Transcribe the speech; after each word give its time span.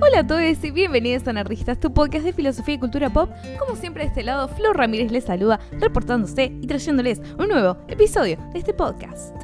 Hola 0.00 0.20
a 0.20 0.26
todos 0.26 0.64
y 0.64 0.70
bienvenidos 0.72 1.26
a 1.28 1.32
Nerdistas, 1.32 1.78
tu 1.78 1.94
podcast 1.94 2.24
de 2.24 2.32
filosofía 2.32 2.74
y 2.74 2.78
cultura 2.78 3.10
pop. 3.10 3.30
Como 3.58 3.76
siempre 3.76 4.02
de 4.02 4.08
este 4.08 4.24
lado, 4.24 4.48
Flor 4.48 4.76
Ramírez 4.76 5.12
les 5.12 5.24
saluda, 5.24 5.60
reportándose 5.78 6.52
y 6.60 6.66
trayéndoles 6.66 7.20
un 7.38 7.48
nuevo 7.48 7.76
episodio 7.86 8.36
de 8.52 8.58
este 8.58 8.74
podcast. 8.74 9.34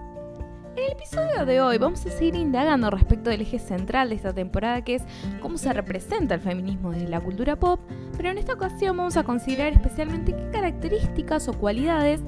En 0.76 0.84
el 0.84 0.92
episodio 0.92 1.46
de 1.46 1.60
hoy 1.60 1.78
vamos 1.78 2.04
a 2.04 2.10
seguir 2.10 2.34
indagando 2.34 2.90
respecto 2.90 3.30
del 3.30 3.42
eje 3.42 3.58
central 3.58 4.08
de 4.08 4.16
esta 4.16 4.32
temporada 4.32 4.82
que 4.82 4.96
es 4.96 5.02
cómo 5.40 5.56
se 5.56 5.72
representa 5.72 6.34
el 6.34 6.40
feminismo 6.40 6.90
desde 6.90 7.08
la 7.08 7.20
cultura 7.20 7.56
pop, 7.56 7.80
pero 8.16 8.30
en 8.30 8.38
esta 8.38 8.54
ocasión 8.54 8.96
vamos 8.96 9.16
a 9.16 9.22
considerar 9.22 9.72
especialmente 9.72 10.34
qué 10.34 10.50
características 10.50 11.48
o 11.48 11.52
cualidades 11.52 12.20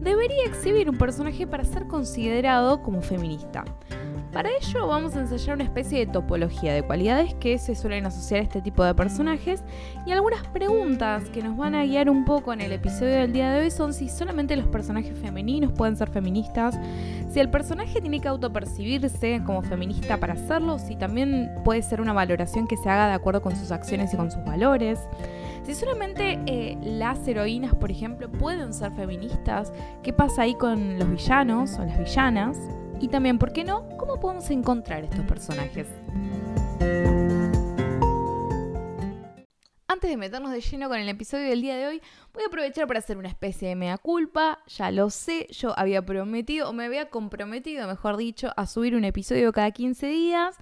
debería 0.00 0.44
exhibir 0.44 0.90
un 0.90 0.98
personaje 0.98 1.46
para 1.46 1.64
ser 1.64 1.86
considerado 1.86 2.82
como 2.82 3.00
feminista. 3.00 3.64
Para 4.32 4.48
ello 4.48 4.86
vamos 4.86 5.16
a 5.16 5.20
ensayar 5.20 5.56
una 5.56 5.64
especie 5.64 5.98
de 5.98 6.06
topología 6.06 6.72
de 6.72 6.84
cualidades 6.84 7.34
que 7.34 7.58
se 7.58 7.74
suelen 7.74 8.06
asociar 8.06 8.40
a 8.40 8.42
este 8.44 8.62
tipo 8.62 8.84
de 8.84 8.94
personajes 8.94 9.64
y 10.06 10.12
algunas 10.12 10.46
preguntas 10.46 11.24
que 11.30 11.42
nos 11.42 11.56
van 11.56 11.74
a 11.74 11.84
guiar 11.84 12.08
un 12.08 12.24
poco 12.24 12.52
en 12.52 12.60
el 12.60 12.70
episodio 12.70 13.14
del 13.14 13.32
día 13.32 13.50
de 13.50 13.62
hoy 13.62 13.70
son 13.72 13.92
si 13.92 14.08
solamente 14.08 14.54
los 14.54 14.68
personajes 14.68 15.18
femeninos 15.18 15.72
pueden 15.72 15.96
ser 15.96 16.10
feministas, 16.10 16.78
si 17.28 17.40
el 17.40 17.50
personaje 17.50 18.00
tiene 18.00 18.20
que 18.20 18.28
autopercibirse 18.28 19.42
como 19.44 19.62
feminista 19.62 20.18
para 20.18 20.34
hacerlo, 20.34 20.78
si 20.78 20.94
también 20.94 21.50
puede 21.64 21.82
ser 21.82 22.00
una 22.00 22.12
valoración 22.12 22.68
que 22.68 22.76
se 22.76 22.88
haga 22.88 23.08
de 23.08 23.14
acuerdo 23.14 23.42
con 23.42 23.56
sus 23.56 23.72
acciones 23.72 24.14
y 24.14 24.16
con 24.16 24.30
sus 24.30 24.44
valores. 24.44 25.00
Si 25.64 25.74
solamente 25.74 26.38
eh, 26.46 26.78
las 26.82 27.26
heroínas, 27.26 27.74
por 27.74 27.90
ejemplo, 27.90 28.30
pueden 28.30 28.72
ser 28.72 28.92
feministas, 28.92 29.72
¿qué 30.04 30.12
pasa 30.12 30.42
ahí 30.42 30.54
con 30.54 31.00
los 31.00 31.10
villanos 31.10 31.78
o 31.78 31.84
las 31.84 31.98
villanas? 31.98 32.56
Y 33.00 33.08
también, 33.08 33.38
¿por 33.38 33.52
qué 33.52 33.64
no? 33.64 33.88
¿Cómo 33.96 34.20
podemos 34.20 34.50
encontrar 34.50 35.04
estos 35.04 35.24
personajes? 35.24 35.86
Antes 39.88 40.10
de 40.10 40.16
meternos 40.18 40.52
de 40.52 40.60
lleno 40.60 40.88
con 40.88 40.98
el 40.98 41.08
episodio 41.08 41.48
del 41.48 41.62
día 41.62 41.76
de 41.76 41.86
hoy, 41.86 42.02
voy 42.32 42.44
a 42.44 42.46
aprovechar 42.46 42.86
para 42.86 42.98
hacer 42.98 43.16
una 43.16 43.28
especie 43.28 43.68
de 43.68 43.74
mea 43.74 43.96
culpa. 43.96 44.60
Ya 44.68 44.90
lo 44.90 45.08
sé, 45.08 45.48
yo 45.50 45.76
había 45.78 46.04
prometido, 46.04 46.68
o 46.68 46.72
me 46.74 46.84
había 46.84 47.08
comprometido, 47.08 47.88
mejor 47.88 48.18
dicho, 48.18 48.52
a 48.56 48.66
subir 48.66 48.94
un 48.94 49.04
episodio 49.04 49.50
cada 49.52 49.70
15 49.70 50.06
días. 50.06 50.56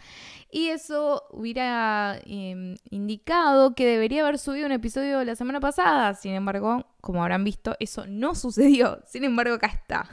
Y 0.51 0.69
eso 0.69 1.25
hubiera 1.31 2.21
em, 2.25 2.77
indicado 2.89 3.75
que 3.75 3.85
debería 3.85 4.23
haber 4.23 4.39
subido 4.39 4.65
un 4.65 4.73
episodio 4.73 5.23
la 5.25 5.35
semana 5.35 5.61
pasada. 5.61 6.15
Sin 6.15 6.33
embargo, 6.33 6.87
como 7.01 7.23
habrán 7.23 7.43
visto, 7.43 7.77
eso 7.81 8.07
no 8.07 8.35
sucedió. 8.37 9.01
Sin 9.07 9.25
embargo, 9.25 9.57
acá 9.57 9.67
está. 9.67 10.09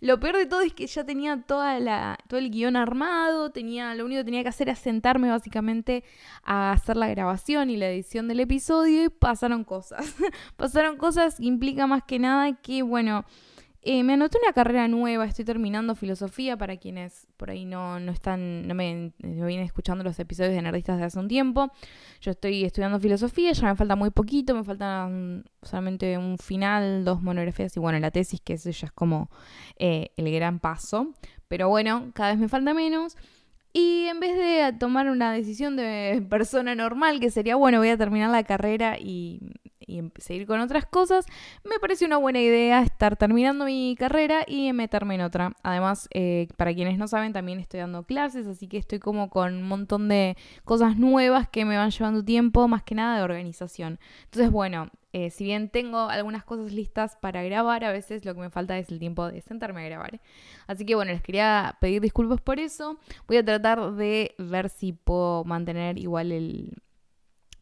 Lo 0.00 0.18
peor 0.18 0.36
de 0.36 0.46
todo 0.46 0.62
es 0.62 0.72
que 0.72 0.86
ya 0.86 1.04
tenía 1.04 1.42
toda 1.42 1.78
la, 1.78 2.18
todo 2.26 2.40
el 2.40 2.50
guion 2.50 2.76
armado, 2.76 3.50
tenía, 3.50 3.94
lo 3.94 4.06
único 4.06 4.20
que 4.20 4.24
tenía 4.24 4.42
que 4.42 4.48
hacer 4.48 4.68
era 4.68 4.76
sentarme 4.76 5.28
básicamente 5.28 6.04
a 6.42 6.72
hacer 6.72 6.96
la 6.96 7.08
grabación 7.08 7.68
y 7.68 7.76
la 7.76 7.90
edición 7.90 8.26
del 8.26 8.40
episodio 8.40 9.04
y 9.04 9.08
pasaron 9.10 9.62
cosas. 9.64 10.14
pasaron 10.56 10.96
cosas 10.96 11.36
que 11.36 11.44
implica 11.44 11.86
más 11.86 12.02
que 12.04 12.18
nada 12.18 12.52
que, 12.60 12.82
bueno, 12.82 13.24
eh, 13.82 14.02
me 14.04 14.12
anoté 14.12 14.38
una 14.42 14.52
carrera 14.52 14.88
nueva, 14.88 15.24
estoy 15.24 15.46
terminando 15.46 15.94
filosofía 15.94 16.56
para 16.58 16.76
quienes 16.76 17.26
por 17.38 17.50
ahí 17.50 17.64
no, 17.64 17.98
no 17.98 18.12
están, 18.12 18.68
no 18.68 18.74
me, 18.74 19.12
vienen 19.18 19.64
escuchando 19.64 20.04
los 20.04 20.18
episodios 20.18 20.52
de 20.52 20.60
Nerdistas 20.60 20.98
de 20.98 21.04
hace 21.04 21.18
un 21.18 21.28
tiempo. 21.28 21.72
Yo 22.20 22.32
estoy 22.32 22.64
estudiando 22.64 23.00
filosofía, 23.00 23.52
ya 23.52 23.68
me 23.68 23.76
falta 23.76 23.96
muy 23.96 24.10
poquito, 24.10 24.54
me 24.54 24.64
faltan 24.64 25.44
solamente 25.62 26.18
un 26.18 26.36
final, 26.36 27.06
dos 27.06 27.22
monografías 27.22 27.74
y 27.74 27.80
bueno, 27.80 27.98
la 28.00 28.10
tesis, 28.10 28.42
que 28.42 28.54
eso 28.54 28.68
ya 28.70 28.86
es 28.86 28.92
como 28.92 29.30
eh, 29.76 30.10
el 30.18 30.30
gran 30.30 30.58
paso. 30.58 31.14
Pero 31.48 31.70
bueno, 31.70 32.10
cada 32.12 32.32
vez 32.32 32.38
me 32.38 32.48
falta 32.48 32.74
menos. 32.74 33.16
Y 33.72 34.06
en 34.06 34.20
vez 34.20 34.36
de 34.36 34.76
tomar 34.78 35.08
una 35.08 35.32
decisión 35.32 35.76
de 35.76 36.22
persona 36.28 36.74
normal, 36.74 37.18
que 37.18 37.30
sería, 37.30 37.56
bueno, 37.56 37.78
voy 37.78 37.88
a 37.88 37.96
terminar 37.96 38.30
la 38.30 38.42
carrera 38.42 38.98
y 38.98 39.40
y 39.90 40.20
seguir 40.20 40.46
con 40.46 40.60
otras 40.60 40.86
cosas, 40.86 41.26
me 41.64 41.78
parece 41.80 42.04
una 42.06 42.16
buena 42.16 42.40
idea 42.40 42.82
estar 42.82 43.16
terminando 43.16 43.64
mi 43.64 43.96
carrera 43.98 44.44
y 44.46 44.72
meterme 44.72 45.16
en 45.16 45.22
otra. 45.22 45.52
Además, 45.62 46.08
eh, 46.12 46.48
para 46.56 46.72
quienes 46.72 46.98
no 46.98 47.08
saben, 47.08 47.32
también 47.32 47.58
estoy 47.58 47.80
dando 47.80 48.04
clases, 48.04 48.46
así 48.46 48.68
que 48.68 48.78
estoy 48.78 49.00
como 49.00 49.28
con 49.30 49.54
un 49.54 49.68
montón 49.68 50.08
de 50.08 50.36
cosas 50.64 50.96
nuevas 50.96 51.48
que 51.48 51.64
me 51.64 51.76
van 51.76 51.90
llevando 51.90 52.24
tiempo, 52.24 52.68
más 52.68 52.82
que 52.82 52.94
nada 52.94 53.16
de 53.16 53.24
organización. 53.24 53.98
Entonces, 54.24 54.50
bueno, 54.50 54.90
eh, 55.12 55.30
si 55.30 55.44
bien 55.44 55.70
tengo 55.70 56.08
algunas 56.08 56.44
cosas 56.44 56.72
listas 56.72 57.16
para 57.16 57.42
grabar, 57.42 57.84
a 57.84 57.90
veces 57.90 58.24
lo 58.24 58.34
que 58.34 58.40
me 58.40 58.50
falta 58.50 58.78
es 58.78 58.90
el 58.90 59.00
tiempo 59.00 59.26
de 59.26 59.40
sentarme 59.40 59.80
a 59.82 59.88
grabar. 59.88 60.20
Así 60.68 60.86
que 60.86 60.94
bueno, 60.94 61.10
les 61.10 61.22
quería 61.22 61.76
pedir 61.80 62.00
disculpas 62.00 62.40
por 62.40 62.60
eso. 62.60 62.98
Voy 63.26 63.38
a 63.38 63.44
tratar 63.44 63.92
de 63.94 64.34
ver 64.38 64.68
si 64.68 64.92
puedo 64.92 65.44
mantener 65.44 65.98
igual 65.98 66.30
el, 66.30 66.74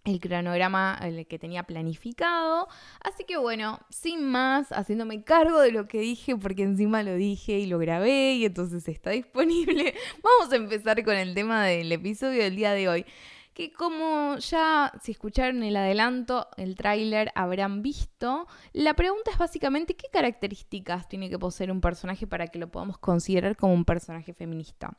el 0.05 0.21
cronograma 0.21 0.99
el 1.03 1.27
que 1.27 1.39
tenía 1.39 1.63
planificado. 1.63 2.69
Así 3.01 3.25
que 3.25 3.37
bueno, 3.37 3.81
sin 3.91 4.25
más, 4.25 4.71
haciéndome 4.71 5.23
cargo 5.25 5.61
de 5.61 5.73
lo 5.73 5.87
que 5.87 6.01
dije, 6.01 6.37
porque 6.37 6.63
encima 6.63 7.03
lo 7.03 7.15
dije 7.15 7.59
y 7.59 7.67
lo 7.67 7.79
grabé 7.79 8.35
y 8.35 8.45
entonces 8.45 8.89
está 8.89 9.11
disponible, 9.13 9.95
vamos 10.23 10.53
a 10.53 10.57
empezar 10.57 11.03
con 11.05 11.17
el 11.17 11.35
tema 11.35 11.65
del 11.65 11.91
episodio 11.93 12.43
del 12.43 12.57
día 12.57 12.73
de 12.73 12.89
hoy. 12.89 13.07
Que 13.55 13.73
como 13.73 14.37
ya, 14.39 14.93
si 15.03 15.11
escucharon 15.11 15.65
el 15.65 15.77
adelanto, 15.77 16.47
el 16.57 16.77
tráiler, 16.77 17.33
habrán 17.35 17.83
visto, 17.83 18.47
la 18.73 18.95
pregunta 18.95 19.33
es 19.33 19.39
básicamente 19.39 19.97
qué 19.97 20.07
características 20.13 21.09
tiene 21.09 21.29
que 21.29 21.41
poseer 21.41 21.73
un 21.73 21.81
personaje 21.81 22.29
para 22.29 22.47
que 22.47 22.61
lo 22.61 22.71
podamos 22.71 22.99
considerar 22.99 23.57
como 23.57 23.75
un 23.75 23.85
personaje 23.85 24.33
feminista. 24.33 24.97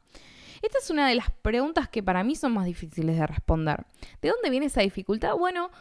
Esta 0.61 0.77
es 0.77 0.89
una 0.89 1.07
de 1.07 1.15
las 1.15 1.31
preguntas 1.31 1.87
que 1.87 2.03
para 2.03 2.23
mí 2.23 2.35
son 2.35 2.53
más 2.53 2.65
difíciles 2.65 3.17
de 3.17 3.27
responder. 3.27 3.85
¿De 4.21 4.29
dónde 4.29 4.49
viene 4.49 4.67
esa 4.67 4.81
dificultad? 4.81 5.35
Bueno, 5.35 5.71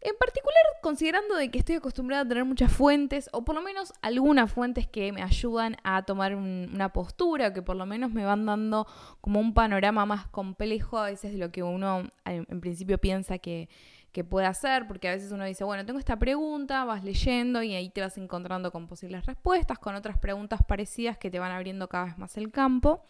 en 0.00 0.14
particular, 0.18 0.62
considerando 0.82 1.34
de 1.36 1.50
que 1.50 1.58
estoy 1.58 1.76
acostumbrada 1.76 2.22
a 2.22 2.28
tener 2.28 2.44
muchas 2.44 2.72
fuentes, 2.72 3.28
o 3.32 3.44
por 3.44 3.54
lo 3.54 3.62
menos 3.62 3.92
algunas 4.02 4.52
fuentes 4.52 4.86
que 4.86 5.10
me 5.10 5.22
ayudan 5.22 5.76
a 5.84 6.02
tomar 6.04 6.34
una 6.34 6.92
postura, 6.92 7.52
que 7.52 7.62
por 7.62 7.76
lo 7.76 7.86
menos 7.86 8.12
me 8.12 8.24
van 8.24 8.46
dando 8.46 8.86
como 9.20 9.40
un 9.40 9.54
panorama 9.54 10.06
más 10.06 10.28
complejo 10.28 10.98
a 10.98 11.06
veces 11.06 11.32
de 11.32 11.38
lo 11.38 11.50
que 11.50 11.62
uno 11.62 12.08
en 12.24 12.60
principio 12.60 12.98
piensa 12.98 13.38
que, 13.38 13.68
que 14.12 14.22
puede 14.22 14.46
hacer, 14.46 14.86
porque 14.86 15.08
a 15.08 15.12
veces 15.12 15.32
uno 15.32 15.44
dice, 15.44 15.64
bueno, 15.64 15.84
tengo 15.84 15.98
esta 15.98 16.18
pregunta, 16.18 16.84
vas 16.84 17.02
leyendo 17.02 17.62
y 17.62 17.74
ahí 17.74 17.90
te 17.90 18.00
vas 18.00 18.16
encontrando 18.16 18.70
con 18.70 18.86
posibles 18.86 19.26
respuestas, 19.26 19.78
con 19.78 19.94
otras 19.94 20.18
preguntas 20.18 20.60
parecidas 20.66 21.18
que 21.18 21.30
te 21.30 21.38
van 21.38 21.52
abriendo 21.52 21.88
cada 21.88 22.04
vez 22.04 22.18
más 22.18 22.36
el 22.36 22.52
campo. 22.52 23.04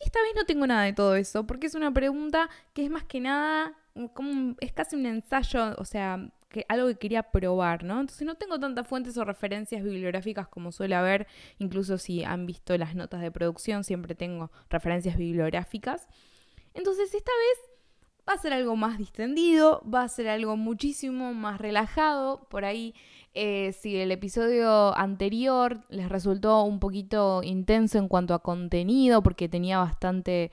Y 0.00 0.06
esta 0.06 0.20
vez 0.22 0.32
no 0.34 0.44
tengo 0.44 0.66
nada 0.66 0.84
de 0.84 0.94
todo 0.94 1.14
eso, 1.14 1.46
porque 1.46 1.66
es 1.66 1.74
una 1.74 1.92
pregunta 1.92 2.48
que 2.72 2.84
es 2.84 2.90
más 2.90 3.04
que 3.04 3.20
nada, 3.20 3.74
como 4.14 4.56
es 4.60 4.72
casi 4.72 4.96
un 4.96 5.04
ensayo, 5.06 5.74
o 5.76 5.84
sea, 5.84 6.30
que 6.48 6.64
algo 6.68 6.88
que 6.88 6.96
quería 6.96 7.22
probar, 7.22 7.84
¿no? 7.84 8.00
Entonces 8.00 8.26
no 8.26 8.34
tengo 8.34 8.58
tantas 8.58 8.86
fuentes 8.86 9.16
o 9.18 9.24
referencias 9.24 9.84
bibliográficas 9.84 10.48
como 10.48 10.72
suele 10.72 10.94
haber, 10.94 11.26
incluso 11.58 11.98
si 11.98 12.24
han 12.24 12.46
visto 12.46 12.76
las 12.76 12.94
notas 12.94 13.20
de 13.20 13.30
producción, 13.30 13.84
siempre 13.84 14.14
tengo 14.14 14.50
referencias 14.68 15.16
bibliográficas. 15.16 16.08
Entonces 16.74 17.14
esta 17.14 17.32
vez 17.32 17.70
va 18.30 18.34
a 18.34 18.38
ser 18.38 18.52
algo 18.52 18.76
más 18.76 18.96
distendido, 18.96 19.82
va 19.92 20.04
a 20.04 20.08
ser 20.08 20.28
algo 20.28 20.56
muchísimo 20.56 21.34
más 21.34 21.60
relajado, 21.60 22.46
por 22.48 22.64
ahí 22.64 22.94
eh, 23.34 23.72
si 23.72 23.96
el 23.96 24.12
episodio 24.12 24.96
anterior 24.96 25.80
les 25.88 26.08
resultó 26.08 26.62
un 26.62 26.78
poquito 26.78 27.42
intenso 27.42 27.98
en 27.98 28.06
cuanto 28.06 28.32
a 28.34 28.38
contenido, 28.38 29.20
porque 29.24 29.48
tenía 29.48 29.78
bastante, 29.78 30.52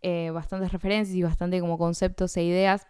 eh, 0.00 0.30
bastantes 0.30 0.72
referencias 0.72 1.14
y 1.14 1.22
bastante 1.22 1.60
como 1.60 1.76
conceptos 1.76 2.34
e 2.38 2.44
ideas, 2.44 2.86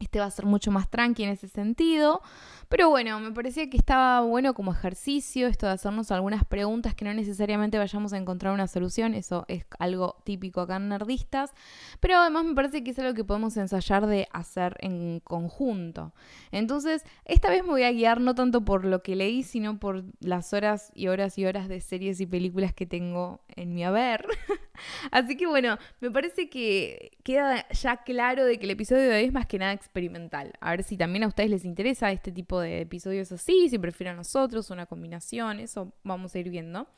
este 0.00 0.20
va 0.20 0.26
a 0.26 0.30
ser 0.30 0.46
mucho 0.46 0.70
más 0.70 0.90
tranqui 0.90 1.24
en 1.24 1.30
ese 1.30 1.48
sentido. 1.48 2.20
Pero 2.68 2.90
bueno, 2.90 3.20
me 3.20 3.30
parecía 3.30 3.68
que 3.68 3.76
estaba 3.76 4.22
bueno 4.22 4.54
como 4.54 4.72
ejercicio 4.72 5.46
esto 5.46 5.66
de 5.66 5.72
hacernos 5.72 6.10
algunas 6.10 6.44
preguntas 6.44 6.94
que 6.94 7.04
no 7.04 7.12
necesariamente 7.14 7.78
vayamos 7.78 8.12
a 8.12 8.16
encontrar 8.16 8.52
una 8.52 8.66
solución. 8.66 9.14
Eso 9.14 9.44
es 9.48 9.64
algo 9.78 10.16
típico 10.24 10.62
acá 10.62 10.76
en 10.76 10.88
Nerdistas. 10.88 11.52
Pero 12.00 12.16
además 12.16 12.44
me 12.44 12.54
parece 12.54 12.82
que 12.82 12.90
es 12.90 12.98
algo 12.98 13.14
que 13.14 13.24
podemos 13.24 13.56
ensayar 13.56 14.06
de 14.06 14.28
hacer 14.32 14.76
en 14.80 15.20
conjunto. 15.20 16.12
Entonces, 16.52 17.04
esta 17.24 17.50
vez 17.50 17.62
me 17.62 17.70
voy 17.70 17.84
a 17.84 17.92
guiar 17.92 18.20
no 18.20 18.34
tanto 18.34 18.64
por 18.64 18.84
lo 18.84 19.02
que 19.02 19.16
leí, 19.16 19.42
sino 19.42 19.78
por 19.78 20.04
las 20.20 20.52
horas 20.52 20.90
y 20.94 21.08
horas 21.08 21.38
y 21.38 21.46
horas 21.46 21.68
de 21.68 21.80
series 21.80 22.20
y 22.20 22.26
películas 22.26 22.72
que 22.72 22.86
tengo 22.86 23.40
en 23.48 23.74
mi 23.74 23.84
haber. 23.84 24.26
Así 25.10 25.36
que 25.36 25.46
bueno, 25.46 25.78
me 26.00 26.10
parece 26.10 26.48
que 26.48 27.12
queda 27.22 27.68
ya 27.68 27.98
claro 27.98 28.44
de 28.44 28.58
que 28.58 28.64
el 28.64 28.70
episodio 28.70 29.02
de 29.02 29.16
hoy 29.16 29.24
es 29.24 29.32
más 29.32 29.46
que 29.46 29.58
nada 29.58 29.72
experimental. 29.94 30.52
A 30.60 30.70
ver 30.70 30.82
si 30.82 30.96
también 30.96 31.22
a 31.22 31.28
ustedes 31.28 31.50
les 31.50 31.64
interesa 31.64 32.10
este 32.10 32.32
tipo 32.32 32.60
de 32.60 32.80
episodios 32.80 33.30
así, 33.30 33.68
si 33.68 33.78
prefieren 33.78 34.16
nosotros, 34.16 34.70
una 34.70 34.86
combinación, 34.86 35.60
eso 35.60 35.92
vamos 36.02 36.34
a 36.34 36.38
ir 36.40 36.50
viendo. 36.50 36.88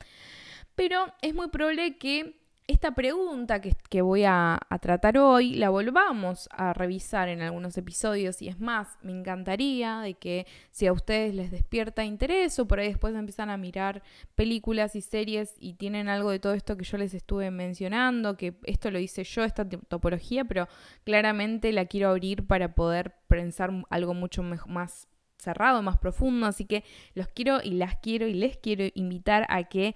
Pero 0.73 1.13
es 1.21 1.35
muy 1.35 1.49
probable 1.49 1.97
que 1.99 2.39
esta 2.67 2.93
pregunta 2.93 3.61
que, 3.61 4.01
voy 4.01 4.25
a, 4.25 4.59
tratar 4.81 5.17
hoy 5.17 5.55
la 5.55 5.69
volvamos 5.69 6.49
a 6.51 6.73
revisar 6.73 7.29
en 7.29 7.41
algunos 7.41 7.77
episodios 7.77 8.41
y 8.41 8.49
es 8.49 8.59
más, 8.59 8.97
me 9.01 9.13
encantaría 9.13 10.01
de 10.01 10.15
que 10.15 10.45
si 10.71 10.85
a 10.85 10.91
ustedes 10.91 11.33
les 11.33 11.49
despierta 11.49 12.03
interés 12.03 12.59
o 12.59 12.67
por 12.67 12.79
ahí 12.79 12.89
después 12.89 13.15
empiezan 13.15 13.49
a 13.49 13.57
mirar 13.57 14.03
películas 14.35 14.95
y 14.97 15.01
series 15.01 15.55
y 15.59 15.75
tienen 15.75 16.09
algo 16.09 16.29
de 16.29 16.39
todo 16.39 16.53
esto 16.53 16.75
que 16.75 16.83
yo 16.83 16.97
les 16.97 17.13
estuve 17.13 17.51
mencionando, 17.51 18.35
que 18.35 18.55
esto 18.63 18.91
lo 18.91 18.99
hice 18.99 19.23
yo, 19.23 19.45
esta 19.45 19.67
topología, 19.67 20.43
pero 20.43 20.67
claramente 21.05 21.71
la 21.71 21.85
quiero 21.85 22.09
abrir 22.09 22.45
para 22.47 22.75
poder 22.75 23.15
pensar 23.29 23.71
algo 23.89 24.13
mucho 24.13 24.43
más 24.43 25.07
cerrado, 25.37 25.81
más 25.81 25.97
profundo, 25.97 26.47
así 26.47 26.65
que 26.65 26.83
los 27.13 27.27
quiero 27.29 27.59
y 27.63 27.71
las 27.71 27.95
quiero 27.95 28.27
y 28.27 28.33
les 28.33 28.57
quiero 28.57 28.85
invitar 28.93 29.45
a 29.49 29.63
que 29.63 29.95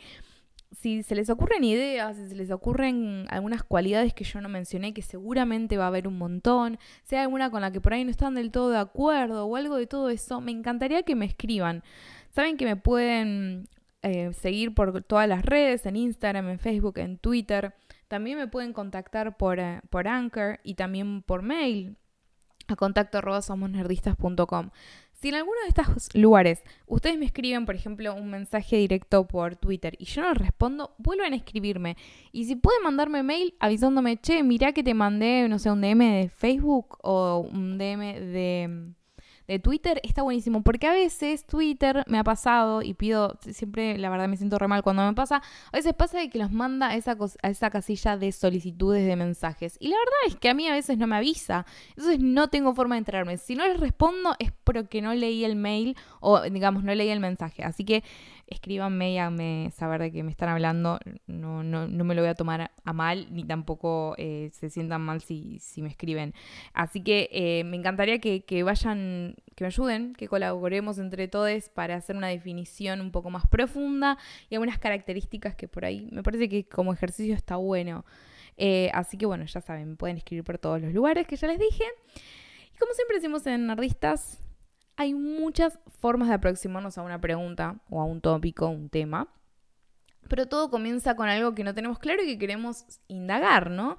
si 0.72 1.04
se 1.04 1.16
les 1.16 1.30
ocurren 1.30 1.64
ideas, 1.64 2.16
si 2.18 2.30
se 2.30 2.36
les 2.36 2.50
ocurren 2.52 3.26
algunas 3.30 3.64
cualidades 3.64 4.14
que 4.14 4.24
yo 4.24 4.42
no 4.42 4.50
mencioné, 4.50 4.94
que 4.94 5.02
seguramente 5.02 5.78
va 5.78 5.86
a 5.86 5.88
haber 5.88 6.08
un 6.08 6.18
montón, 6.18 6.80
sea 7.04 7.24
alguna 7.24 7.52
con 7.52 7.62
la 7.62 7.72
que 7.72 7.82
por 7.82 7.94
ahí 7.94 8.04
no 8.04 8.12
están 8.12 8.36
del 8.36 8.52
todo 8.52 8.70
de 8.70 8.80
acuerdo 8.80 9.46
o 9.46 9.56
algo 9.56 9.76
de 9.76 9.88
todo 9.88 10.10
eso, 10.10 10.42
me 10.42 10.52
encantaría 10.52 11.04
que 11.04 11.16
me 11.16 11.26
escriban. 11.26 11.84
Saben 12.30 12.58
que 12.58 12.66
me 12.66 12.78
pueden 12.78 13.68
eh, 14.02 14.32
seguir 14.34 14.74
por 14.74 15.04
todas 15.04 15.28
las 15.28 15.44
redes, 15.46 15.86
en 15.86 15.98
Instagram, 15.98 16.50
en 16.50 16.60
Facebook, 16.60 16.98
en 16.98 17.18
Twitter. 17.18 17.76
También 18.08 18.38
me 18.38 18.48
pueden 18.48 18.74
contactar 18.74 19.38
por, 19.38 19.60
eh, 19.60 19.82
por 19.90 20.08
Anchor 20.08 20.60
y 20.64 20.76
también 20.76 21.22
por 21.22 21.42
mail 21.44 21.98
a 22.68 22.76
contacto 22.76 23.20
somosnerdistas.com. 23.42 24.70
Si 25.22 25.30
en 25.30 25.36
alguno 25.36 25.60
de 25.62 25.68
estos 25.68 26.10
lugares 26.16 26.64
ustedes 26.88 27.20
me 27.20 27.26
escriben, 27.26 27.68
por 27.68 27.76
ejemplo, 27.76 28.16
un 28.16 28.32
mensaje 28.32 28.78
directo 28.78 29.28
por 29.28 29.56
Twitter 29.56 29.96
y 30.00 30.06
yo 30.06 30.24
no 30.24 30.34
respondo, 30.34 30.96
vuelven 30.98 31.34
a 31.34 31.36
escribirme. 31.36 31.96
Y 32.32 32.46
si 32.46 32.56
pueden 32.56 32.82
mandarme 32.82 33.22
mail 33.22 33.54
avisándome, 33.60 34.18
che, 34.18 34.42
mirá 34.42 34.74
que 34.74 34.82
te 34.82 34.96
mandé, 34.96 35.48
no 35.48 35.60
sé, 35.60 35.70
un 35.70 35.82
DM 35.82 36.00
de 36.00 36.30
Facebook 36.30 36.98
o 37.04 37.48
un 37.54 37.78
DM 37.78 38.20
de 38.34 38.94
Twitter 39.59 40.00
está 40.03 40.21
buenísimo, 40.21 40.63
porque 40.63 40.88
a 40.88 40.92
veces 40.92 41.45
Twitter 41.45 42.03
me 42.07 42.19
ha 42.19 42.24
pasado, 42.24 42.81
y 42.81 42.94
pido, 42.94 43.38
siempre 43.51 43.98
la 43.98 44.09
verdad 44.09 44.27
me 44.27 44.38
siento 44.38 44.57
re 44.57 44.68
mal 44.68 44.83
cuando 44.83 45.06
me 45.06 45.13
pasa, 45.13 45.38
a 45.71 45.77
veces 45.77 45.94
pasa 45.94 46.19
de 46.19 46.30
que 46.30 46.39
los 46.39 46.51
manda 46.51 46.89
a 46.89 46.95
esa, 46.95 47.18
a 47.42 47.50
esa 47.50 47.69
casilla 47.69 48.18
de 48.18 48.31
solicitudes 48.31 49.06
de 49.06 49.15
mensajes. 49.15 49.77
Y 49.80 49.89
la 49.89 49.98
verdad 49.98 50.13
es 50.27 50.36
que 50.36 50.50
a 50.50 50.53
mí 50.53 50.68
a 50.68 50.74
veces 50.74 50.98
no 50.98 51.07
me 51.07 51.15
avisa, 51.15 51.65
entonces 51.89 52.19
no 52.19 52.50
tengo 52.50 52.74
forma 52.74 52.95
de 52.95 53.00
enterarme. 53.00 53.38
Si 53.38 53.56
no 53.56 53.68
les 53.68 53.80
respondo 53.80 54.36
es 54.39 54.51
porque 54.63 55.01
no 55.01 55.13
leí 55.13 55.44
el 55.44 55.56
mail 55.56 55.95
o 56.19 56.42
digamos 56.42 56.83
no 56.83 56.94
leí 56.94 57.09
el 57.09 57.19
mensaje. 57.19 57.63
Así 57.63 57.86
que 57.86 58.03
escríbanme 58.51 59.13
y 59.13 59.18
háganme 59.18 59.71
saber 59.74 60.01
de 60.01 60.12
qué 60.12 60.24
me 60.24 60.31
están 60.31 60.50
hablando. 60.50 61.00
No, 61.25 61.63
no, 61.63 61.88
no 61.88 62.03
me 62.03 62.13
lo 62.13 62.21
voy 62.21 62.30
a 62.30 62.36
tomar 62.36 62.71
a 62.83 62.94
mal, 62.94 63.27
ni 63.31 63.44
tampoco 63.44 64.13
eh, 64.18 64.50
se 64.53 64.69
sientan 64.69 65.01
mal 65.01 65.21
si, 65.21 65.57
si, 65.59 65.81
me 65.81 65.89
escriben. 65.89 66.33
Así 66.74 67.01
que 67.01 67.30
eh, 67.31 67.63
me 67.63 67.77
encantaría 67.77 68.19
que, 68.19 68.44
que, 68.44 68.63
vayan, 68.63 69.36
que 69.56 69.63
me 69.63 69.68
ayuden, 69.68 70.13
que 70.13 70.27
colaboremos 70.27 71.00
entre 71.00 71.27
todos 71.27 71.69
para 71.69 71.95
hacer 71.95 72.15
una 72.15 72.27
definición 72.27 73.01
un 73.01 73.12
poco 73.12 73.30
más 73.30 73.48
profunda 73.48 74.18
y 74.50 74.56
algunas 74.56 74.77
características 74.77 75.56
que 75.56 75.68
por 75.68 75.86
ahí 75.86 76.07
me 76.12 76.21
parece 76.21 76.50
que 76.50 76.65
como 76.65 76.94
ejercicio 76.94 77.33
está 77.33 77.56
bueno. 77.56 78.06
Eh, 78.57 78.92
así 78.94 79.18
que 79.18 79.25
bueno, 79.25 79.45
ya 79.45 79.62
saben, 79.62 79.95
pueden 79.98 80.18
escribir 80.18 80.44
por 80.44 80.57
todos 80.57 80.81
los 80.81 80.94
lugares 80.94 81.25
que 81.25 81.36
ya 81.38 81.48
les 81.48 81.57
dije. 81.57 81.86
Y 82.75 82.77
como 82.77 82.94
siempre 82.94 83.15
decimos 83.15 83.48
en 83.48 83.68
Nardistas, 83.68 84.42
hay 85.01 85.13
muchas 85.15 85.80
formas 86.00 86.27
de 86.27 86.36
aproximarnos 86.36 86.98
a 86.98 87.01
una 87.01 87.19
pregunta 87.19 87.77
o 87.89 88.00
a 88.01 88.06
un 88.06 88.21
tópico, 88.21 88.68
un 88.68 88.89
tema, 88.89 89.27
pero 90.30 90.48
todo 90.48 90.69
comienza 90.69 91.15
con 91.15 91.27
algo 91.27 91.56
que 91.56 91.63
no 91.63 91.74
tenemos 91.74 91.98
claro 92.00 92.24
y 92.24 92.27
que 92.27 92.38
queremos 92.38 92.86
indagar, 93.07 93.71
¿no? 93.71 93.98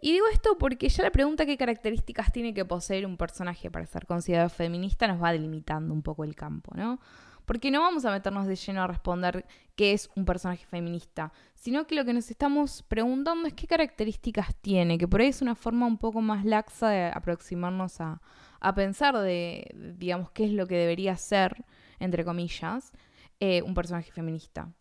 Y 0.00 0.12
digo 0.12 0.26
esto 0.32 0.56
porque 0.58 0.88
ya 0.88 1.02
la 1.02 1.10
pregunta 1.10 1.44
qué 1.44 1.56
características 1.56 2.32
tiene 2.32 2.54
que 2.54 2.64
poseer 2.64 3.04
un 3.04 3.16
personaje 3.16 3.70
para 3.70 3.84
ser 3.86 4.06
considerado 4.06 4.48
feminista 4.48 5.08
nos 5.08 5.22
va 5.22 5.32
delimitando 5.32 5.92
un 5.92 6.02
poco 6.02 6.24
el 6.24 6.36
campo, 6.36 6.72
¿no? 6.76 7.00
Porque 7.44 7.70
no 7.70 7.80
vamos 7.80 8.04
a 8.04 8.10
meternos 8.10 8.46
de 8.46 8.56
lleno 8.56 8.82
a 8.82 8.86
responder 8.86 9.44
qué 9.74 9.92
es 9.92 10.08
un 10.14 10.24
personaje 10.24 10.64
feminista, 10.66 11.32
sino 11.54 11.86
que 11.86 11.94
lo 11.94 12.04
que 12.04 12.14
nos 12.14 12.30
estamos 12.30 12.82
preguntando 12.84 13.48
es 13.48 13.54
qué 13.54 13.66
características 13.66 14.54
tiene, 14.62 14.98
que 14.98 15.08
por 15.08 15.20
ahí 15.20 15.28
es 15.28 15.42
una 15.42 15.54
forma 15.54 15.86
un 15.86 15.98
poco 15.98 16.20
más 16.20 16.44
laxa 16.44 16.88
de 16.88 17.06
aproximarnos 17.06 18.00
a, 18.00 18.20
a 18.60 18.74
pensar 18.74 19.16
de, 19.18 19.70
digamos, 19.98 20.30
qué 20.30 20.44
es 20.44 20.52
lo 20.52 20.66
que 20.66 20.76
debería 20.76 21.16
ser, 21.16 21.64
entre 21.98 22.24
comillas, 22.24 22.92
eh, 23.40 23.62
un 23.62 23.74
personaje 23.74 24.10
feminista. 24.10 24.72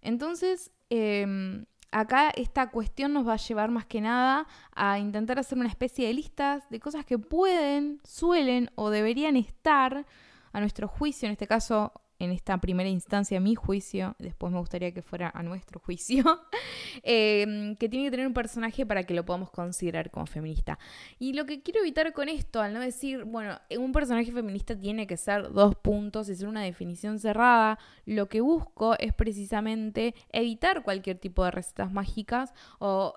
Entonces, 0.00 0.72
em, 0.90 1.66
acá 1.90 2.30
esta 2.30 2.70
cuestión 2.70 3.12
nos 3.12 3.26
va 3.26 3.34
a 3.34 3.38
llevar 3.38 3.70
más 3.70 3.86
que 3.86 4.00
nada 4.00 4.46
a 4.74 4.98
intentar 4.98 5.38
hacer 5.38 5.58
una 5.58 5.68
especie 5.68 6.06
de 6.06 6.14
listas 6.14 6.68
de 6.70 6.80
cosas 6.80 7.04
que 7.04 7.18
pueden, 7.18 8.00
suelen 8.04 8.70
o 8.74 8.90
deberían 8.90 9.36
estar 9.36 10.06
a 10.52 10.60
nuestro 10.60 10.88
juicio, 10.88 11.26
en 11.26 11.32
este 11.32 11.46
caso 11.46 11.92
en 12.18 12.30
esta 12.30 12.58
primera 12.58 12.88
instancia 12.88 13.40
mi 13.40 13.54
juicio, 13.54 14.16
después 14.18 14.52
me 14.52 14.58
gustaría 14.58 14.92
que 14.92 15.02
fuera 15.02 15.30
a 15.34 15.42
nuestro 15.42 15.80
juicio, 15.80 16.24
em, 17.02 17.76
que 17.76 17.88
tiene 17.88 18.06
que 18.06 18.10
tener 18.10 18.26
un 18.26 18.34
personaje 18.34 18.86
para 18.86 19.04
que 19.04 19.14
lo 19.14 19.24
podamos 19.24 19.50
considerar 19.50 20.10
como 20.10 20.26
feminista. 20.26 20.78
Y 21.18 21.32
lo 21.34 21.46
que 21.46 21.62
quiero 21.62 21.80
evitar 21.80 22.12
con 22.12 22.28
esto, 22.28 22.60
al 22.60 22.72
no 22.72 22.80
decir, 22.80 23.24
bueno, 23.24 23.58
un 23.78 23.92
personaje 23.92 24.32
feminista 24.32 24.78
tiene 24.78 25.06
que 25.06 25.16
ser 25.16 25.52
dos 25.52 25.76
puntos 25.76 26.28
y 26.28 26.36
ser 26.36 26.48
una 26.48 26.62
definición 26.62 27.18
cerrada, 27.18 27.78
lo 28.04 28.28
que 28.28 28.40
busco 28.40 28.96
es 28.98 29.12
precisamente 29.12 30.14
evitar 30.32 30.82
cualquier 30.82 31.18
tipo 31.18 31.44
de 31.44 31.50
recetas 31.50 31.92
mágicas 31.92 32.54
o 32.78 33.14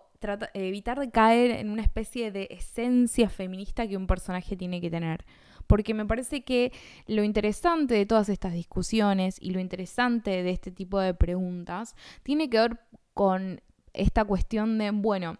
evitar 0.54 1.00
de 1.00 1.12
caer 1.12 1.52
en 1.52 1.69
una 1.69 1.81
especie 1.81 2.31
de 2.31 2.48
esencia 2.52 3.30
feminista 3.30 3.88
que 3.88 3.98
un 3.98 4.07
personaje 4.07 4.57
tiene 4.57 4.81
que 4.81 4.90
tener 4.90 5.25
porque 5.69 5.94
me 5.94 6.04
parece 6.04 6.44
que 6.44 6.74
lo 7.06 7.24
interesante 7.24 7.94
de 7.94 8.07
todas 8.07 8.27
estas 8.27 8.54
discusiones 8.54 9.38
y 9.39 9.51
lo 9.51 9.60
interesante 9.60 10.42
de 10.42 10.50
este 10.50 10.71
tipo 10.71 11.00
de 11.00 11.13
preguntas 11.13 11.95
tiene 12.24 12.50
que 12.50 12.60
ver 12.60 12.80
con 13.13 13.62
esta 13.94 14.25
cuestión 14.25 14.80
de, 14.80 14.89
bueno, 14.89 15.38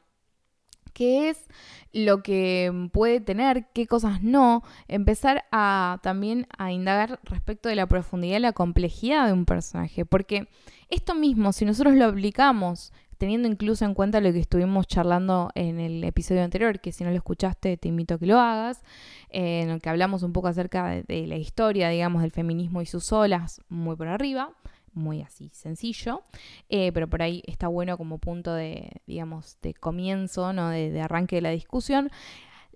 qué 0.94 1.30
es 1.30 1.48
lo 1.94 2.22
que 2.22 2.72
puede 2.94 3.22
tener, 3.22 3.70
qué 3.74 3.88
cosas 3.88 4.22
no, 4.22 4.62
empezar 4.88 5.46
a 5.52 6.00
también 6.04 6.46
a 6.60 6.72
indagar 6.72 7.20
respecto 7.24 7.68
de 7.68 7.76
la 7.76 7.88
profundidad 7.88 8.38
y 8.38 8.42
la 8.42 8.54
complejidad 8.54 9.26
de 9.26 9.34
un 9.34 9.46
personaje, 9.46 10.06
porque 10.06 10.48
esto 10.90 11.16
mismo, 11.16 11.54
si 11.54 11.66
nosotros 11.66 11.96
lo 11.96 12.06
aplicamos 12.06 12.94
teniendo 13.20 13.50
incluso 13.50 13.86
en 13.86 13.94
cuenta 13.94 14.22
lo 14.22 14.32
que 14.32 14.40
estuvimos 14.40 14.88
charlando 14.88 15.52
en 15.54 15.80
el 15.80 16.04
episodio 16.06 16.42
anterior, 16.42 16.80
que 16.80 16.94
si 16.94 17.04
no 17.04 17.12
lo 17.12 17.18
escuchaste 17.18 17.76
te 17.76 17.88
invito 17.90 18.16
a 18.16 18.18
que 18.18 18.26
lo 18.26 18.40
hagas, 18.40 18.82
eh, 19.30 19.62
en 19.62 19.70
el 19.70 19.82
que 19.82 19.90
hablamos 19.90 20.24
un 20.24 20.32
poco 20.32 20.48
acerca 20.48 21.04
de, 21.06 21.28
la 21.28 21.36
historia, 21.36 21.90
digamos, 21.90 22.22
del 22.22 22.32
feminismo 22.32 22.82
y 22.82 22.86
sus 22.86 23.12
olas, 23.12 23.62
muy 23.68 23.98
por 23.98 24.08
arriba, 24.08 24.54
muy 24.94 25.22
así 25.22 25.52
sencillo, 25.54 26.24
eh, 26.70 26.92
pero 26.94 27.10
por 27.10 27.22
ahí 27.22 27.44
está 27.46 27.68
bueno 27.68 27.98
como 27.98 28.20
punto 28.20 28.54
de, 28.54 29.02
digamos, 29.06 29.58
de 29.62 29.74
comienzo, 29.74 30.54
¿no? 30.54 30.70
de, 30.70 30.90
de 30.90 31.02
arranque 31.02 31.36
de 31.36 31.42
la 31.42 31.50
discusión. 31.50 32.10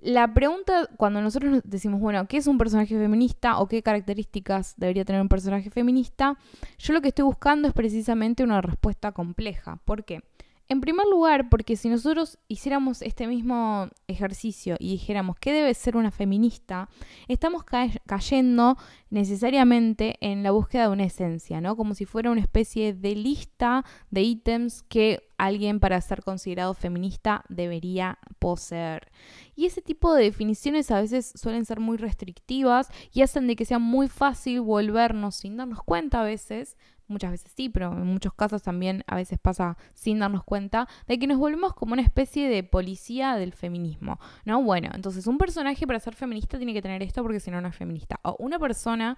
La 0.01 0.33
pregunta, 0.33 0.89
cuando 0.97 1.21
nosotros 1.21 1.61
decimos, 1.63 2.01
bueno, 2.01 2.27
¿qué 2.27 2.35
es 2.35 2.47
un 2.47 2.57
personaje 2.57 2.99
feminista 2.99 3.59
o 3.59 3.69
qué 3.69 3.81
características 3.81 4.73
debería 4.75 5.05
tener 5.05 5.21
un 5.21 5.29
personaje 5.29 5.69
feminista? 5.69 6.37
Yo 6.77 6.93
lo 6.93 6.99
que 6.99 7.07
estoy 7.07 7.23
buscando 7.23 7.69
es 7.69 7.73
precisamente 7.73 8.43
una 8.43 8.61
respuesta 8.61 9.13
compleja. 9.13 9.79
¿Por 9.85 10.03
qué? 10.03 10.21
En 10.69 10.79
primer 10.79 11.05
lugar, 11.07 11.49
porque 11.49 11.75
si 11.75 11.89
nosotros 11.89 12.39
hiciéramos 12.47 13.01
este 13.01 13.27
mismo 13.27 13.89
ejercicio 14.07 14.75
y 14.79 14.91
dijéramos 14.91 15.35
qué 15.39 15.51
debe 15.51 15.73
ser 15.73 15.97
una 15.97 16.09
feminista, 16.09 16.89
estamos 17.27 17.63
cayendo 18.05 18.77
necesariamente 19.09 20.15
en 20.21 20.41
la 20.41 20.51
búsqueda 20.51 20.83
de 20.83 20.93
una 20.93 21.03
esencia, 21.03 21.59
¿no? 21.59 21.75
Como 21.75 21.95
si 21.95 22.05
fuera 22.05 22.31
una 22.31 22.41
especie 22.41 22.93
de 22.93 23.13
lista 23.13 23.83
de 24.09 24.21
ítems 24.21 24.83
que 24.83 25.21
alguien 25.37 25.81
para 25.81 25.99
ser 25.99 26.23
considerado 26.23 26.73
feminista 26.73 27.43
debería 27.49 28.17
poseer. 28.39 29.11
Y 29.55 29.65
ese 29.65 29.81
tipo 29.81 30.13
de 30.13 30.23
definiciones 30.23 30.89
a 30.91 31.01
veces 31.01 31.33
suelen 31.35 31.65
ser 31.65 31.81
muy 31.81 31.97
restrictivas 31.97 32.89
y 33.11 33.21
hacen 33.21 33.47
de 33.47 33.55
que 33.55 33.65
sea 33.65 33.79
muy 33.79 34.07
fácil 34.07 34.61
volvernos 34.61 35.35
sin 35.35 35.57
darnos 35.57 35.83
cuenta 35.83 36.21
a 36.21 36.23
veces 36.23 36.77
muchas 37.07 37.31
veces 37.31 37.51
sí, 37.55 37.69
pero 37.69 37.91
en 37.91 38.05
muchos 38.05 38.33
casos 38.33 38.61
también 38.63 39.03
a 39.07 39.15
veces 39.15 39.39
pasa 39.39 39.77
sin 39.93 40.19
darnos 40.19 40.43
cuenta, 40.43 40.87
de 41.07 41.19
que 41.19 41.27
nos 41.27 41.37
volvemos 41.37 41.73
como 41.73 41.93
una 41.93 42.01
especie 42.01 42.49
de 42.49 42.63
policía 42.63 43.35
del 43.35 43.53
feminismo, 43.53 44.19
¿no? 44.45 44.61
Bueno, 44.61 44.89
entonces 44.93 45.27
un 45.27 45.37
personaje 45.37 45.85
para 45.87 45.99
ser 45.99 46.15
feminista 46.15 46.57
tiene 46.57 46.73
que 46.73 46.81
tener 46.81 47.03
esto 47.03 47.21
porque 47.21 47.39
si 47.39 47.51
no, 47.51 47.61
no 47.61 47.67
es 47.67 47.75
feminista. 47.75 48.19
O 48.23 48.35
una 48.39 48.59
persona, 48.59 49.17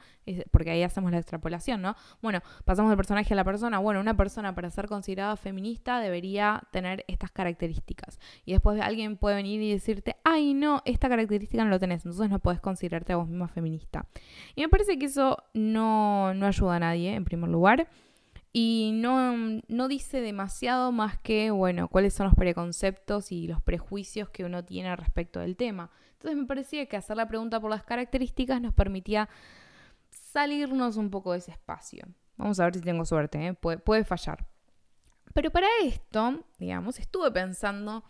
porque 0.51 0.71
ahí 0.71 0.83
hacemos 0.83 1.11
la 1.11 1.17
extrapolación, 1.17 1.81
¿no? 1.81 1.95
Bueno, 2.21 2.41
pasamos 2.65 2.89
del 2.89 2.97
personaje 2.97 3.33
a 3.33 3.37
la 3.37 3.43
persona, 3.43 3.79
bueno, 3.79 3.99
una 3.99 4.15
persona 4.15 4.53
para 4.55 4.69
ser 4.69 4.87
considerada 4.87 5.35
feminista 5.35 5.99
debería 5.99 6.63
tener 6.71 7.05
estas 7.07 7.31
características. 7.31 8.19
Y 8.45 8.53
después 8.53 8.79
alguien 8.81 9.17
puede 9.17 9.35
venir 9.35 9.61
y 9.61 9.71
decirte, 9.71 10.15
ay, 10.23 10.53
no, 10.53 10.81
esta 10.85 11.09
característica 11.09 11.63
no 11.63 11.69
lo 11.69 11.79
tenés, 11.79 12.05
entonces 12.05 12.29
no 12.29 12.39
puedes 12.39 12.59
considerarte 12.59 13.13
a 13.13 13.17
vos 13.17 13.27
misma 13.27 13.47
feminista. 13.47 14.05
Y 14.55 14.61
me 14.61 14.69
parece 14.69 14.97
que 14.97 15.05
eso 15.05 15.43
no, 15.53 16.33
no 16.33 16.45
ayuda 16.45 16.75
a 16.75 16.79
nadie, 16.79 17.13
en 17.13 17.25
primer 17.25 17.49
lugar. 17.49 17.74
Y 18.57 18.91
no, 18.93 19.35
no 19.67 19.87
dice 19.89 20.21
demasiado 20.21 20.93
más 20.93 21.17
que, 21.19 21.51
bueno, 21.51 21.89
cuáles 21.89 22.13
son 22.13 22.27
los 22.27 22.35
preconceptos 22.35 23.33
y 23.33 23.47
los 23.47 23.61
prejuicios 23.61 24.29
que 24.29 24.45
uno 24.45 24.63
tiene 24.63 24.95
respecto 24.95 25.41
del 25.41 25.57
tema. 25.57 25.91
Entonces 26.13 26.37
me 26.37 26.45
parecía 26.45 26.85
que 26.85 26.95
hacer 26.95 27.17
la 27.17 27.27
pregunta 27.27 27.59
por 27.59 27.69
las 27.69 27.83
características 27.83 28.61
nos 28.61 28.73
permitía 28.73 29.27
salirnos 30.09 30.95
un 30.95 31.09
poco 31.09 31.33
de 31.33 31.39
ese 31.39 31.51
espacio. 31.51 32.07
Vamos 32.37 32.57
a 32.61 32.63
ver 32.63 32.75
si 32.75 32.81
tengo 32.81 33.03
suerte, 33.03 33.45
¿eh? 33.45 33.53
puede, 33.53 33.77
puede 33.77 34.05
fallar. 34.05 34.47
Pero 35.33 35.51
para 35.51 35.67
esto, 35.83 36.45
digamos, 36.57 36.97
estuve 36.97 37.29
pensando, 37.31 38.05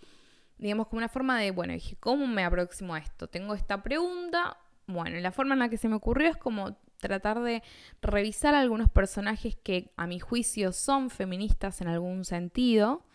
digamos, 0.59 0.87
como 0.89 0.99
una 0.99 1.09
forma 1.09 1.39
de, 1.39 1.49
bueno, 1.49 1.73
dije, 1.73 1.95
¿cómo 1.99 2.27
me 2.27 2.45
aproximo 2.45 2.93
a 2.93 2.99
esto? 2.99 3.27
Tengo 3.27 3.55
esta 3.55 3.81
pregunta, 3.81 4.57
bueno, 4.85 5.19
la 5.19 5.31
forma 5.31 5.53
en 5.55 5.59
la 5.59 5.69
que 5.69 5.77
se 5.77 5.89
me 5.89 5.95
ocurrió 5.95 6.29
es 6.29 6.37
como 6.37 6.77
tratar 7.07 7.41
de 7.41 7.63
revisar 8.01 8.55
algunos 8.55 8.89
personajes 8.89 9.55
que 9.55 9.91
a 9.95 10.07
mi 10.07 10.19
juicio 10.19 10.71
son 10.71 11.09
feministas 11.09 11.81
en 11.81 11.87
algún 11.87 12.25
sentido. 12.25 13.05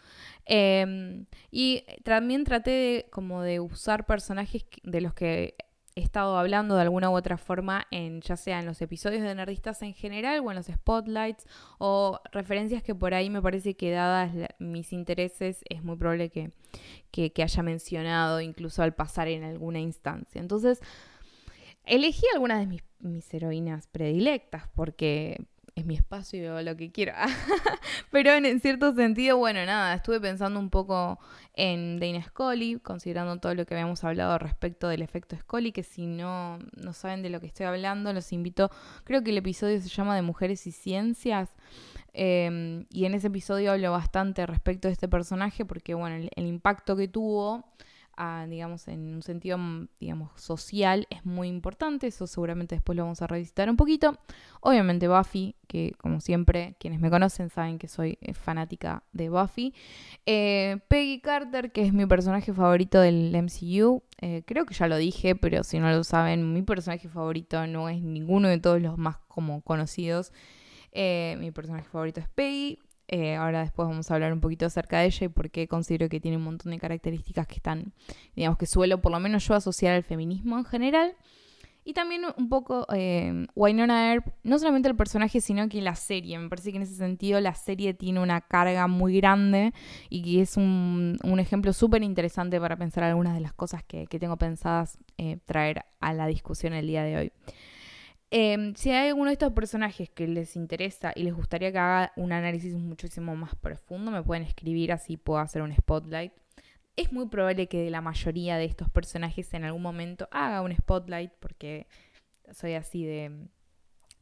Em, 0.46 1.26
y 1.50 1.84
también 2.02 2.44
traté 2.44 2.70
de, 2.70 3.06
como 3.10 3.42
de 3.42 3.60
usar 3.60 4.06
personajes 4.06 4.64
de 4.82 5.00
los 5.00 5.14
que 5.14 5.54
he 5.94 6.00
estado 6.02 6.38
hablando 6.38 6.76
de 6.76 6.82
alguna 6.82 7.10
u 7.10 7.16
otra 7.16 7.36
forma 7.36 7.86
en 7.90 8.20
ya 8.20 8.36
sea 8.36 8.60
en 8.60 8.66
los 8.66 8.80
episodios 8.80 9.22
de 9.22 9.34
Nerdistas 9.34 9.82
en 9.82 9.94
general 9.94 10.40
o 10.44 10.50
en 10.50 10.56
los 10.56 10.66
spotlights 10.66 11.46
o 11.78 12.20
referencias 12.32 12.82
que 12.82 12.94
por 12.94 13.12
ahí 13.12 13.28
me 13.28 13.42
parece 13.42 13.74
que 13.74 13.90
dadas 13.90 14.32
mis 14.58 14.92
intereses 14.92 15.62
es 15.68 15.82
muy 15.82 15.96
probable 15.96 16.30
que, 16.30 16.52
que 17.10 17.42
haya 17.42 17.62
mencionado 17.62 18.40
incluso 18.40 18.82
al 18.82 18.94
pasar 18.94 19.28
en 19.28 19.44
alguna 19.44 19.80
instancia. 19.80 20.40
Entonces, 20.40 20.80
elegí 21.84 22.24
algunas 22.34 22.60
de 22.60 22.66
mis 22.66 22.82
mis 23.00 23.32
heroínas 23.32 23.86
predilectas, 23.86 24.68
porque 24.74 25.46
es 25.74 25.86
mi 25.86 25.94
espacio 25.94 26.38
y 26.38 26.42
veo 26.42 26.62
lo 26.62 26.76
que 26.76 26.90
quiero. 26.90 27.12
Pero 28.10 28.32
en, 28.32 28.60
cierto 28.60 28.94
sentido, 28.94 29.36
bueno, 29.36 29.64
nada, 29.64 29.94
estuve 29.94 30.20
pensando 30.20 30.58
un 30.58 30.70
poco 30.70 31.18
en 31.54 31.98
Dana 31.98 32.22
Scully, 32.22 32.78
considerando 32.80 33.38
todo 33.38 33.54
lo 33.54 33.66
que 33.66 33.74
habíamos 33.74 34.04
hablado 34.04 34.38
respecto 34.38 34.88
del 34.88 35.02
efecto 35.02 35.36
Scully, 35.36 35.72
que 35.72 35.82
si 35.82 36.06
no, 36.06 36.58
no 36.76 36.92
saben 36.92 37.22
de 37.22 37.30
lo 37.30 37.40
que 37.40 37.46
estoy 37.46 37.66
hablando, 37.66 38.12
los 38.12 38.32
invito, 38.32 38.70
creo 39.04 39.22
que 39.22 39.30
el 39.30 39.38
episodio 39.38 39.80
se 39.80 39.88
llama 39.88 40.16
de 40.16 40.22
Mujeres 40.22 40.66
y 40.66 40.72
Ciencias. 40.72 41.50
Em, 42.12 42.86
y 42.90 43.04
en 43.04 43.14
ese 43.14 43.28
episodio 43.28 43.70
hablo 43.72 43.92
bastante 43.92 44.44
respecto 44.44 44.88
de 44.88 44.92
este 44.92 45.08
personaje 45.08 45.64
porque, 45.64 45.94
bueno, 45.94 46.28
el 46.34 46.46
impacto 46.46 46.96
que 46.96 47.06
tuvo 47.06 47.64
digamos, 48.48 48.86
en 48.88 49.14
un 49.14 49.22
sentido, 49.22 49.56
mm, 49.58 49.88
digamos, 49.98 50.30
social 50.40 51.06
es 51.10 51.24
muy 51.24 51.48
importante. 51.48 52.06
Eso 52.06 52.26
seguramente 52.26 52.74
después 52.74 52.96
lo 52.96 53.04
vamos 53.04 53.22
a 53.22 53.26
revisitar 53.26 53.70
un 53.70 53.76
poquito. 53.76 54.18
Obviamente 54.60 55.08
Buffy, 55.08 55.56
que 55.66 55.92
como 55.98 56.20
siempre, 56.20 56.76
quienes 56.78 57.00
me 57.00 57.10
conocen 57.10 57.48
saben 57.50 57.78
que 57.78 57.88
soy 57.88 58.18
eh, 58.20 58.34
fanática 58.34 59.02
de 59.12 59.30
Buffy. 59.30 59.74
Eh, 60.26 60.78
Peggy 60.88 61.20
Carter, 61.20 61.72
que 61.72 61.86
es 61.86 61.92
mi 61.92 62.06
personaje 62.06 62.52
favorito 62.52 63.00
del 63.00 63.34
MCU. 63.34 64.02
Eh, 64.20 64.42
creo 64.46 64.66
que 64.66 64.74
ya 64.74 64.86
lo 64.86 64.96
dije, 64.96 65.34
pero 65.34 65.64
si 65.64 65.78
no 65.78 65.90
lo 65.90 66.04
saben, 66.04 66.52
mi 66.52 66.62
personaje 66.62 67.08
favorito 67.08 67.66
no 67.66 67.88
es 67.88 68.02
ninguno 68.02 68.48
de 68.48 68.58
todos 68.58 68.82
los 68.82 68.98
más 68.98 69.16
como 69.28 69.62
conocidos. 69.62 70.32
mi 70.92 71.50
personaje 71.52 71.88
favorito 71.88 72.20
es 72.20 72.28
Peggy. 72.28 72.78
Eh, 73.12 73.34
ahora 73.34 73.62
después 73.62 73.88
vamos 73.88 74.08
a 74.08 74.14
hablar 74.14 74.32
un 74.32 74.40
poquito 74.40 74.66
acerca 74.66 75.00
de 75.00 75.06
ella 75.06 75.24
y 75.24 75.28
por 75.28 75.50
qué 75.50 75.66
considero 75.66 76.08
que 76.08 76.20
tiene 76.20 76.36
un 76.36 76.44
montón 76.44 76.70
de 76.70 76.78
características 76.78 77.44
que 77.48 77.56
están, 77.56 77.92
digamos, 78.36 78.56
que 78.56 78.66
suelo 78.66 79.00
por 79.02 79.10
lo 79.10 79.18
menos 79.18 79.44
yo 79.48 79.54
asociar 79.54 79.94
al 79.94 80.04
feminismo 80.04 80.56
en 80.56 80.64
general. 80.64 81.16
Y 81.82 81.92
también 81.92 82.22
un 82.36 82.48
poco 82.48 82.86
eh, 82.94 83.46
Wynonna 83.56 84.12
Earp, 84.12 84.26
no 84.44 84.60
solamente 84.60 84.88
el 84.88 84.94
personaje, 84.94 85.40
sino 85.40 85.68
que 85.68 85.80
la 85.80 85.96
serie. 85.96 86.38
Me 86.38 86.48
parece 86.48 86.70
que 86.70 86.76
en 86.76 86.84
ese 86.84 86.94
sentido 86.94 87.40
la 87.40 87.54
serie 87.54 87.94
tiene 87.94 88.20
una 88.20 88.42
carga 88.42 88.86
muy 88.86 89.16
grande 89.16 89.72
y 90.08 90.22
que 90.22 90.42
es 90.42 90.56
un, 90.56 91.18
ejemplo 91.40 91.72
súper 91.72 92.04
interesante 92.04 92.60
para 92.60 92.76
pensar 92.76 93.02
algunas 93.02 93.34
de 93.34 93.40
las 93.40 93.54
cosas 93.54 93.82
que, 93.82 94.06
tengo 94.06 94.36
pensadas 94.36 94.98
eh, 95.18 95.38
traer 95.46 95.84
a 95.98 96.12
la 96.12 96.28
discusión 96.28 96.74
el 96.74 96.86
día 96.86 97.02
de 97.02 97.16
hoy. 97.16 97.32
Em, 98.32 98.74
si 98.76 98.90
hay 98.92 99.08
alguno 99.08 99.26
de 99.26 99.32
estos 99.32 99.52
personajes 99.52 100.08
que 100.08 100.28
les 100.28 100.54
interesa 100.54 101.12
y 101.16 101.24
les 101.24 101.34
gustaría 101.34 101.72
que 101.72 101.78
haga 101.78 102.12
un 102.16 102.32
análisis 102.32 102.74
muchísimo 102.74 103.34
más 103.34 103.56
profundo, 103.56 104.12
me 104.12 104.22
pueden 104.22 104.44
escribir 104.44 104.92
así 104.92 105.16
puedo 105.16 105.40
hacer 105.40 105.62
un 105.62 105.74
spotlight. 105.74 106.32
Es 106.96 107.12
muy 107.12 107.26
probable 107.28 107.66
que 107.68 107.82
de 107.82 107.90
la 107.90 108.00
mayoría 108.00 108.56
de 108.56 108.66
estos 108.66 108.90
personajes 108.90 109.52
en 109.54 109.64
algún 109.64 109.82
momento 109.82 110.28
haga 110.30 110.62
un 110.62 110.74
spotlight 110.76 111.32
porque 111.40 111.88
soy 112.52 112.74
así 112.74 113.04
de, 113.04 113.48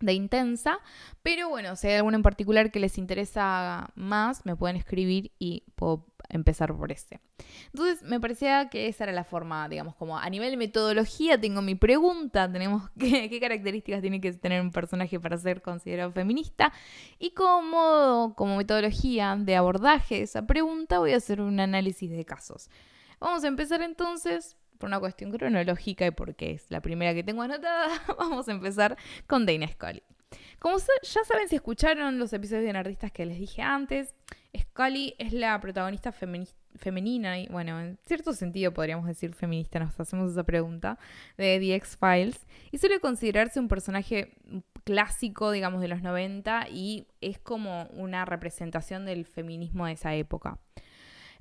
de 0.01 0.13
intensa. 0.13 0.79
Pero 1.23 1.49
bueno, 1.49 1.77
si 1.77 1.89
hay 1.89 1.95
alguno 1.95 2.17
en 2.17 2.23
particular 2.23 2.71
que 2.71 2.81
les 2.81 2.99
interesa 2.99 3.91
más, 3.95 4.45
me 4.45 4.57
pueden 4.57 4.77
escribir 4.77 5.33
y 5.39 5.65
puedo 5.75 6.07
empezar 6.29 6.77
por 6.77 6.93
este. 6.93 7.21
Entonces 7.73 8.03
me 8.03 8.21
parecía 8.21 8.69
que 8.69 8.89
esa 8.89 9.05
era 9.05 9.13
la 9.13 9.25
forma, 9.25 9.69
digamos, 9.69 9.95
como 9.95 10.19
a 10.19 10.29
nivel 10.29 10.57
metodología 10.57 11.41
tengo 11.41 11.63
mi 11.63 11.75
pregunta, 11.75 12.51
tenemos 12.51 12.91
qué, 12.99 13.31
qué 13.31 13.41
características 13.41 14.03
tiene 14.03 14.21
que 14.21 14.33
tener 14.33 14.61
un 14.61 14.73
personaje 14.73 15.19
para 15.19 15.39
ser 15.39 15.63
considerado 15.63 16.13
feminista 16.13 16.73
y 17.19 17.31
como, 17.31 18.35
como 18.37 18.57
metodología 18.57 19.37
de 19.39 19.57
abordaje 19.57 20.17
de 20.17 20.23
esa 20.23 20.47
pregunta 20.47 20.99
voy 20.99 21.13
a 21.13 21.17
hacer 21.17 21.41
un 21.41 21.61
análisis 21.61 22.11
de 22.11 22.25
casos. 22.25 22.69
Vamos 23.21 23.43
a 23.43 23.49
empezar 23.49 23.83
entonces 23.83 24.58
por 24.79 24.89
una 24.89 25.01
cuestión 25.01 25.31
cronológica 25.31 26.07
y 26.07 26.11
porque 26.11 26.53
es 26.53 26.71
la 26.71 26.81
primera 26.81 27.15
que 27.15 27.23
tengo 27.23 27.43
anotada, 27.43 27.89
vamos 28.19 28.49
a 28.49 28.53
empezar 28.53 28.97
con 29.27 29.45
Dana 29.45 29.69
Scully. 29.69 30.03
Como 30.59 30.77
ya 30.79 31.25
saben 31.25 31.49
si 31.49 31.57
escucharon 31.57 32.19
los 32.19 32.33
episodios 32.33 32.65
de 32.65 32.73
Nerdistas 32.73 33.13
que 33.13 33.25
les 33.25 33.39
dije 33.39 33.63
antes, 33.63 34.15
Scully 34.57 35.15
es 35.19 35.33
la 35.33 35.61
protagonista 35.61 36.13
femenina 36.13 37.39
y, 37.39 37.47
bueno, 37.49 37.81
en 37.81 37.99
cierto 38.07 38.33
sentido 38.33 38.73
podríamos 38.73 39.07
decir 39.07 39.35
feminista, 39.35 39.79
nos 39.79 39.99
hacemos 39.99 40.33
esa 40.33 40.43
pregunta, 40.43 40.99
de 41.37 41.59
The 41.61 41.75
X-Files. 41.77 42.47
Y 42.73 42.79
suele 42.79 42.99
considerarse 42.99 43.61
un 43.61 43.69
personaje 43.69 44.35
clásico, 44.85 45.51
digamos, 45.51 45.81
de 45.81 45.89
los 45.89 46.03
90 46.03 46.69
y 46.71 47.07
es 47.21 47.39
como 47.39 47.85
una 47.93 48.25
representación 48.25 49.05
del 49.05 49.27
feminismo 49.27 49.87
de 49.87 49.93
esa 49.93 50.15
época. 50.15 50.59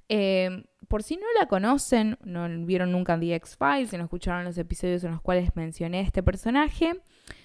Eh, 0.10 0.64
por 0.88 1.04
si 1.04 1.18
no 1.18 1.26
la 1.38 1.48
conocen, 1.48 2.18
no 2.24 2.48
vieron 2.66 2.92
nunca 2.92 3.20
The 3.20 3.36
X-Files, 3.36 3.90
si 3.90 3.98
no 3.98 4.06
escucharon 4.06 4.46
los 4.46 4.58
episodios 4.58 5.04
en 5.04 5.12
los 5.12 5.22
cuales 5.22 5.56
mencioné 5.56 6.02
este 6.02 6.24
personaje, 6.24 7.02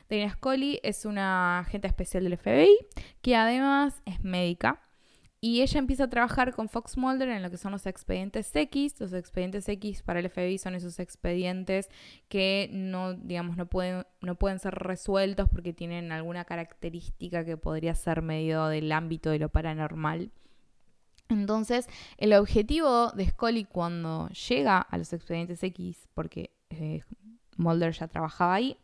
Dana 0.08 0.30
Scully 0.30 0.78
es 0.82 1.04
una 1.04 1.60
agente 1.60 1.88
especial 1.88 2.24
del 2.24 2.36
FBI 2.36 2.76
que 3.20 3.34
además 3.34 4.02
es 4.04 4.22
médica. 4.22 4.80
Y 5.44 5.62
ella 5.62 5.80
empieza 5.80 6.04
a 6.04 6.08
trabajar 6.08 6.54
con 6.54 6.68
Fox 6.68 6.96
Mulder 6.96 7.28
en 7.28 7.42
lo 7.42 7.50
que 7.50 7.56
son 7.56 7.72
los 7.72 7.86
expedientes 7.86 8.54
X. 8.54 9.00
Los 9.00 9.12
expedientes 9.12 9.68
X 9.68 10.02
para 10.04 10.20
el 10.20 10.30
FBI 10.30 10.56
son 10.56 10.76
esos 10.76 11.00
expedientes 11.00 11.88
que 12.28 12.70
no, 12.72 13.14
digamos, 13.14 13.56
no 13.56 13.66
pueden, 13.66 14.06
no 14.20 14.36
pueden 14.36 14.60
ser 14.60 14.74
resueltos 14.76 15.48
porque 15.48 15.72
tienen 15.72 16.12
alguna 16.12 16.44
característica 16.44 17.44
que 17.44 17.56
podría 17.56 17.96
ser 17.96 18.22
medio 18.22 18.66
del 18.66 18.92
ámbito 18.92 19.30
de 19.30 19.40
lo 19.40 19.48
paranormal. 19.48 20.30
Entonces, 21.32 21.88
el 22.18 22.32
objetivo 22.34 23.10
de 23.12 23.28
Scully 23.28 23.64
cuando 23.64 24.28
llega 24.28 24.78
a 24.78 24.98
los 24.98 25.12
expedientes 25.12 25.62
X, 25.62 26.08
porque 26.14 26.50
eh, 26.70 27.02
Mulder 27.56 27.92
ya 27.92 28.08
trabajaba 28.08 28.54
ahí. 28.54 28.76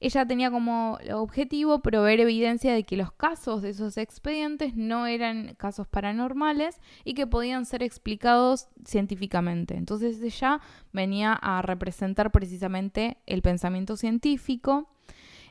Ella 0.00 0.26
tenía 0.26 0.50
como 0.50 0.98
objetivo 1.12 1.80
proveer 1.80 2.20
evidencia 2.20 2.72
de 2.72 2.84
que 2.84 2.96
los 2.96 3.12
casos 3.12 3.62
de 3.62 3.70
esos 3.70 3.96
expedientes 3.96 4.74
no 4.74 5.06
eran 5.06 5.54
casos 5.54 5.86
paranormales 5.86 6.80
y 7.04 7.14
que 7.14 7.26
podían 7.26 7.66
ser 7.66 7.82
explicados 7.82 8.68
científicamente. 8.84 9.76
Entonces 9.76 10.20
ella 10.22 10.60
venía 10.92 11.32
a 11.32 11.62
representar 11.62 12.32
precisamente 12.32 13.18
el 13.26 13.42
pensamiento 13.42 13.96
científico 13.96 14.88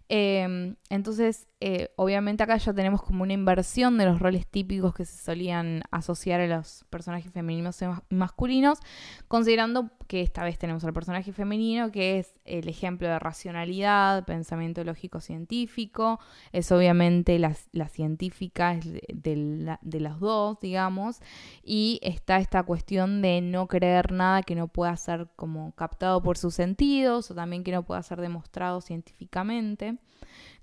Em, 0.09 0.75
entonces, 0.89 1.47
eh, 1.61 1.91
obviamente 1.97 2.41
acá 2.41 2.55
ya 2.55 2.73
tenemos 2.73 3.01
como 3.01 3.23
una 3.23 3.33
inversión 3.33 3.97
de 3.97 4.05
los 4.05 4.19
roles 4.19 4.47
típicos 4.47 4.93
que 4.93 5.03
se 5.03 5.17
solían 5.17 5.81
asociar 5.91 6.39
a 6.39 6.47
los 6.47 6.85
personajes 6.89 7.33
femeninos 7.33 7.81
y 7.81 7.85
masculinos, 8.15 8.79
considerando 9.27 9.89
que 10.07 10.21
esta 10.21 10.45
vez 10.45 10.57
tenemos 10.57 10.85
al 10.85 10.93
personaje 10.93 11.33
femenino, 11.33 11.91
que 11.91 12.19
es 12.19 12.33
el 12.45 12.69
ejemplo 12.69 13.09
de 13.09 13.19
racionalidad, 13.19 14.23
pensamiento 14.23 14.85
lógico 14.85 15.19
científico, 15.19 16.21
es 16.53 16.71
obviamente 16.71 17.37
la, 17.39 17.53
científica 17.89 18.75
de, 18.75 19.03
de, 19.13 19.77
de 19.81 19.99
los 19.99 20.19
dos, 20.21 20.59
digamos, 20.61 21.19
y 21.61 21.99
está 22.01 22.37
esta 22.37 22.63
cuestión 22.63 23.21
de 23.21 23.41
no 23.41 23.67
creer 23.67 24.13
nada 24.13 24.43
que 24.43 24.55
no 24.55 24.69
pueda 24.69 24.95
ser 24.95 25.27
como 25.35 25.73
captado 25.75 26.23
por 26.23 26.37
sus 26.37 26.55
sentidos 26.55 27.29
o 27.31 27.35
también 27.35 27.65
que 27.65 27.73
no 27.73 27.83
pueda 27.83 28.01
ser 28.01 28.21
demostrado 28.21 28.79
científicamente. 28.79 29.97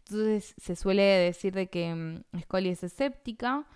Entonces 0.08 0.54
se 0.56 0.76
suele 0.76 1.02
decir 1.02 1.52
de 1.52 1.68
que 1.68 1.94
mm, 1.94 2.40
Scully 2.42 2.70
es 2.70 2.84
escéptica 2.84 3.66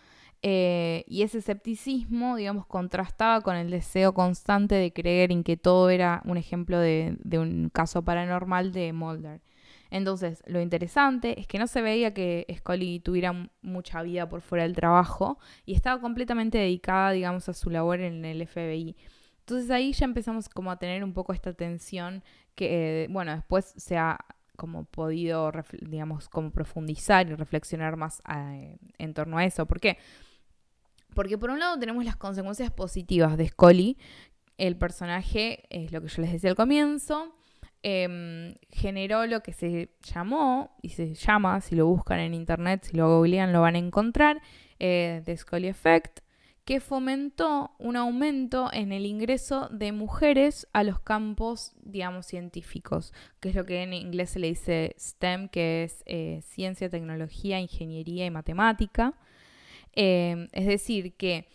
eh, 0.43 1.05
y 1.07 1.23
ese 1.23 1.39
escepticismo, 1.39 2.37
digamos, 2.37 2.67
contrastaba 2.67 3.43
con 3.43 3.57
el 3.57 3.71
deseo 3.71 4.15
constante 4.15 4.75
de 4.77 4.93
creer 4.93 5.33
en 5.33 5.45
que 5.45 5.57
todo 5.57 5.91
era 5.91 6.23
un 6.25 6.37
ejemplo 6.39 6.79
de, 6.79 7.19
un 7.33 7.71
caso 7.71 8.03
paranormal 8.03 8.73
de 8.73 8.93
Mulder. 8.93 9.43
Entonces, 9.91 10.43
lo 10.47 10.61
interesante 10.61 11.39
es 11.41 11.47
que 11.49 11.59
no 11.59 11.67
se 11.67 11.83
veía 11.83 12.15
que 12.15 12.47
Scully 12.59 13.01
tuviera 13.01 13.51
mucha 13.61 14.03
vida 14.03 14.29
por 14.29 14.41
fuera 14.41 14.63
del 14.65 14.75
trabajo 14.75 15.39
y 15.67 15.75
estaba 15.75 16.01
completamente 16.01 16.59
dedicada, 16.59 17.11
digamos, 17.11 17.49
a 17.49 17.55
su 17.55 17.71
labor 17.71 18.01
en 18.01 18.25
el 18.25 18.47
FBI. 18.47 18.97
Entonces 19.41 19.71
ahí 19.71 19.93
ya 19.93 20.05
empezamos 20.05 20.49
como 20.49 20.71
a 20.71 20.79
tener 20.79 21.03
un 21.03 21.13
poco 21.13 21.33
esta 21.33 21.53
tensión 21.53 22.23
que, 22.55 23.09
bueno, 23.11 23.35
después 23.35 23.75
se 23.77 23.99
ha 23.99 24.17
como 24.61 24.85
podido, 24.85 25.51
digamos, 25.81 26.29
como 26.29 26.51
profundizar 26.51 27.27
y 27.31 27.35
reflexionar 27.35 27.97
más 27.97 28.21
eh, 28.29 28.77
en 28.99 29.15
torno 29.15 29.39
a 29.39 29.47
eso. 29.47 29.65
¿Por 29.65 29.81
qué? 29.81 29.97
Porque 31.15 31.39
por 31.39 31.49
un 31.49 31.61
lado 31.61 31.79
tenemos 31.79 32.05
las 32.05 32.17
consecuencias 32.17 32.71
positivas 32.71 33.39
de 33.39 33.49
Scully. 33.49 33.97
El 34.59 34.77
personaje, 34.77 35.65
es 35.71 35.93
lo 35.93 36.03
que 36.03 36.09
yo 36.09 36.21
les 36.21 36.33
decía 36.33 36.51
al 36.51 36.57
comienzo, 36.57 37.35
em, 37.83 38.55
generó 38.71 39.25
lo 39.27 39.41
que 39.43 39.55
se 39.55 39.97
llamó, 40.03 40.77
y 40.83 40.91
se 40.91 41.15
llama, 41.15 41.63
si 41.63 41.75
lo 41.75 41.87
buscan 41.87 42.21
en 42.21 42.35
internet, 42.35 42.85
si 42.85 42.99
lo 42.99 43.09
googlean, 43.09 43.55
lo 43.55 43.63
van 43.63 43.77
a 43.77 43.79
encontrar, 43.79 44.43
eh, 44.79 45.25
Scully 45.39 45.69
Effect, 45.69 46.21
que 46.65 46.81
fomentó 46.81 47.73
un 47.79 47.97
aumento 47.97 48.71
en 48.73 48.93
el 48.93 49.07
ingreso 49.07 49.69
de 49.71 49.93
mujeres 49.93 50.69
a 50.73 50.85
los 50.85 51.01
campos, 51.01 51.73
digamos, 51.83 52.27
científicos, 52.27 53.13
que 53.41 53.49
es 53.51 53.55
lo 53.55 53.67
que 53.67 53.83
en 53.83 53.93
inglés 53.93 54.31
se 54.31 54.39
le 54.39 54.49
dice 54.49 54.95
STEM, 54.99 55.49
que 55.49 55.85
es 55.85 56.03
eh, 56.07 56.43
ciencia, 56.45 56.89
tecnología, 56.89 57.59
ingeniería 57.59 58.27
y 58.27 58.31
matemática. 58.31 59.15
Eh, 59.95 60.49
es 60.53 60.67
decir, 60.67 61.15
que 61.15 61.49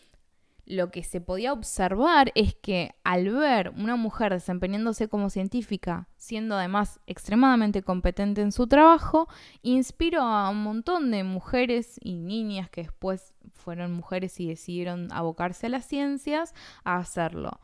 lo 0.66 0.90
que 0.90 1.04
se 1.04 1.22
podía 1.22 1.54
observar 1.54 2.32
es 2.36 2.56
que 2.56 2.96
al 3.04 3.30
ver 3.30 3.70
una 3.78 3.96
mujer 3.96 4.34
desempeñándose 4.34 5.08
como 5.08 5.30
científica, 5.30 6.10
siendo 6.18 6.56
además 6.56 7.00
extremadamente 7.06 7.84
competente 7.84 8.42
en 8.42 8.52
su 8.52 8.68
trabajo, 8.68 9.28
inspiró 9.62 10.22
a 10.22 10.50
un 10.50 10.64
montón 10.64 11.12
de 11.12 11.24
mujeres 11.24 12.00
y 12.02 12.16
niñas 12.16 12.70
que 12.70 12.82
después 12.82 13.34
fueron 13.54 13.94
mujeres 13.94 14.40
y 14.40 14.48
decidieron 14.48 15.12
abocarse 15.12 15.68
a 15.68 15.70
las 15.70 15.86
ciencias 15.86 16.54
a 16.84 16.98
hacerlo. 16.98 17.60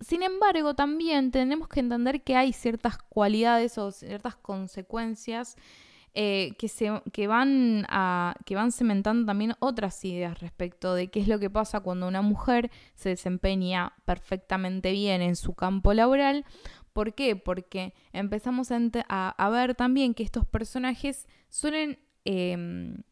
Sin 0.00 0.22
embargo, 0.22 0.74
también 0.74 1.30
tenemos 1.30 1.68
que 1.68 1.80
entender 1.80 2.22
que 2.22 2.36
hay 2.36 2.52
ciertas 2.52 2.98
cualidades 2.98 3.78
o 3.78 3.90
ciertas 3.90 4.36
consecuencias 4.36 5.56
eh, 6.14 6.54
que, 6.58 6.68
se, 6.68 7.02
que, 7.12 7.26
van 7.26 7.86
a, 7.88 8.36
que 8.46 8.54
van 8.54 8.70
cementando 8.70 9.26
también 9.26 9.54
otras 9.58 10.04
ideas 10.04 10.38
respecto 10.38 10.94
de 10.94 11.08
qué 11.08 11.18
es 11.18 11.26
lo 11.26 11.40
que 11.40 11.50
pasa 11.50 11.80
cuando 11.80 12.06
una 12.06 12.22
mujer 12.22 12.70
se 12.94 13.08
desempeña 13.08 13.92
perfectamente 14.04 14.92
bien 14.92 15.22
en 15.22 15.34
su 15.34 15.54
campo 15.54 15.92
laboral. 15.92 16.44
¿Por 16.92 17.14
qué? 17.14 17.34
Porque 17.34 17.94
empezamos 18.12 18.68
a, 18.70 19.50
ver 19.50 19.74
también 19.74 20.14
que 20.14 20.22
estos 20.22 20.46
personajes 20.46 21.26
suelen... 21.48 21.98
Em, 22.24 23.02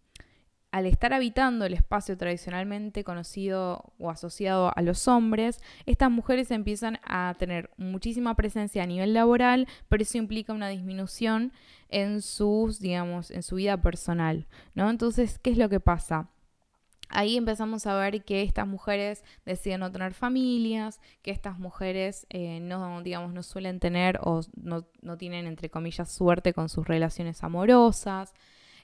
al 0.73 0.87
estar 0.87 1.13
habitando 1.13 1.67
el 1.67 1.75
espacio 1.75 2.17
tradicionalmente 2.17 3.05
conocido 3.05 3.93
o 3.99 4.09
asociado 4.11 4.73
a 4.75 4.81
los 4.81 5.07
hombres, 5.07 5.61
estas 5.85 6.11
mujeres 6.11 6.51
empiezan 6.51 6.99
a 7.05 7.35
tener 7.39 7.71
muchísima 7.77 8.35
presencia 8.35 8.83
a 8.83 8.87
nivel 8.87 9.13
laboral, 9.13 9.69
pero 9.91 10.03
eso 10.03 10.17
implica 10.17 10.55
una 10.55 10.71
disminución 10.71 11.53
en 11.91 12.23
sus, 12.23 12.81
digamos, 12.81 13.31
en 13.31 13.43
su 13.43 13.57
vida 13.57 13.77
personal, 13.83 14.47
¿no? 14.75 14.89
Entonces, 14.89 15.39
¿qué 15.39 15.51
es 15.51 15.59
lo 15.59 15.69
que 15.69 15.79
pasa? 15.79 16.31
Ahí 17.11 17.37
empezamos 17.37 17.87
a 17.87 17.95
ver 17.95 18.25
que 18.25 18.41
estas 18.41 18.67
mujeres 18.67 19.23
deciden 19.45 19.81
no 19.81 19.93
tener 19.93 20.15
familias, 20.15 21.03
que 21.21 21.33
estas 21.33 21.59
mujeres 21.59 22.27
eh, 22.31 22.61
no, 22.61 23.03
digamos, 23.03 23.35
no 23.35 23.43
suelen 23.43 23.79
tener 23.79 24.19
o 24.23 24.41
no, 24.57 24.87
no 25.03 25.19
tienen, 25.19 25.47
entre 25.47 25.69
comillas, 25.69 26.11
suerte 26.11 26.55
con 26.55 26.71
sus 26.71 26.89
relaciones 26.89 27.45
amorosas, 27.45 28.33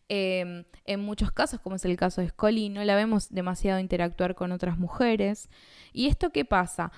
Em, 0.08 0.64
en 0.84 1.00
muchos 1.00 1.32
casos, 1.32 1.60
como 1.60 1.76
es 1.76 1.84
el 1.84 1.96
caso 1.96 2.20
de 2.20 2.28
Scully, 2.28 2.70
no 2.70 2.82
la 2.84 2.96
vemos 2.96 3.28
demasiado 3.28 3.78
interactuar 3.78 4.34
con 4.34 4.52
otras 4.52 4.78
mujeres. 4.78 5.50
¿Y 5.92 6.06
esto 6.08 6.30
qué 6.30 6.44
pasa? 6.44 6.92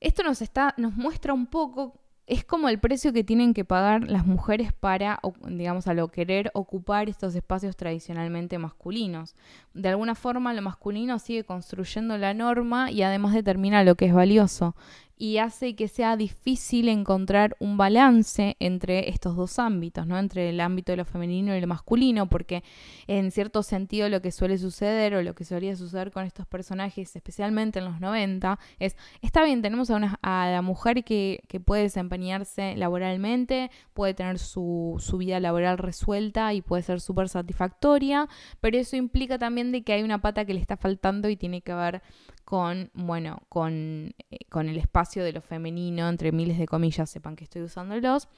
Esto 0.00 0.22
nos, 0.22 0.42
está, 0.42 0.74
nos 0.76 0.94
muestra 0.94 1.32
un 1.32 1.46
poco 1.46 2.00
es 2.26 2.44
como 2.44 2.68
el 2.68 2.78
precio 2.78 3.12
que 3.12 3.22
tienen 3.22 3.52
que 3.52 3.64
pagar 3.64 4.10
las 4.10 4.26
mujeres 4.26 4.72
para, 4.72 5.20
digamos, 5.46 5.86
a 5.88 5.94
lo 5.94 6.08
querer 6.08 6.50
ocupar 6.54 7.08
estos 7.08 7.34
espacios 7.34 7.76
tradicionalmente 7.76 8.56
masculinos. 8.56 9.34
De 9.74 9.90
alguna 9.90 10.14
forma, 10.14 10.54
lo 10.54 10.62
masculino 10.62 11.18
sigue 11.18 11.44
construyendo 11.44 12.16
la 12.16 12.32
norma 12.32 12.90
y 12.90 13.02
además 13.02 13.34
determina 13.34 13.84
lo 13.84 13.94
que 13.96 14.06
es 14.06 14.14
valioso 14.14 14.74
y 15.16 15.38
hace 15.38 15.76
que 15.76 15.88
sea 15.88 16.16
difícil 16.16 16.88
encontrar 16.88 17.56
un 17.60 17.76
balance 17.76 18.56
entre 18.58 19.10
estos 19.10 19.36
dos 19.36 19.58
ámbitos, 19.58 20.06
¿no? 20.06 20.18
Entre 20.18 20.50
el 20.50 20.60
ámbito 20.60 20.92
de 20.92 20.96
lo 20.96 21.04
femenino 21.04 21.56
y 21.56 21.60
lo 21.60 21.66
masculino, 21.66 22.28
porque 22.28 22.64
en 23.06 23.30
cierto 23.30 23.62
sentido 23.62 24.08
lo 24.08 24.20
que 24.20 24.32
suele 24.32 24.58
suceder 24.58 25.14
o 25.14 25.22
lo 25.22 25.34
que 25.34 25.44
solía 25.44 25.76
suceder 25.76 26.10
con 26.10 26.24
estos 26.24 26.46
personajes, 26.46 27.14
especialmente 27.14 27.78
en 27.78 27.84
los 27.84 28.00
90, 28.00 28.58
es, 28.78 28.96
está 29.22 29.44
bien, 29.44 29.62
tenemos 29.62 29.90
a, 29.90 29.96
una, 29.96 30.18
la 30.22 30.62
mujer 30.62 31.04
que, 31.04 31.42
que 31.48 31.60
puede 31.60 31.82
desempeñarse 31.82 32.76
laboralmente, 32.76 33.70
puede 33.92 34.14
tener 34.14 34.38
su, 34.38 34.96
su 34.98 35.18
vida 35.18 35.38
laboral 35.38 35.78
resuelta 35.78 36.52
y 36.54 36.60
puede 36.60 36.82
ser 36.82 37.00
súper 37.00 37.28
satisfactoria, 37.28 38.28
pero 38.60 38.78
eso 38.78 38.96
implica 38.96 39.38
también 39.38 39.70
de 39.70 39.82
que 39.82 39.92
hay 39.92 40.02
una 40.02 40.20
pata 40.20 40.44
que 40.44 40.54
le 40.54 40.60
está 40.60 40.76
faltando 40.76 41.28
y 41.28 41.36
tiene 41.36 41.60
que 41.60 41.74
ver 41.74 42.02
con, 42.44 42.90
bueno, 42.94 43.42
con, 43.48 44.14
eh, 44.30 44.38
con 44.50 44.68
el 44.68 44.76
espacio 44.76 45.24
de 45.24 45.32
lo 45.32 45.40
femenino, 45.40 46.08
entre 46.08 46.32
miles 46.32 46.58
de 46.58 46.66
comillas, 46.66 47.10
sepan 47.10 47.36
que 47.36 47.44
estoy 47.44 47.62
usando 47.62 47.96
los. 47.96 48.28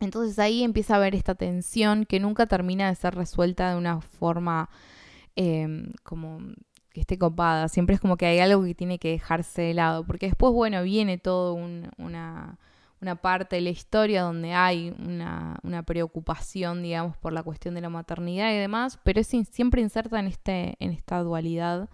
Entonces 0.00 0.38
ahí 0.38 0.62
empieza 0.62 0.94
a 0.94 0.96
haber 0.96 1.14
esta 1.14 1.34
tensión 1.34 2.06
que 2.06 2.20
nunca 2.20 2.46
termina 2.46 2.88
de 2.88 2.94
ser 2.94 3.14
resuelta 3.14 3.70
de 3.70 3.76
una 3.76 4.00
forma 4.00 4.70
em, 5.36 5.92
como 6.02 6.38
que 6.92 7.00
esté 7.02 7.18
copada. 7.18 7.68
Siempre 7.68 7.94
es 7.94 8.00
como 8.00 8.16
que 8.16 8.26
hay 8.26 8.38
algo 8.40 8.64
que 8.64 8.74
tiene 8.74 8.98
que 8.98 9.10
dejarse 9.10 9.62
de 9.62 9.74
lado. 9.74 10.04
Porque 10.04 10.26
después, 10.26 10.52
bueno, 10.52 10.82
viene 10.82 11.18
todo 11.18 11.54
una, 11.54 12.58
una, 13.00 13.16
parte 13.16 13.56
de 13.56 13.62
la 13.62 13.70
historia 13.70 14.22
donde 14.22 14.54
hay 14.54 14.94
una, 14.98 15.58
una, 15.62 15.82
preocupación, 15.82 16.82
digamos, 16.82 17.16
por 17.18 17.32
la 17.32 17.42
cuestión 17.42 17.74
de 17.74 17.80
la 17.82 17.90
maternidad 17.90 18.52
y 18.52 18.56
demás, 18.56 18.98
pero 19.04 19.20
es 19.20 19.26
siempre 19.26 19.82
inserta 19.82 20.18
en, 20.18 20.26
este, 20.26 20.76
en 20.80 20.92
esta 20.92 21.22
dualidad 21.22 21.88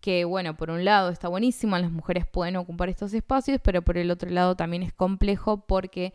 que 0.00 0.24
bueno, 0.24 0.56
por 0.56 0.70
un 0.70 0.84
lado 0.84 1.10
está 1.10 1.28
buenísimo, 1.28 1.78
las 1.78 1.90
mujeres 1.90 2.26
pueden 2.26 2.56
ocupar 2.56 2.88
estos 2.88 3.12
espacios, 3.14 3.60
pero 3.62 3.82
por 3.82 3.98
el 3.98 4.10
otro 4.10 4.30
lado 4.30 4.56
también 4.56 4.82
es 4.82 4.92
complejo 4.92 5.66
porque 5.66 6.14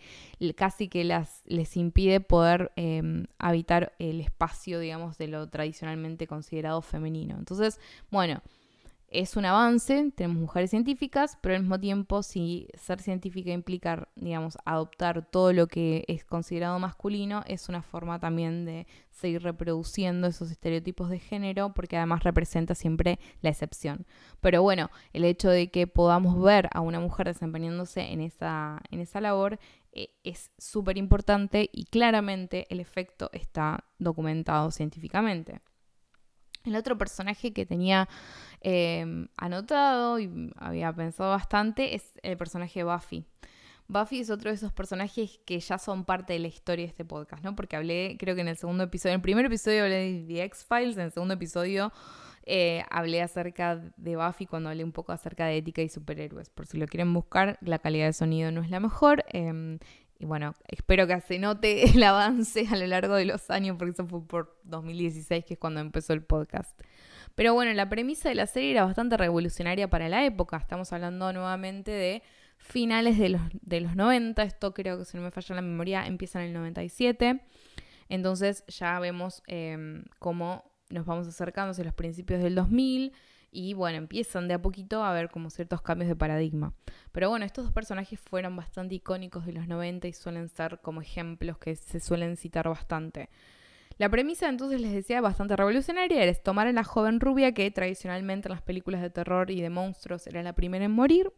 casi 0.55 0.87
que 0.87 1.03
las, 1.03 1.41
les 1.45 1.75
impide 1.77 2.19
poder 2.19 2.71
em, 2.75 3.25
habitar 3.37 3.93
el 3.99 4.21
espacio, 4.21 4.79
digamos, 4.79 5.17
de 5.17 5.27
lo 5.27 5.49
tradicionalmente 5.49 6.27
considerado 6.27 6.81
femenino. 6.81 7.35
Entonces, 7.37 7.79
bueno, 8.09 8.41
es 9.11 9.35
un 9.35 9.43
avance, 9.45 10.11
tenemos 10.15 10.41
mujeres 10.41 10.69
científicas, 10.69 11.37
pero 11.41 11.55
al 11.55 11.61
mismo 11.61 11.79
tiempo 11.79 12.23
si 12.23 12.69
ser 12.75 13.01
científica 13.01 13.51
implica, 13.51 14.07
digamos, 14.15 14.57
adoptar 14.63 15.29
todo 15.29 15.51
lo 15.51 15.67
que 15.67 16.05
es 16.07 16.23
considerado 16.23 16.79
masculino, 16.79 17.43
es 17.45 17.67
una 17.67 17.81
forma 17.81 18.19
también 18.19 18.65
de 18.65 18.87
seguir 19.09 19.43
reproduciendo 19.43 20.27
esos 20.27 20.49
estereotipos 20.49 21.09
de 21.09 21.19
género, 21.19 21.73
porque 21.73 21.97
además 21.97 22.23
representa 22.23 22.73
siempre 22.73 23.19
la 23.41 23.49
excepción. 23.49 24.05
Pero 24.39 24.63
bueno, 24.63 24.89
el 25.11 25.25
hecho 25.25 25.49
de 25.49 25.69
que 25.69 25.87
podamos 25.87 26.41
ver 26.41 26.69
a 26.73 26.79
una 26.79 27.01
mujer 27.01 27.27
desempeñándose 27.27 28.13
en 28.13 28.21
esa, 28.21 28.81
en 28.91 29.01
esa 29.01 29.19
labor 29.19 29.59
eh, 29.91 30.09
es 30.23 30.51
súper 30.57 30.97
importante 30.97 31.69
y 31.73 31.83
claramente 31.83 32.65
el 32.69 32.79
efecto 32.79 33.29
está 33.33 33.83
documentado 33.99 34.71
científicamente. 34.71 35.59
El 36.63 36.75
otro 36.75 36.97
personaje 36.97 37.53
que 37.53 37.65
tenía 37.65 38.07
em, 38.61 39.27
anotado 39.37 40.19
y 40.19 40.51
había 40.57 40.93
pensado 40.93 41.31
bastante 41.31 41.95
es 41.95 42.19
el 42.23 42.37
personaje 42.37 42.83
Buffy. 42.83 43.25
Buffy 43.87 44.21
es 44.21 44.29
otro 44.29 44.49
de 44.49 44.55
esos 44.55 44.71
personajes 44.71 45.39
que 45.45 45.59
ya 45.59 45.77
son 45.77 46.05
parte 46.05 46.33
de 46.33 46.39
la 46.39 46.47
historia 46.47 46.85
de 46.85 46.89
este 46.89 47.03
podcast, 47.03 47.43
¿no? 47.43 47.55
Porque 47.55 47.75
hablé, 47.75 48.15
creo 48.17 48.35
que 48.35 48.41
en 48.41 48.47
el 48.47 48.55
segundo 48.55 48.83
episodio, 48.83 49.13
en 49.13 49.19
el 49.19 49.21
primer 49.21 49.45
episodio 49.45 49.83
hablé 49.83 50.13
de 50.13 50.25
The 50.27 50.43
X-Files, 50.43 50.95
en 50.95 51.03
el 51.03 51.11
segundo 51.11 51.33
episodio 51.33 51.91
eh, 52.43 52.83
hablé 52.89 53.21
acerca 53.21 53.75
de 53.97 54.15
Buffy 54.15 54.47
cuando 54.47 54.69
hablé 54.69 54.83
un 54.83 54.91
poco 54.91 55.11
acerca 55.11 55.45
de 55.45 55.57
ética 55.57 55.81
y 55.81 55.89
superhéroes. 55.89 56.49
Por 56.49 56.65
si 56.65 56.77
lo 56.77 56.87
quieren 56.87 57.13
buscar, 57.13 57.57
la 57.61 57.79
calidad 57.79 58.07
de 58.07 58.13
sonido 58.13 58.51
no 58.51 58.61
es 58.61 58.69
la 58.69 58.79
mejor. 58.79 59.23
Em, 59.29 59.79
y 60.21 60.25
bueno, 60.25 60.53
espero 60.67 61.07
que 61.07 61.19
se 61.21 61.39
note 61.39 61.83
el 61.95 62.03
avance 62.03 62.67
a 62.69 62.77
lo 62.77 62.85
largo 62.85 63.15
de 63.15 63.25
los 63.25 63.49
años, 63.49 63.75
porque 63.79 63.93
eso 63.93 64.05
fue 64.05 64.23
por 64.23 64.55
2016, 64.65 65.45
que 65.45 65.55
es 65.55 65.59
cuando 65.59 65.79
empezó 65.79 66.13
el 66.13 66.21
podcast. 66.21 66.79
Pero 67.33 67.55
bueno, 67.55 67.73
la 67.73 67.89
premisa 67.89 68.29
de 68.29 68.35
la 68.35 68.45
serie 68.45 68.69
era 68.69 68.85
bastante 68.85 69.17
revolucionaria 69.17 69.89
para 69.89 70.09
la 70.09 70.23
época. 70.23 70.57
Estamos 70.57 70.93
hablando 70.93 71.33
nuevamente 71.33 71.89
de 71.89 72.21
finales 72.59 73.17
de 73.17 73.29
los, 73.29 73.41
de 73.63 73.81
los 73.81 73.95
90. 73.95 74.43
Esto 74.43 74.75
creo 74.75 74.99
que 74.99 75.05
si 75.05 75.17
no 75.17 75.23
me 75.23 75.31
falla 75.31 75.55
la 75.55 75.63
memoria, 75.63 76.05
empieza 76.05 76.39
en 76.39 76.49
el 76.49 76.53
97. 76.53 77.41
Entonces 78.07 78.63
ya 78.67 78.99
vemos 78.99 79.41
em, 79.47 80.03
cómo 80.19 80.71
nos 80.91 81.07
vamos 81.07 81.27
acercando 81.27 81.71
hacia 81.71 81.83
los 81.83 81.95
principios 81.95 82.43
del 82.43 82.53
2000 82.53 83.11
y 83.51 83.73
bueno, 83.73 83.97
empiezan 83.97 84.47
de 84.47 84.53
a 84.53 84.61
poquito 84.61 85.03
a 85.03 85.13
ver 85.13 85.29
como 85.29 85.49
ciertos 85.49 85.81
cambios 85.81 86.07
de 86.09 86.15
paradigma. 86.15 86.73
Pero 87.11 87.29
bueno, 87.29 87.45
estos 87.45 87.65
dos 87.65 87.73
personajes 87.73 88.19
fueron 88.19 88.55
bastante 88.55 88.95
icónicos 88.95 89.45
de 89.45 89.53
los 89.53 89.67
90 89.67 90.07
y 90.07 90.13
suelen 90.13 90.47
ser 90.49 90.79
como 90.81 91.01
ejemplos 91.01 91.57
que 91.57 91.75
se 91.75 91.99
suelen 91.99 92.37
citar 92.37 92.69
bastante. 92.69 93.29
La 93.97 94.09
premisa 94.09 94.49
entonces 94.49 94.81
les 94.81 94.93
decía 94.93 95.21
bastante 95.21 95.55
revolucionaria, 95.55 96.23
era 96.23 96.33
tomar 96.33 96.65
a 96.65 96.71
la 96.71 96.83
joven 96.83 97.19
rubia 97.19 97.53
que 97.53 97.69
tradicionalmente 97.69 98.47
en 98.47 98.53
las 98.53 98.61
películas 98.61 99.01
de 99.01 99.09
terror 99.09 99.51
y 99.51 99.61
de 99.61 99.69
monstruos 99.69 100.25
era 100.25 100.41
la 100.41 100.53
primera 100.53 100.85
en 100.85 100.91
morir 100.91 101.31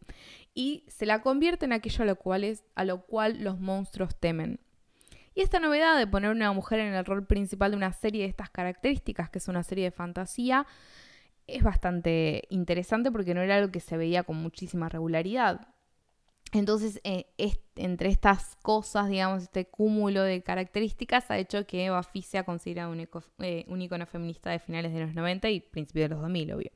y 0.54 0.84
se 0.88 1.04
la 1.04 1.20
convierte 1.20 1.66
en 1.66 1.72
aquello 1.72 2.04
a 2.04 2.06
lo 2.06 2.16
cual, 2.16 2.44
es, 2.44 2.64
a 2.74 2.84
lo 2.84 3.02
cual 3.02 3.42
los 3.42 3.60
monstruos 3.60 4.16
temen. 4.18 4.60
Y 5.34 5.40
esta 5.40 5.58
novedad 5.58 5.98
de 5.98 6.06
poner 6.06 6.30
una 6.30 6.52
mujer 6.52 6.78
en 6.78 6.94
el 6.94 7.04
rol 7.04 7.26
principal 7.26 7.72
de 7.72 7.76
una 7.76 7.92
serie 7.92 8.22
de 8.22 8.28
estas 8.28 8.50
características, 8.50 9.30
que 9.30 9.38
es 9.38 9.48
una 9.48 9.64
serie 9.64 9.84
de 9.84 9.90
fantasía, 9.90 10.64
es 11.46 11.62
bastante 11.62 12.44
interesante 12.48 13.10
porque 13.10 13.34
no 13.34 13.42
era 13.42 13.56
algo 13.56 13.72
que 13.72 13.80
se 13.80 13.96
veía 13.96 14.22
con 14.22 14.36
muchísima 14.36 14.88
regularidad. 14.88 15.68
Entonces, 16.52 17.00
eh, 17.02 17.26
entre 17.74 18.08
estas 18.10 18.56
cosas, 18.62 19.08
digamos, 19.08 19.42
este 19.42 19.66
cúmulo 19.66 20.22
de 20.22 20.42
características 20.42 21.28
ha 21.30 21.38
hecho 21.38 21.66
que 21.66 21.90
Buffy 21.90 22.22
sea 22.22 22.44
considerado 22.44 22.92
un, 22.92 23.00
eh, 23.40 23.66
icono 23.68 24.06
feminista 24.06 24.50
de 24.50 24.60
finales 24.60 24.92
de 24.92 25.00
los 25.00 25.14
90 25.14 25.50
y 25.50 25.60
principios 25.60 26.04
de 26.04 26.08
los 26.10 26.20
2000, 26.20 26.52
obvio. 26.52 26.70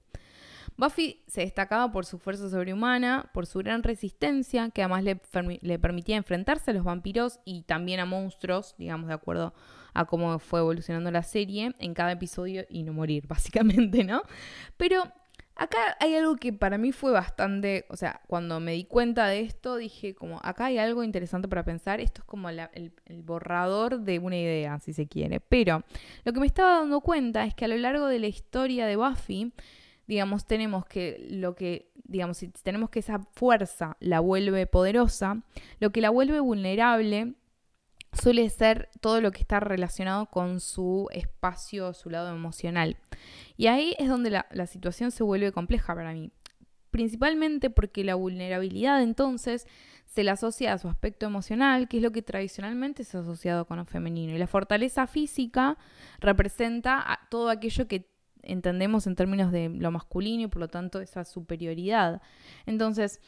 Buffy 0.77 1.23
se 1.29 1.43
destacaba 1.43 1.93
por 1.93 2.07
su 2.07 2.19
fuerza 2.19 2.51
sobrehumana, 2.51 3.31
por 3.33 3.47
su 3.47 3.61
gran 3.61 3.83
resistencia, 3.83 4.71
que 4.71 4.83
además 4.83 5.05
le, 5.05 5.21
le, 5.61 5.79
permitía 5.79 6.17
enfrentarse 6.17 6.73
a 6.73 6.75
los 6.75 6.85
vampiros 6.85 7.41
y 7.45 7.63
también 7.63 8.01
a 8.01 8.05
monstruos, 8.05 8.75
digamos, 8.79 9.09
de 9.09 9.15
acuerdo 9.15 9.55
a 9.99 10.05
cómo 10.05 10.39
fue 10.39 10.61
evolucionando 10.61 11.11
la 11.11 11.25
serie 11.25 11.73
en 11.81 11.93
cada 11.93 12.13
episodio 12.13 12.65
y 12.69 12.85
no 12.85 12.93
morir, 12.93 13.27
básicamente, 13.29 14.05
¿no? 14.05 14.23
Pero 14.77 15.03
acá 15.57 15.97
hay 15.99 16.15
algo 16.15 16.37
que 16.37 16.53
para 16.53 16.79
mí 16.79 16.93
fue 16.93 17.11
bastante, 17.11 17.85
o 17.89 17.97
sea, 17.97 18.21
cuando 18.29 18.61
me 18.61 18.73
di 18.73 18.85
cuenta 18.85 19.27
de 19.27 19.41
esto, 19.41 19.77
dije 19.77 20.15
como, 20.15 20.39
acá 20.45 20.67
hay 20.67 20.79
algo 20.79 21.03
interesante 21.03 21.49
para 21.49 21.65
pensar, 21.65 22.01
esto 22.01 22.23
es 22.23 22.27
como 22.27 22.49
el, 22.49 22.61
el 23.07 23.23
borrador 23.23 23.99
de 23.99 24.21
una 24.21 24.37
idea, 24.37 24.79
si 24.79 24.93
se 24.93 25.09
quiere. 25.09 25.41
Pero 25.41 25.83
lo 26.25 26.33
que 26.33 26.39
me 26.39 26.47
estaba 26.47 26.79
dando 26.79 27.01
cuenta 27.01 27.45
es 27.45 27.55
que 27.55 27.65
a 27.65 27.69
lo 27.69 27.77
largo 27.77 28.07
de 28.07 28.21
la 28.21 28.29
historia 28.29 28.87
de 28.87 28.95
Buffy, 28.95 29.53
digamos, 30.07 30.47
tenemos 30.47 30.87
que 30.87 31.27
lo 31.29 31.57
que, 31.57 31.91
digamos, 32.05 32.37
si 32.37 32.49
tenemos 32.49 32.89
que 32.91 33.01
esa 33.01 33.19
fuerza 33.19 33.97
la 33.99 34.21
vuelve 34.21 34.69
poderosa, 34.69 35.43
lo 35.81 35.91
que 35.91 36.01
la 36.01 36.11
vuelve 36.11 36.39
vulnerable 36.39 37.35
suele 38.21 38.49
ser 38.51 38.89
todo 39.01 39.21
lo 39.21 39.33
que 39.33 39.41
está 39.41 39.61
relacionado 39.61 40.27
con 40.27 40.61
su 40.61 41.09
espacio, 41.13 41.95
su 41.95 42.11
lado 42.11 42.35
emocional. 42.35 42.97
Y 43.57 43.67
ahí 43.67 43.95
es 43.99 44.09
donde 44.09 44.31
la, 44.31 44.67
situación 44.67 45.11
se 45.11 45.23
vuelve 45.23 45.53
compleja 45.53 45.95
para 45.95 46.13
mí. 46.13 46.31
Principalmente 46.91 47.71
porque 47.71 48.05
la 48.05 48.15
vulnerabilidad 48.15 49.03
entonces 49.03 49.67
se 50.07 50.25
la 50.25 50.33
asocia 50.33 50.73
a 50.73 50.79
su 50.79 50.89
aspecto 50.89 51.27
emocional, 51.27 51.87
que 51.87 51.99
es 51.99 52.03
lo 52.03 52.13
que 52.13 52.23
tradicionalmente 52.23 53.05
se 53.05 53.17
ha 53.17 53.21
asociado 53.21 53.67
con 53.67 53.77
lo 53.77 53.85
femenino. 53.85 54.35
Y 54.35 54.39
la 54.39 54.47
fortaleza 54.47 55.07
física 55.07 55.77
representa 56.19 57.21
todo 57.31 57.51
aquello 57.51 57.87
que 57.87 58.09
entendemos 58.43 59.07
en 59.07 59.17
términos 59.17 59.53
de 59.53 59.69
lo 59.69 59.91
masculino 59.91 60.45
y 60.45 60.47
por 60.47 60.61
lo 60.61 60.69
tanto 60.69 61.01
esa 61.01 61.25
superioridad. 61.25 62.23
Entonces, 62.65 63.21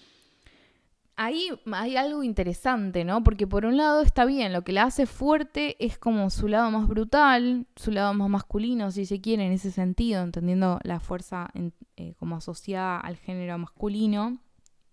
ahí 1.21 1.51
hay 1.73 1.97
algo 1.97 2.23
interesante, 2.23 3.05
¿no? 3.05 3.23
Porque 3.23 3.47
por 3.47 3.67
un 3.67 3.77
lado 3.77 4.01
está 4.01 4.25
bien, 4.25 4.55
lo 4.55 4.63
que 4.63 4.73
la 4.73 4.85
hace 4.85 5.05
fuerte 5.05 5.77
es 5.85 5.99
como 5.99 6.31
su 6.31 6.49
lado 6.49 6.71
más 6.71 6.89
brutal, 6.89 7.67
su 7.77 7.91
lado 7.91 8.15
más 8.15 8.31
masculino, 8.31 8.91
si 8.91 9.05
se 9.05 9.21
quiere, 9.21 9.45
en 9.45 9.53
ese 9.53 9.71
sentido, 9.71 10.23
entendiendo 10.23 10.81
la 10.83 10.99
fuerza 10.99 11.51
eh, 11.97 12.15
como 12.19 12.37
asociada 12.37 12.99
al 12.99 13.17
género 13.17 13.59
masculino, 13.59 14.39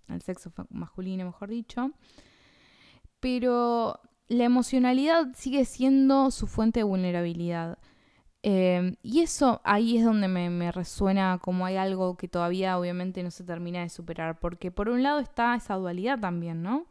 al 0.09 0.21
sexo 0.21 0.51
masculino, 0.69 1.23
mejor 1.23 1.49
dicho. 1.49 1.91
Pero 3.21 4.01
la 4.27 4.43
emocionalidad 4.43 5.27
sigue 5.33 5.63
siendo 5.63 6.29
su 6.31 6.45
fuente 6.45 6.81
de 6.81 6.83
vulnerabilidad. 6.83 7.77
Em, 8.49 8.95
y 9.03 9.19
eso 9.19 9.59
ahí 9.65 9.97
es 9.97 10.05
donde 10.05 10.29
me, 10.29 10.71
resuena 10.71 11.37
como 11.41 11.65
hay 11.65 11.75
algo 11.75 12.15
que 12.15 12.29
todavía 12.29 12.79
obviamente 12.79 13.21
no 13.21 13.29
se 13.29 13.43
termina 13.43 13.81
de 13.81 13.89
superar, 13.89 14.39
porque 14.39 14.71
por 14.71 14.87
un 14.87 15.03
lado 15.03 15.19
está 15.19 15.53
esa 15.55 15.75
dualidad 15.75 16.17
también, 16.17 16.63
¿no? 16.63 16.85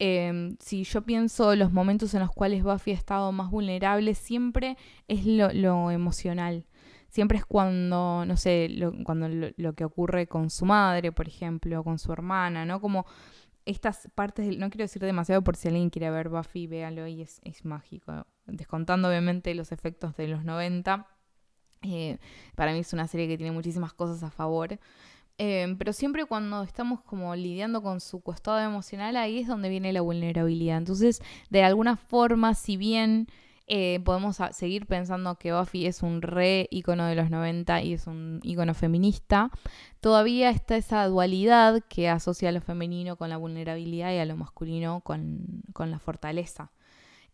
Em, 0.00 0.56
si 0.58 0.82
yo 0.82 1.02
pienso 1.02 1.54
los 1.54 1.72
momentos 1.72 2.14
en 2.14 2.20
los 2.20 2.32
cuales 2.32 2.64
Buffy 2.64 2.90
ha 2.90 2.94
estado 2.94 3.30
más 3.30 3.50
vulnerable, 3.52 4.14
siempre 4.14 4.76
es 5.06 5.24
lo, 5.24 5.92
emocional. 5.92 6.66
Siempre 7.08 7.38
es 7.38 7.46
cuando, 7.46 8.24
no 8.26 8.36
sé, 8.36 8.68
lo, 8.68 8.92
cuando 9.04 9.28
lo, 9.28 9.74
que 9.74 9.84
ocurre 9.84 10.26
con 10.26 10.50
su 10.50 10.64
madre, 10.66 11.12
por 11.12 11.28
ejemplo, 11.28 11.84
con 11.84 11.98
su 12.00 12.12
hermana, 12.12 12.64
¿no? 12.64 12.80
Como 12.80 13.06
estas 13.66 14.08
partes, 14.16 14.58
no 14.58 14.68
quiero 14.70 14.84
decir 14.84 15.02
demasiado 15.02 15.42
por 15.44 15.56
si 15.56 15.68
alguien 15.68 15.90
quiere 15.90 16.10
ver 16.10 16.28
Buffy, 16.28 16.66
véalo 16.66 17.06
y 17.06 17.22
es, 17.22 17.40
es 17.44 17.64
mágico. 17.64 18.26
Descontando 18.46 19.08
obviamente 19.08 19.54
los 19.54 19.72
efectos 19.72 20.16
de 20.16 20.28
los 20.28 20.44
90. 20.44 21.06
Eh, 21.82 22.18
para 22.54 22.72
mí 22.72 22.80
es 22.80 22.92
una 22.92 23.08
serie 23.08 23.28
que 23.28 23.36
tiene 23.36 23.52
muchísimas 23.52 23.92
cosas 23.92 24.22
a 24.22 24.30
favor. 24.30 24.78
Eh, 25.38 25.74
pero 25.78 25.92
siempre 25.92 26.24
cuando 26.26 26.62
estamos 26.62 27.00
como 27.02 27.34
lidiando 27.34 27.82
con 27.82 28.00
su 28.00 28.20
costado 28.20 28.60
emocional, 28.60 29.16
ahí 29.16 29.40
es 29.40 29.48
donde 29.48 29.68
viene 29.68 29.92
la 29.92 30.00
vulnerabilidad. 30.00 30.78
Entonces, 30.78 31.20
de 31.50 31.62
alguna 31.62 31.96
forma, 31.96 32.54
si 32.54 32.76
bien 32.76 33.26
eh, 33.66 34.00
podemos 34.04 34.38
seguir 34.52 34.86
pensando 34.86 35.36
que 35.36 35.52
Buffy 35.52 35.86
es 35.86 36.02
un 36.02 36.20
re 36.20 36.68
icono 36.70 37.06
de 37.06 37.14
los 37.14 37.30
90 37.30 37.82
y 37.82 37.94
es 37.94 38.06
un 38.06 38.40
icono 38.42 38.74
feminista, 38.74 39.50
todavía 40.00 40.50
está 40.50 40.76
esa 40.76 41.06
dualidad 41.06 41.80
que 41.88 42.08
asocia 42.08 42.50
a 42.50 42.52
lo 42.52 42.60
femenino 42.60 43.16
con 43.16 43.30
la 43.30 43.36
vulnerabilidad 43.36 44.12
y 44.12 44.18
a 44.18 44.24
lo 44.26 44.36
masculino 44.36 45.00
con, 45.00 45.62
la 45.78 45.98
fortaleza. 45.98 46.70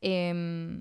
Em, 0.00 0.80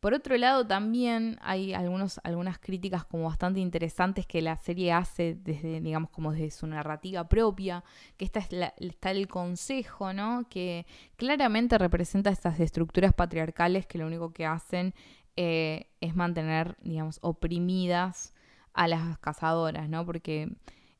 por 0.00 0.14
otro 0.14 0.36
lado, 0.36 0.64
también 0.64 1.38
hay 1.40 1.74
algunas 2.22 2.58
críticas 2.60 3.04
como 3.04 3.24
bastante 3.24 3.58
interesantes 3.58 4.26
que 4.26 4.40
la 4.40 4.56
serie 4.56 4.92
hace 4.92 5.34
desde, 5.34 5.80
digamos, 5.80 6.10
como 6.10 6.32
desde 6.32 6.52
su 6.52 6.68
narrativa 6.68 7.28
propia, 7.28 7.82
que 8.16 8.24
esta 8.24 8.38
es 8.38 8.52
la, 8.52 8.74
está 8.78 9.10
el 9.10 9.26
consejo, 9.26 10.12
¿no? 10.12 10.46
Que 10.48 10.86
claramente 11.16 11.78
representa 11.78 12.30
estas 12.30 12.60
estructuras 12.60 13.12
patriarcales 13.12 13.86
que 13.86 13.98
lo 13.98 14.06
único 14.06 14.32
que 14.32 14.46
hacen 14.46 14.94
eh, 15.36 15.88
es 16.00 16.14
mantener, 16.14 16.76
digamos, 16.80 17.18
oprimidas 17.22 18.34
a 18.74 18.86
las 18.86 19.18
cazadoras, 19.18 19.88
¿no? 19.88 20.06
Porque 20.06 20.48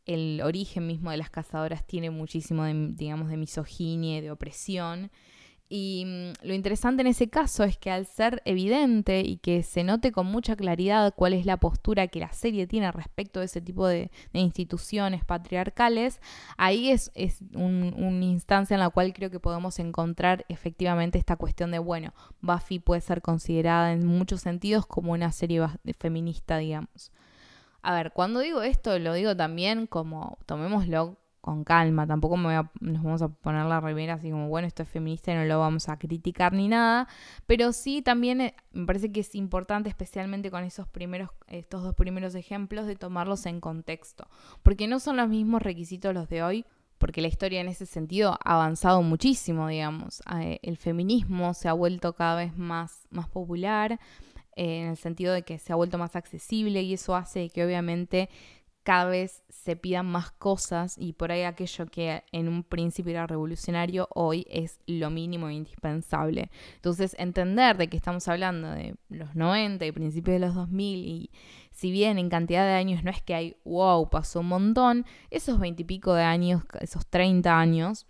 el 0.07 0.41
origen 0.43 0.89
mismo 0.89 1.13
de 1.13 1.19
las 1.19 1.31
cazadoras 1.31 1.87
tiene 1.87 2.11
muchísimo, 2.11 2.65
de, 2.65 2.95
digamos, 2.95 3.29
de 3.29 3.37
de 4.23 4.31
opresión. 4.33 5.13
Y 5.69 6.05
mm, 6.07 6.47
lo 6.47 6.55
interesante 6.55 7.03
en 7.03 7.09
ese 7.09 7.29
caso 7.29 7.65
es 7.65 7.77
que 7.77 7.91
al 7.91 8.07
ser 8.07 8.43
evidente 8.45 9.21
y 9.21 9.37
que 9.37 9.63
se 9.63 9.85
note 9.85 10.13
con 10.13 10.27
mucha 10.27 10.57
claridad 10.57 11.13
cuál 11.15 11.35
es 11.35 11.45
la 11.45 11.59
postura 11.59 12.09
que 12.09 12.21
la 12.21 12.33
serie 12.33 12.67
tiene 12.67 12.91
respecto 12.91 13.41
de 13.41 13.47
ese 13.47 13.61
tipo 13.61 13.87
de, 13.87 14.11
instituciones 14.33 15.25
patriarcales, 15.25 16.21
ahí 16.57 16.91
es, 16.91 17.11
es 17.15 17.41
una 17.55 18.25
instancia 18.25 18.75
en 18.75 18.81
la 18.81 18.91
cual 18.91 19.13
creo 19.13 19.31
que 19.31 19.41
podemos 19.41 19.79
encontrar 19.79 20.45
efectivamente 20.49 21.19
esta 21.19 21.37
cuestión 21.37 21.71
de, 21.71 21.79
bueno, 21.79 22.15
Buffy 22.41 22.79
puede 22.79 23.01
ser 23.01 23.21
considerada 23.21 23.93
en 23.93 24.07
muchos 24.07 24.41
sentidos 24.43 24.87
como 24.87 25.13
una 25.13 25.33
serie 25.33 25.67
feminista, 25.99 26.57
digamos. 26.59 27.13
A 27.83 27.95
ver, 27.95 28.13
cuando 28.13 28.41
digo 28.41 28.63
esto, 28.63 28.99
lo 28.99 29.13
digo 29.13 29.37
también 29.37 29.87
como, 29.87 30.39
tomémoslo 30.47 31.17
con 31.49 31.65
calma, 31.65 32.07
tampoco 32.07 32.37
me 32.37 32.55
nos 32.81 33.03
vamos 33.03 33.23
a 33.23 33.29
poner 33.29 33.65
la 33.65 33.81
remera 33.81 34.15
así 34.15 34.31
como, 34.31 34.49
bueno, 34.49 34.69
esto 34.69 34.83
es 34.83 34.89
feminista 34.91 35.33
y 35.33 35.35
no 35.35 35.45
lo 35.47 35.59
vamos 35.59 35.89
a 35.89 35.99
criticar 35.99 36.53
ni 36.53 36.69
nada, 36.69 37.09
pero 37.47 37.73
sí 37.73 38.03
también 38.03 38.43
eh, 38.43 38.55
me 38.73 38.85
parece 38.85 39.11
que 39.11 39.21
es 39.21 39.35
importante, 39.35 39.89
especialmente 39.89 40.51
con 40.51 40.63
esos 40.63 40.87
primeros, 40.89 41.31
estos 41.47 41.83
dos 41.83 41.95
primeros 41.95 42.35
ejemplos, 42.35 42.87
de 42.87 42.97
tomarlos 42.97 43.47
en 43.47 43.61
contexto, 43.61 44.29
porque 44.63 44.87
no 44.89 45.01
son 45.01 45.17
los 45.17 45.31
mismos 45.31 45.63
requisitos 45.63 46.13
los 46.13 46.29
de 46.29 46.43
hoy, 46.43 46.67
porque 46.99 47.23
la 47.23 47.29
historia 47.29 47.63
en 47.63 47.69
ese 47.69 47.87
sentido 47.87 48.39
ha 48.45 48.55
avanzado 48.55 49.03
muchísimo, 49.03 49.69
digamos, 49.69 50.23
eh, 50.39 50.59
el 50.63 50.77
feminismo 50.77 51.55
se 51.55 51.71
ha 51.71 51.73
vuelto 51.73 52.13
cada 52.13 52.37
vez 52.37 52.59
más, 52.59 53.07
más 53.09 53.27
popular, 53.31 53.99
eh, 54.55 54.81
en 54.83 54.89
el 54.89 54.97
sentido 54.99 55.33
de 55.33 55.43
que 55.43 55.59
se 55.59 55.73
ha 55.73 55.77
vuelto 55.77 55.97
más 55.97 56.15
accesible 56.15 56.83
y 56.83 56.93
eso 56.93 57.17
hace 57.17 57.49
que 57.49 57.65
obviamente 57.65 58.29
cada 58.89 59.05
vez 59.05 59.43
se 59.51 59.77
pidan 59.77 60.07
más 60.07 60.31
cosas 60.31 60.97
y 60.97 61.13
por 61.13 61.31
ahí 61.31 61.43
aquello 61.43 61.85
que 61.89 62.25
en 62.33 62.49
un 62.49 62.63
principio 62.63 63.11
era 63.11 63.27
revolucionario 63.27 64.09
hoy 64.15 64.47
es 64.49 64.81
lo 64.87 65.11
mínimo 65.11 65.51
e 65.51 65.53
indispensable. 65.53 66.51
Entonces 66.77 67.15
entender 67.19 67.77
de 67.77 67.89
que 67.89 67.99
estamos 67.99 68.27
hablando 68.29 68.71
de 68.71 68.95
los 69.11 69.35
90 69.35 69.85
y 69.85 69.93
principios 69.93 70.41
de 70.41 70.47
los 70.47 70.55
2000 70.55 71.05
y 71.05 71.31
si 71.71 71.91
bien 71.91 72.17
en 72.17 72.31
cantidad 72.31 72.65
de 72.65 72.73
años 72.73 73.05
no 73.05 73.11
es 73.11 73.21
que 73.21 73.35
hay, 73.35 73.57
wow, 73.67 74.09
pasó 74.09 74.41
un 74.41 74.49
montón, 74.49 75.05
esos 75.29 75.59
20 75.59 75.83
y 75.83 75.85
pico 75.85 76.15
de 76.15 76.23
años, 76.23 76.63
esos 76.81 77.07
30 77.09 77.61
años, 77.61 78.07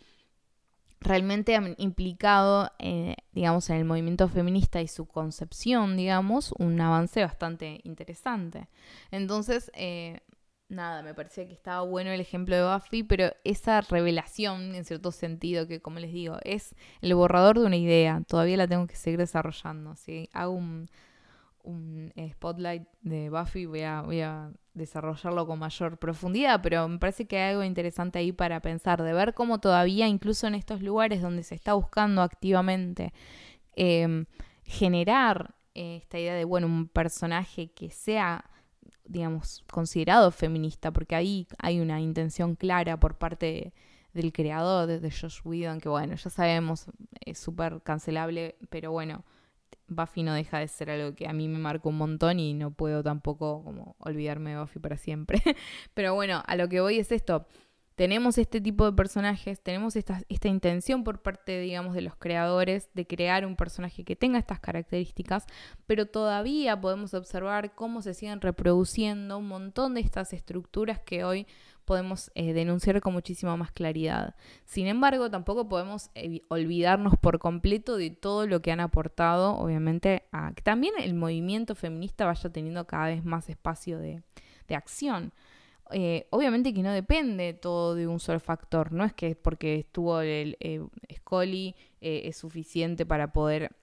realmente 1.01 1.57
han 1.57 1.75
implicado, 1.79 2.71
eh, 2.79 3.17
digamos, 3.33 3.69
en 3.71 3.79
el 3.79 3.85
movimiento 3.85 4.29
feminista 4.29 4.81
y 4.81 4.87
su 4.87 5.07
concepción, 5.07 5.97
digamos, 5.97 6.55
un 6.57 6.81
avance 6.81 7.21
bastante 7.21 7.81
interesante. 7.83 8.69
Entonces, 9.11 9.73
eh, 9.75 10.21
nada, 10.69 11.03
me 11.03 11.15
parecía 11.15 11.47
que 11.47 11.55
estaba 11.55 11.83
bueno 11.83 12.11
el 12.11 12.21
ejemplo 12.21 12.57
de 12.57 12.63
Buffy, 12.63 13.03
pero 13.03 13.33
esa 13.45 13.81
revelación, 13.81 14.75
en 14.75 14.85
cierto 14.85 15.13
sentido, 15.13 15.67
que 15.67 15.81
como 15.81 15.99
les 15.99 16.13
digo, 16.13 16.37
es 16.43 16.75
el 17.01 17.15
borrador 17.15 17.59
de 17.59 17.67
una 17.67 17.77
idea, 17.77 18.23
todavía 18.27 18.57
la 18.57 18.69
tengo 18.69 18.87
que 18.87 18.97
seguir 18.97 19.19
desarrollando. 19.19 19.97
Si 19.97 20.29
hago 20.33 20.53
un, 20.53 20.89
un 21.63 22.13
spotlight 22.33 22.85
de 23.03 23.31
Buffy, 23.31 23.67
voy 23.67 23.83
a, 23.83 24.03
voy 24.03 24.21
a 24.21 24.51
desarrollarlo 24.75 25.47
con 25.47 25.59
mayor 25.59 25.99
profundidad, 25.99 26.61
pero 26.63 26.89
me 26.89 26.99
parece 26.99 27.27
que 27.27 27.39
hay 27.39 27.51
algo 27.51 27.65
interesante 27.65 28.19
ahí 28.19 28.33
para 28.33 28.61
pensar, 28.61 29.03
de 29.03 29.13
ver 29.13 29.35
cómo 29.35 29.61
todavía, 29.61 30.07
incluso 30.07 30.47
en 30.47 30.55
estos 30.55 30.83
lugares 30.83 31.21
donde 31.21 31.43
se 31.43 31.55
está 31.55 31.75
buscando 31.75 32.23
activamente 32.23 33.13
em, 33.77 34.27
generar 34.65 35.55
eh, 35.75 35.97
esta 35.97 36.19
idea 36.19 36.35
de, 36.35 36.45
bueno, 36.45 36.67
un 36.67 36.89
personaje 36.89 37.73
que 37.73 37.91
sea 37.91 38.45
digamos, 39.09 39.65
considerado 39.71 40.31
feminista, 40.31 40.93
porque 40.93 41.15
ahí 41.17 41.47
hay 41.59 41.81
una 41.81 42.01
intención 42.01 42.55
clara 42.55 42.99
por 42.99 43.17
parte 43.17 43.73
del 44.13 44.33
creador, 44.33 45.01
de 45.01 45.11
Josh 45.11 45.41
Whedon, 45.45 45.81
que 45.81 45.89
bueno, 45.89 46.15
ya 46.15 46.31
sabemos, 46.31 46.87
es 47.25 47.39
súper 47.39 47.81
cancelable, 47.83 48.57
pero 48.71 48.93
bueno, 48.93 49.25
Buffy 49.89 50.23
no 50.23 50.35
deja 50.35 50.59
de 50.59 50.69
ser 50.69 50.91
algo 50.91 51.15
que 51.15 51.27
a 51.27 51.33
mí 51.33 51.49
me 51.49 51.59
marca 51.59 51.89
un 51.89 51.97
montón 51.97 52.39
y 52.39 52.53
no 52.53 52.71
puedo 52.71 53.03
tampoco 53.03 53.63
como 53.65 53.97
olvidarme 53.99 54.51
de 54.51 54.61
Buffy 54.61 54.79
para 54.79 54.97
siempre. 54.97 55.43
pero 55.95 56.15
bueno, 56.15 56.43
a 56.47 56.57
lo 56.57 56.69
que 56.69 56.81
voy 56.81 56.99
es 56.99 57.11
esto, 57.11 57.47
tenemos 57.99 58.39
este 58.39 58.61
tipo 58.61 58.85
de 58.85 58.93
personajes, 58.93 59.61
tenemos 59.61 59.97
esta, 59.97 60.23
intención 60.45 61.03
por 61.03 61.21
parte, 61.21 61.59
digamos, 61.59 61.95
de 61.95 62.01
los 62.01 62.15
creadores 62.15 62.89
de 62.95 63.09
crear 63.09 63.45
un 63.45 63.57
personaje 63.57 64.05
que 64.05 64.15
tenga 64.15 64.39
estas 64.39 64.61
características, 64.61 65.47
pero 65.85 66.07
todavía 66.07 66.81
podemos 66.81 67.13
observar 67.13 67.75
cómo 67.75 68.01
se 68.01 68.15
siguen 68.15 68.41
reproduciendo 68.41 69.39
un 69.39 69.49
montón 69.49 69.95
de 69.95 70.01
estas 70.01 70.33
estructuras 70.33 71.01
que 71.01 71.25
hoy 71.25 71.49
podemos 71.85 72.31
eh, 72.37 72.53
denunciar 72.53 73.01
con 73.01 73.15
muchísima 73.15 73.57
más 73.57 73.73
claridad. 73.73 74.37
Sin 74.65 74.87
embargo, 74.87 75.29
tampoco 75.29 75.69
podemos 75.69 76.13
olvidarnos 76.47 77.15
por 77.21 77.41
completo 77.41 77.97
de 77.97 78.11
todo 78.11 78.47
lo 78.47 78.63
que 78.63 78.71
han 78.71 78.79
aportado, 78.79 79.57
obviamente, 79.57 80.23
a 80.31 80.53
que 80.53 80.63
también 80.63 80.95
el 81.01 81.15
movimiento 81.15 81.75
feminista 81.75 82.27
vaya 82.27 82.49
teniendo 82.49 82.87
cada 82.87 83.09
vez 83.09 83.25
más 83.25 83.49
espacio 83.49 83.99
de 83.99 84.23
acción. 84.69 85.33
Eh, 85.93 86.27
obviamente 86.31 86.75
que 86.75 86.83
no 86.83 86.93
depende 86.93 87.55
todo 87.55 87.95
de 87.95 88.07
un 88.07 88.21
solo 88.21 88.41
factor, 88.41 88.93
no 88.93 89.05
es 89.05 89.13
que 89.13 89.35
porque 89.35 89.77
estuvo 89.77 90.21
el 90.21 90.57
eh, 90.61 90.81
Scully 91.15 91.75
eh, 92.01 92.23
es 92.25 92.37
suficiente 92.37 93.07
para 93.07 93.33
poder 93.33 93.75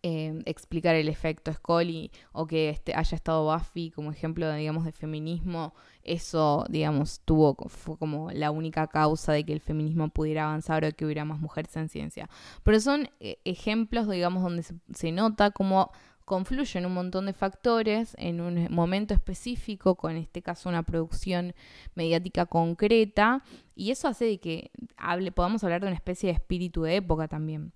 explicar 0.00 0.94
el 0.94 1.08
efecto 1.08 1.52
Scully 1.52 2.12
o 2.32 2.46
que 2.46 2.70
este, 2.70 2.94
haya 2.94 3.16
estado 3.16 3.52
Buffy 3.52 3.90
como 3.90 4.10
ejemplo, 4.10 4.50
digamos, 4.54 4.84
de 4.84 4.92
feminismo, 4.92 5.74
eso, 6.02 6.64
digamos, 6.70 7.20
tuvo, 7.24 7.56
fue 7.68 7.98
como 7.98 8.30
la 8.30 8.50
única 8.50 8.86
causa 8.86 9.32
de 9.32 9.44
que 9.44 9.52
el 9.52 9.60
feminismo 9.60 10.08
pudiera 10.08 10.44
avanzar 10.44 10.84
o 10.84 10.92
que 10.92 11.04
hubiera 11.04 11.26
más 11.26 11.40
mujeres 11.40 11.76
en 11.76 11.88
ciencia. 11.90 12.30
Pero 12.62 12.80
son 12.80 13.10
ejemplos, 13.20 14.08
digamos, 14.08 14.42
donde 14.44 14.62
se, 14.62 14.76
se 14.94 15.12
nota 15.12 15.50
como 15.50 15.90
confluyen 16.28 16.84
un 16.84 16.92
montón 16.92 17.26
de 17.26 17.32
factores 17.32 18.14
en 18.18 18.40
un 18.42 18.68
momento 18.70 19.14
específico, 19.14 19.96
con 19.96 20.16
este 20.16 20.42
caso 20.42 20.68
una 20.68 20.82
producción 20.82 21.54
mediática 21.94 22.44
concreta, 22.44 23.42
y 23.74 23.90
eso 23.90 24.06
hace 24.06 24.26
de 24.26 24.38
que 24.38 24.70
hable, 24.98 25.32
podamos 25.32 25.64
hablar 25.64 25.80
de 25.80 25.86
una 25.86 25.96
especie 25.96 26.28
de 26.28 26.34
espíritu 26.34 26.82
de 26.82 26.96
época 26.96 27.28
también. 27.28 27.72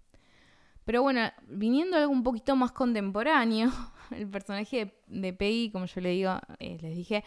Pero 0.85 1.01
bueno, 1.01 1.23
viniendo 1.49 1.97
a 1.97 2.01
algo 2.01 2.13
un 2.13 2.23
poquito 2.23 2.55
más 2.55 2.73
contemporáneo, 2.73 3.73
el 4.11 4.29
personaje 4.29 4.95
de, 5.07 5.33
Peggy, 5.33 5.71
como 5.71 5.87
yo 5.87 6.01
le 6.03 6.11
digo, 6.11 6.39
eh, 6.59 6.77
les 6.83 6.95
dije, 6.95 7.25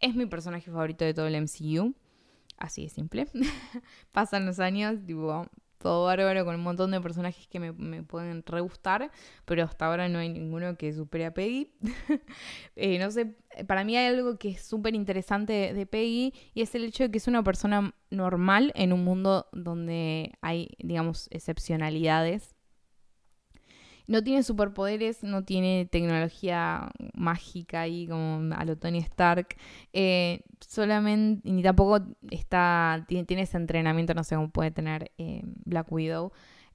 es 0.00 0.16
mi 0.16 0.26
personaje 0.26 0.68
favorito 0.68 1.04
de 1.04 1.14
todo 1.14 1.28
el 1.28 1.40
MCU. 1.40 1.94
Así 2.58 2.84
de 2.84 2.88
simple. 2.88 3.28
Pasan 4.12 4.46
los 4.46 4.58
años, 4.58 5.04
tipo, 5.06 5.46
todo 5.86 6.06
bárbaro 6.06 6.44
con 6.44 6.56
un 6.56 6.62
montón 6.62 6.90
de 6.90 7.00
personajes 7.00 7.46
que 7.46 7.60
me, 7.60 8.02
pueden 8.02 8.42
re 8.44 8.60
gustar, 8.60 9.12
pero 9.44 9.62
hasta 9.62 9.86
ahora 9.86 10.08
no 10.08 10.18
hay 10.18 10.28
ninguno 10.28 10.76
que 10.76 10.92
supere 10.92 11.26
a 11.26 11.32
Peggy. 11.32 11.70
Eh, 12.78 12.98
no 12.98 13.10
sé, 13.10 13.34
para 13.66 13.84
mí 13.84 13.96
hay 13.96 14.14
algo 14.14 14.38
que 14.38 14.50
es 14.50 14.62
súper 14.62 14.94
interesante 14.94 15.72
de, 15.72 15.86
Peggy 15.86 16.34
y 16.52 16.60
es 16.60 16.74
el 16.74 16.84
hecho 16.84 17.04
de 17.04 17.10
que 17.10 17.18
es 17.18 17.26
una 17.26 17.42
persona 17.42 17.94
normal 18.10 18.70
en 18.74 18.92
un 18.92 19.02
mundo 19.02 19.46
donde 19.52 20.32
hay, 20.42 20.76
digamos, 20.78 21.28
excepcionalidades 21.30 22.55
no 24.06 24.22
tiene 24.22 24.42
superpoderes, 24.42 25.22
no 25.22 25.44
tiene 25.44 25.88
tecnología 25.90 26.90
mágica 27.14 27.82
ahí 27.82 28.06
como 28.06 28.54
a 28.54 28.64
lo 28.64 28.76
Tony 28.76 28.98
Stark. 28.98 29.56
Eh, 29.92 30.42
solamente, 30.60 31.48
ni 31.50 31.62
tampoco 31.62 32.04
está, 32.30 33.04
tiene, 33.08 33.42
ese 33.42 33.56
entrenamiento, 33.56 34.14
no 34.14 34.24
sé 34.24 34.36
cómo 34.36 34.50
puede 34.50 34.70
tener 34.70 35.10
eh, 35.18 35.42
Black 35.64 35.90
Widow. 35.90 36.32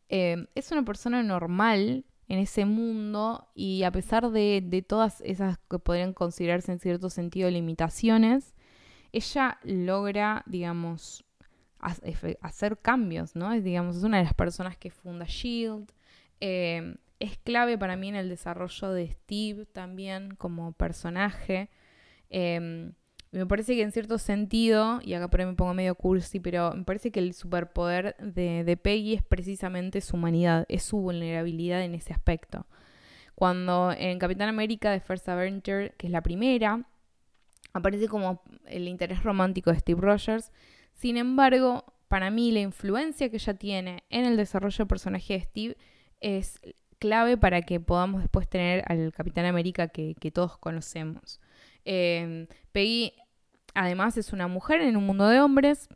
Eh, 0.09 0.45
es 0.55 0.71
una 0.71 0.83
persona 0.83 1.23
normal 1.23 2.05
en 2.27 2.39
ese 2.39 2.65
mundo 2.65 3.47
y 3.55 3.83
a 3.83 3.91
pesar 3.91 4.29
de, 4.31 4.61
de, 4.65 4.81
todas 4.81 5.21
esas 5.21 5.57
que 5.69 5.79
podrían 5.79 6.13
considerarse 6.13 6.71
en 6.71 6.79
cierto 6.79 7.09
sentido 7.09 7.49
limitaciones, 7.49 8.55
ella 9.13 9.57
logra, 9.63 10.43
digamos, 10.45 11.25
hacer 11.79 12.77
cambios, 12.77 13.35
¿no? 13.35 13.51
Es, 13.51 13.63
digamos, 13.63 13.97
es 13.97 14.03
una 14.03 14.17
de 14.17 14.23
las 14.23 14.33
personas 14.33 14.77
que 14.77 14.91
funda 14.91 15.25
Shield 15.27 15.91
es 17.21 17.37
clave 17.37 17.77
para 17.77 17.95
mí 17.95 18.09
en 18.09 18.15
el 18.15 18.29
desarrollo 18.29 18.91
de 18.91 19.11
Steve 19.11 19.65
también 19.65 20.35
como 20.35 20.73
personaje. 20.73 21.69
Em, 22.29 22.93
me 23.31 23.45
parece 23.45 23.75
que 23.75 23.83
en 23.83 23.91
cierto 23.91 24.17
sentido, 24.17 24.99
y 25.03 25.13
acá 25.13 25.29
por 25.29 25.39
ahí 25.39 25.45
me 25.45 25.53
pongo 25.53 25.73
medio 25.73 25.95
cursi, 25.95 26.39
pero 26.39 26.73
me 26.73 26.83
parece 26.83 27.11
que 27.11 27.19
el 27.19 27.33
superpoder 27.33 28.15
de, 28.17 28.63
de 28.63 28.75
Peggy 28.75 29.13
es 29.13 29.23
precisamente 29.23 30.01
su 30.01 30.17
humanidad, 30.17 30.65
es 30.67 30.83
su 30.83 30.97
vulnerabilidad 30.97 31.83
en 31.83 31.95
ese 31.95 32.11
aspecto. 32.11 32.65
Cuando 33.35 33.93
en 33.97 34.19
Capitán 34.19 34.49
América 34.49 34.91
de 34.91 34.99
First 34.99 35.29
Avenger, 35.29 35.95
que 35.97 36.07
es 36.07 36.11
la 36.11 36.21
primera, 36.21 36.85
aparece 37.73 38.07
como 38.07 38.41
el 38.65 38.87
interés 38.87 39.23
romántico 39.23 39.71
de 39.71 39.79
Steve 39.79 40.01
Rogers, 40.01 40.51
sin 40.93 41.17
embargo, 41.17 41.85
para 42.07 42.31
mí 42.31 42.51
la 42.51 42.59
influencia 42.59 43.29
que 43.29 43.37
ella 43.37 43.53
tiene 43.53 44.03
en 44.09 44.25
el 44.25 44.37
desarrollo 44.37 44.77
del 44.79 44.87
personaje 44.87 45.35
de 45.35 45.41
Steve 45.41 45.77
es 46.19 46.59
clave 47.01 47.35
para 47.35 47.63
que 47.63 47.79
podamos 47.79 48.21
después 48.21 48.47
tener 48.47 48.83
al 48.87 49.11
Capitán 49.11 49.45
América 49.45 49.87
que, 49.87 50.31
todos 50.31 50.57
conocemos. 50.59 51.41
Eh, 51.83 52.47
Peggy, 52.71 53.13
además, 53.73 54.15
es 54.17 54.31
una 54.31 54.47
mujer 54.47 54.81
en 54.81 54.95
un 54.95 55.07
mundo 55.07 55.27
de 55.27 55.41
hombres, 55.41 55.89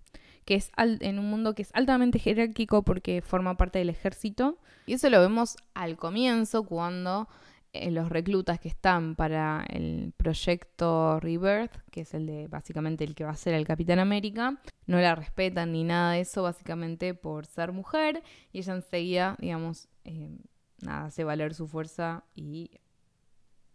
que 0.45 0.55
es 0.55 0.71
en 0.77 1.19
un 1.19 1.29
mundo 1.29 1.53
que 1.53 1.61
es 1.61 1.69
altamente 1.73 2.17
jerárquico 2.17 2.83
porque 2.83 3.21
forma 3.21 3.55
parte 3.55 3.79
del 3.79 3.89
ejército. 3.89 4.57
Y 4.87 4.93
eso 4.93 5.09
lo 5.11 5.19
vemos 5.19 5.57
al 5.75 5.95
comienzo, 5.95 6.63
cuando 6.63 7.29
eh, 7.71 7.91
los 7.91 8.09
reclutas 8.09 8.59
que 8.59 8.69
están 8.69 9.15
para 9.15 9.63
el 9.69 10.11
proyecto 10.17 11.19
Rebirth, 11.19 11.71
que 11.91 12.01
es 12.01 12.15
el 12.15 12.25
de 12.25 12.47
básicamente 12.47 13.03
el 13.03 13.13
que 13.13 13.25
va 13.25 13.31
a 13.31 13.35
ser 13.35 13.53
el 13.53 13.67
Capitán 13.67 13.99
América, 13.99 14.59
no 14.87 14.99
la 14.99 15.13
respetan 15.13 15.71
ni 15.71 15.83
nada 15.83 16.13
de 16.13 16.21
eso, 16.21 16.41
básicamente 16.41 17.13
por 17.13 17.45
ser 17.45 17.73
mujer, 17.73 18.23
y 18.51 18.59
ella 18.59 18.73
enseguida, 18.73 19.35
digamos, 19.39 19.87
eh, 20.03 20.39
nada, 20.81 21.05
hace 21.05 21.23
valer 21.23 21.53
su 21.53 21.67
fuerza 21.67 22.23
y 22.35 22.71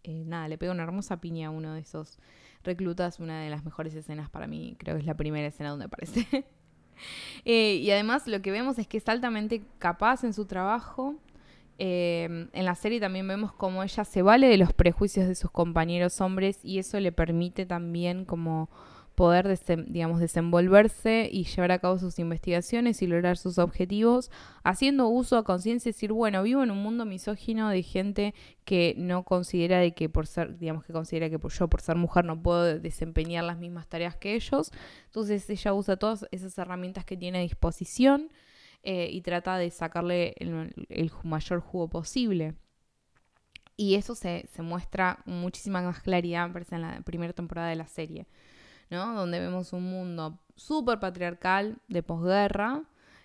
eh, 0.03 0.25
nada, 0.27 0.49
le 0.49 0.59
pega 0.59 0.73
una 0.73 0.83
hermosa 0.83 1.21
piña 1.21 1.49
a 1.49 1.51
uno 1.51 1.75
de 1.75 1.81
esos 1.81 2.19
reclutas, 2.63 3.21
una 3.21 3.43
de 3.43 3.51
las 3.51 3.65
mejores 3.65 3.95
escenas 3.95 4.31
para 4.31 4.47
mí, 4.47 4.77
creo 4.79 4.95
que 4.95 5.01
es 5.01 5.07
la 5.07 5.17
primera 5.17 5.47
escena 5.49 5.71
donde 5.71 5.87
aparece. 5.87 6.27
Eh, 7.47 7.77
y 7.77 7.91
además 7.93 8.27
lo 8.27 8.43
que 8.43 8.51
vemos 8.51 8.79
es 8.79 8.87
que 8.87 8.99
es 8.99 9.09
altamente 9.09 9.63
capaz 9.79 10.23
en 10.23 10.35
su 10.35 10.45
trabajo. 10.45 11.15
Eh, 11.79 12.49
en 12.53 12.65
la 12.67 12.75
serie 12.75 13.01
también 13.01 13.27
vemos 13.27 13.55
cómo 13.55 13.83
ella 13.83 14.05
se 14.05 14.21
vale 14.21 14.49
de 14.49 14.59
los 14.59 14.75
prejuicios 14.75 15.27
de 15.27 15.35
sus 15.35 15.51
compañeros 15.51 16.21
hombres 16.21 16.59
y 16.63 16.79
eso 16.79 17.01
le 17.01 17.11
permite 17.11 17.65
también 17.65 18.27
como 18.27 18.69
poder, 19.21 19.55
digamos, 19.87 20.19
desenvolverse 20.19 21.29
y 21.31 21.45
llevar 21.45 21.73
a 21.73 21.79
cabo 21.79 21.99
sus 21.99 22.19
investigaciones 22.19 23.03
y 23.03 23.07
lograr 23.07 23.37
sus 23.37 23.59
objetivos, 23.59 24.31
haciendo 24.65 25.09
uso 25.09 25.37
a 25.37 25.45
conciencia 25.45 25.91
y 25.91 25.93
decir, 25.93 26.11
bueno, 26.11 26.43
vivo 26.43 26.63
en 26.63 26.71
un 26.71 26.83
mundo 26.83 27.05
misógino 27.05 27.69
de 27.69 27.83
gente 27.83 28.35
que 28.65 28.95
no 28.97 29.25
considera 29.25 29.79
de 29.79 29.93
que 29.93 30.09
por 30.09 30.27
ser, 30.27 30.57
digamos, 30.57 30.87
que 30.87 30.95
considera 30.95 31.29
que 31.29 31.37
yo 31.37 31.69
por 31.69 31.83
ser 31.83 31.97
mujer 31.97 32.25
no 32.25 32.43
puedo 32.43 32.79
desempeñar 32.79 33.45
las 33.45 33.59
mismas 33.59 33.87
tareas 33.89 34.17
que 34.17 34.37
ellos. 34.37 34.73
Entonces 35.05 35.51
ella 35.51 35.75
usa 35.75 35.99
todas 35.99 36.27
esas 36.31 36.57
herramientas 36.57 37.05
que 37.05 37.19
tiene 37.19 37.41
a 37.41 37.43
disposición 37.43 38.31
eh, 38.83 39.11
y 39.13 39.21
trata 39.21 39.59
de 39.59 39.71
sacarle 39.71 40.35
el, 40.39 41.11
mayor 41.25 41.61
jugo 41.61 41.91
posible. 41.91 42.55
Y 43.77 43.97
eso 43.97 44.15
se, 44.15 44.47
se 44.51 44.63
muestra 44.63 45.19
muchísima 45.27 45.83
más 45.83 46.01
claridad, 46.01 46.51
en 46.71 46.81
la 46.81 47.03
primera 47.03 47.35
temporada 47.35 47.69
de 47.69 47.77
la 47.77 47.87
serie. 47.87 48.27
Donde 48.91 49.39
vemos 49.39 49.73
un 49.73 49.85
mundo 49.85 50.39
súper 50.57 50.99
patriarcal 50.99 51.79
de 51.89 52.03
posguerra, 52.03 52.83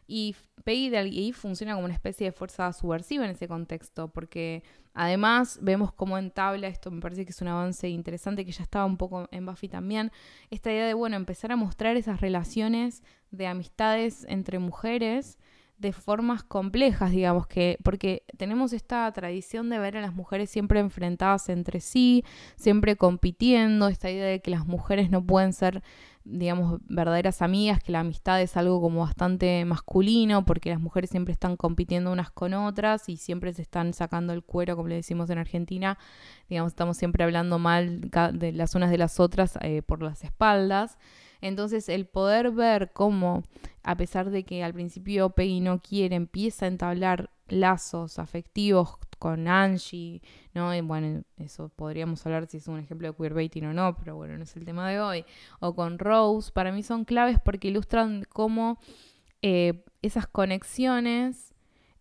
Y 0.07 0.35
Peggy 0.63 1.31
funciona 1.31 1.73
como 1.73 1.85
una 1.85 1.93
especie 1.93 2.27
de 2.27 2.31
fuerza 2.31 2.71
subversiva 2.73 3.25
en 3.25 3.31
ese 3.31 3.47
contexto, 3.47 4.07
porque 4.09 4.63
además 4.93 5.59
vemos 5.61 5.91
cómo 5.91 6.17
entabla, 6.17 6.67
esto 6.67 6.91
me 6.91 7.01
parece 7.01 7.25
que 7.25 7.31
es 7.31 7.41
un 7.41 7.47
avance 7.47 7.89
interesante 7.89 8.45
que 8.45 8.51
ya 8.51 8.63
estaba 8.63 8.85
un 8.85 8.97
poco 8.97 9.27
en 9.31 9.45
Buffy 9.45 9.67
también, 9.67 10.11
esta 10.51 10.71
idea 10.71 10.85
de, 10.85 10.93
bueno, 10.93 11.15
empezar 11.15 11.51
a 11.51 11.55
mostrar 11.55 11.97
esas 11.97 12.21
relaciones 12.21 13.03
de 13.31 13.47
amistades 13.47 14.25
entre 14.29 14.59
mujeres 14.59 15.39
de 15.77 15.91
formas 15.91 16.43
complejas, 16.43 17.11
digamos 17.11 17.47
que, 17.47 17.77
porque 17.83 18.23
tenemos 18.37 18.71
esta 18.71 19.11
tradición 19.11 19.69
de 19.69 19.77
ver 19.77 19.97
a 19.97 20.01
las 20.01 20.13
mujeres 20.13 20.49
siempre 20.49 20.79
enfrentadas 20.79 21.49
entre 21.49 21.81
sí, 21.81 22.23
siempre 22.55 22.95
compitiendo, 22.95 23.87
esta 23.89 24.09
idea 24.09 24.25
de 24.25 24.41
que 24.41 24.51
las 24.51 24.65
mujeres 24.65 25.09
no 25.09 25.25
pueden 25.25 25.51
ser, 25.51 25.83
digamos, 26.23 26.79
verdaderas 26.87 27.41
amigas, 27.41 27.83
que 27.83 27.91
la 27.91 27.99
amistad 27.99 28.41
es 28.41 28.55
algo 28.55 28.81
como 28.81 29.01
bastante 29.01 29.65
masculino, 29.65 30.45
porque 30.45 30.69
las 30.69 30.79
mujeres 30.79 31.09
siempre 31.09 31.33
están 31.33 31.57
compitiendo 31.57 32.11
unas 32.11 32.31
con 32.31 32.53
otras 32.53 33.09
y 33.09 33.17
siempre 33.17 33.53
se 33.53 33.61
están 33.61 33.93
sacando 33.93 34.31
el 34.31 34.43
cuero, 34.43 34.77
como 34.77 34.87
le 34.87 34.95
decimos 34.95 35.29
en 35.29 35.39
Argentina, 35.39 35.97
digamos, 36.49 36.71
estamos 36.71 36.95
siempre 36.95 37.25
hablando 37.25 37.59
mal 37.59 38.01
de 38.33 38.53
las 38.53 38.75
unas 38.75 38.91
de 38.91 38.97
las 38.97 39.19
otras 39.19 39.59
eh, 39.61 39.81
por 39.81 40.01
las 40.01 40.23
espaldas. 40.23 40.97
Entonces 41.47 41.89
el 41.89 42.07
poder 42.07 42.49
ver 42.49 42.91
cómo, 42.91 43.43
a 43.83 43.95
pesar 43.95 44.31
de 44.31 44.43
que 44.43 44.63
al 44.63 44.73
principio 44.73 45.29
Peggy 45.29 45.59
no 45.59 45.79
quiere, 45.79 46.15
empieza 46.15 46.65
a 46.65 46.69
entablar 46.69 47.29
lazos 47.47 48.17
afectivos 48.17 48.97
con 49.19 49.47
Angie, 49.47 50.23
¿no? 50.55 50.73
Y 50.73 50.81
bueno, 50.81 51.23
eso 51.37 51.69
podríamos 51.69 52.25
hablar 52.25 52.47
si 52.47 52.57
es 52.57 52.67
un 52.67 52.79
ejemplo 52.79 53.07
de 53.07 53.15
queerbaiting 53.15 53.67
o 53.67 53.73
no, 53.73 53.95
pero 53.95 54.15
bueno, 54.15 54.35
no 54.37 54.43
es 54.43 54.55
el 54.55 54.65
tema 54.65 54.89
de 54.89 54.99
hoy. 54.99 55.25
O 55.59 55.75
con 55.75 55.99
Rose, 55.99 56.51
para 56.51 56.71
mí 56.71 56.81
son 56.81 57.05
claves 57.05 57.39
porque 57.39 57.67
ilustran 57.67 58.25
cómo 58.27 58.79
eh, 59.43 59.85
esas 60.01 60.25
conexiones 60.25 61.54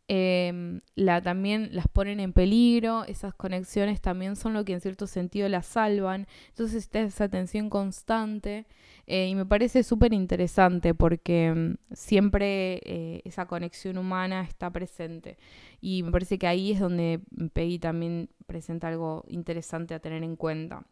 Em, 0.07 0.83
la, 0.97 1.23
también 1.23 1.71
las 1.73 1.89
ponen 1.89 2.21
en 2.21 2.35
peligro, 2.35 3.05
esas 3.05 3.33
conexiones 3.33 4.03
también 4.03 4.37
son 4.37 4.53
lo 4.53 4.63
que 4.63 4.75
en 4.75 4.83
cierto 4.83 5.07
sentido 5.07 5.49
las 5.49 5.65
salvan, 5.65 6.27
entonces 6.49 6.77
está 6.77 7.01
esa 7.01 7.31
tensión 7.31 7.71
constante 7.71 8.67
eh, 9.07 9.29
y 9.29 9.35
me 9.35 9.47
parece 9.47 9.83
súper 9.83 10.13
interesante 10.13 10.93
porque 10.93 11.47
em, 11.47 11.77
siempre 11.93 12.83
eh, 12.85 13.23
esa 13.25 13.47
conexión 13.47 13.97
humana 13.97 14.43
está 14.43 14.71
presente 14.71 15.39
y 15.81 16.03
me 16.03 16.11
parece 16.11 16.39
que 16.39 16.49
ahí 16.49 16.73
es 16.73 16.81
donde 16.81 17.21
Peggy 17.55 17.79
también 17.79 18.29
presenta 18.47 18.89
algo 18.89 19.25
interesante 19.29 19.95
a 19.95 20.01
tener 20.01 20.23
en 20.23 20.37
cuenta. 20.37 20.87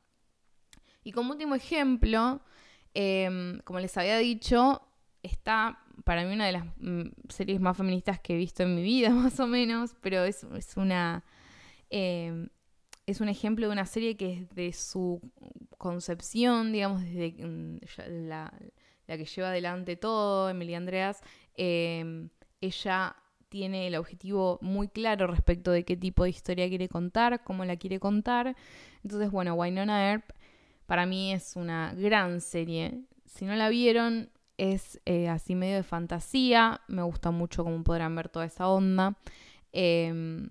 Y 1.04 1.12
como 1.12 1.32
último 1.32 1.54
ejemplo, 1.54 2.40
em, 2.94 3.58
como 3.64 3.78
les 3.78 3.94
había 3.98 4.16
dicho, 4.16 4.80
está 5.22 5.78
para 6.04 6.24
mí 6.24 6.32
una 6.32 6.46
de 6.46 6.52
las 6.52 6.64
mm, 6.78 7.08
series 7.28 7.60
más 7.60 7.76
feministas 7.76 8.20
que 8.20 8.34
he 8.34 8.36
visto 8.36 8.62
en 8.62 8.74
mi 8.74 8.82
vida, 8.82 9.10
más 9.10 9.38
o 9.40 9.46
menos, 9.46 9.94
pero 10.00 10.24
es, 10.24 10.44
una... 10.76 11.24
Em, 11.90 12.48
es 13.06 13.20
un 13.20 13.28
ejemplo 13.28 13.66
de 13.66 13.72
una 13.72 13.86
serie 13.86 14.16
que 14.16 14.32
es 14.32 14.54
de 14.54 14.72
su 14.72 15.20
concepción, 15.78 16.72
digamos, 16.72 17.02
desde 17.02 17.34
mm, 17.46 17.78
la, 18.28 18.52
que 19.06 19.24
lleva 19.24 19.48
adelante 19.48 19.96
todo, 19.96 20.48
Emilia 20.48 20.78
Andreas, 20.78 21.20
em, 21.56 22.30
ella 22.60 23.16
tiene 23.48 23.86
el 23.86 23.96
objetivo 23.96 24.58
muy 24.62 24.88
claro 24.88 25.26
respecto 25.26 25.70
de 25.72 25.84
qué 25.84 25.96
tipo 25.96 26.24
de 26.24 26.30
historia 26.30 26.68
quiere 26.68 26.88
contar, 26.88 27.44
cómo 27.44 27.66
la 27.66 27.76
quiere 27.76 28.00
contar. 28.00 28.56
Entonces, 29.02 29.30
bueno, 29.30 29.54
Wynonna 29.54 30.10
Earp 30.10 30.24
para 30.86 31.06
mí 31.06 31.32
es 31.32 31.56
una 31.56 31.94
gran 31.94 32.40
serie. 32.40 33.02
Si 33.26 33.44
no 33.44 33.54
la 33.54 33.68
vieron, 33.68 34.30
es 34.62 35.00
eh, 35.06 35.28
así 35.28 35.56
medio 35.56 35.74
de 35.74 35.82
fantasía, 35.82 36.82
me 36.86 37.02
gusta 37.02 37.32
mucho 37.32 37.64
como 37.64 37.82
podrán 37.82 38.14
ver 38.14 38.28
toda 38.28 38.44
esa 38.44 38.68
onda. 38.68 39.16
Em, 39.72 40.50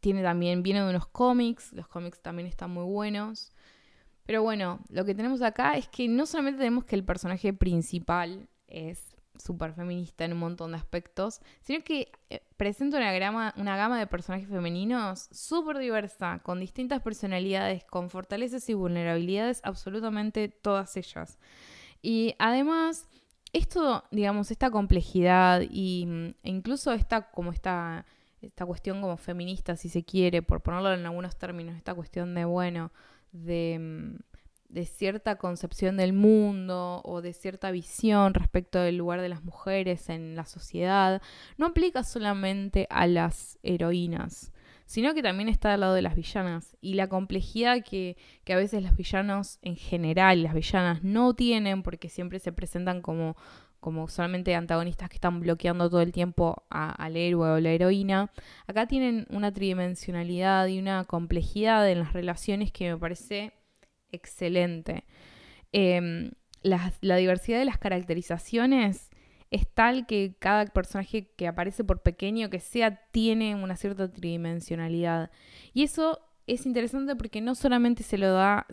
tiene 0.00 0.22
también, 0.24 0.64
viene 0.64 0.82
de 0.82 0.90
unos 0.90 1.06
cómics, 1.06 1.72
los 1.72 1.86
cómics 1.86 2.20
también 2.20 2.48
están 2.48 2.72
muy 2.72 2.82
buenos. 2.82 3.52
Pero 4.26 4.42
bueno, 4.42 4.80
lo 4.88 5.04
que 5.04 5.14
tenemos 5.14 5.42
acá 5.42 5.76
es 5.76 5.88
que 5.88 6.08
no 6.08 6.26
solamente 6.26 6.58
tenemos 6.58 6.84
que 6.86 6.96
el 6.96 7.04
personaje 7.04 7.52
principal 7.52 8.48
es 8.66 9.14
súper 9.38 9.74
feminista 9.74 10.24
en 10.24 10.32
un 10.32 10.40
montón 10.40 10.72
de 10.72 10.78
aspectos, 10.78 11.40
sino 11.60 11.84
que 11.84 12.10
eh, 12.30 12.42
presenta 12.56 12.96
una, 12.96 13.54
una 13.56 13.76
gama 13.76 13.96
de 13.96 14.08
personajes 14.08 14.48
femeninos 14.48 15.28
súper 15.30 15.78
diversa, 15.78 16.40
con 16.42 16.58
distintas 16.58 17.00
personalidades, 17.00 17.84
con 17.84 18.10
fortalezas 18.10 18.68
y 18.68 18.74
vulnerabilidades, 18.74 19.60
absolutamente 19.62 20.48
todas 20.48 20.96
ellas. 20.96 21.38
Y 22.04 22.34
además, 22.38 23.08
esto, 23.54 24.04
digamos, 24.10 24.50
esta 24.50 24.70
complejidad 24.70 25.62
y, 25.70 26.04
mm, 26.06 26.26
e 26.42 26.50
incluso 26.50 26.92
esta, 26.92 27.30
como 27.30 27.50
esta, 27.50 28.04
esta 28.42 28.66
cuestión 28.66 29.00
como 29.00 29.16
feminista, 29.16 29.74
si 29.74 29.88
se 29.88 30.04
quiere, 30.04 30.42
por 30.42 30.60
ponerlo 30.60 30.92
en 30.92 31.06
algunos 31.06 31.36
términos, 31.38 31.74
esta 31.76 31.94
cuestión 31.94 32.34
de, 32.34 32.44
bueno, 32.44 32.92
de, 33.32 33.78
mm, 33.80 34.16
de 34.68 34.84
cierta 34.84 35.36
concepción 35.36 35.96
del 35.96 36.12
mundo 36.12 37.00
o 37.04 37.22
de 37.22 37.32
cierta 37.32 37.70
visión 37.70 38.34
respecto 38.34 38.80
del 38.80 38.98
lugar 38.98 39.22
de 39.22 39.30
las 39.30 39.42
mujeres 39.42 40.10
en 40.10 40.36
la 40.36 40.44
sociedad, 40.44 41.22
no 41.56 41.66
aplica 41.66 42.04
solamente 42.04 42.86
a 42.90 43.06
las 43.06 43.58
heroínas 43.62 44.52
sino 44.86 45.14
que 45.14 45.22
también 45.22 45.48
está 45.48 45.74
al 45.74 45.80
lado 45.80 45.94
de 45.94 46.02
las 46.02 46.14
villanas 46.14 46.76
y 46.80 46.94
la 46.94 47.08
complejidad 47.08 47.82
que, 47.82 48.16
a 48.48 48.56
veces 48.56 48.82
los 48.82 48.96
villanos 48.96 49.58
en 49.62 49.76
general, 49.76 50.42
las 50.42 50.54
villanas 50.54 51.02
no 51.02 51.34
tienen 51.34 51.82
porque 51.82 52.08
siempre 52.08 52.38
se 52.38 52.52
presentan 52.52 53.00
como, 53.00 53.36
como 53.80 54.08
solamente 54.08 54.54
antagonistas 54.54 55.08
que 55.08 55.16
están 55.16 55.40
bloqueando 55.40 55.88
todo 55.88 56.02
el 56.02 56.12
tiempo 56.12 56.64
al 56.68 57.16
héroe 57.16 57.50
o 57.50 57.60
la 57.60 57.70
heroína. 57.70 58.30
Acá 58.66 58.86
tienen 58.86 59.26
una 59.30 59.52
tridimensionalidad 59.52 60.66
y 60.66 60.78
una 60.78 61.04
complejidad 61.04 61.90
en 61.90 62.00
las 62.00 62.12
relaciones 62.12 62.70
que 62.70 62.90
me 62.90 62.98
parece 62.98 63.52
excelente. 64.10 65.04
Em, 65.72 66.32
la 66.62 67.16
diversidad 67.16 67.58
de 67.58 67.64
las 67.64 67.78
caracterizaciones 67.78 69.10
es 69.54 69.68
tal 69.68 70.04
que 70.04 70.34
cada 70.40 70.66
personaje 70.66 71.30
que 71.36 71.46
aparece, 71.46 71.84
por 71.84 72.02
pequeño 72.02 72.50
que 72.50 72.58
sea, 72.58 72.96
tiene 73.12 73.54
una 73.54 73.76
cierta 73.76 74.10
tridimensionalidad. 74.10 75.30
Y 75.72 75.84
eso 75.84 76.20
es 76.48 76.66
interesante 76.66 77.14
porque 77.14 77.40
no 77.40 77.54
solamente 77.54 78.02
se 78.02 78.18
lo 78.18 78.32
da, 78.32 78.66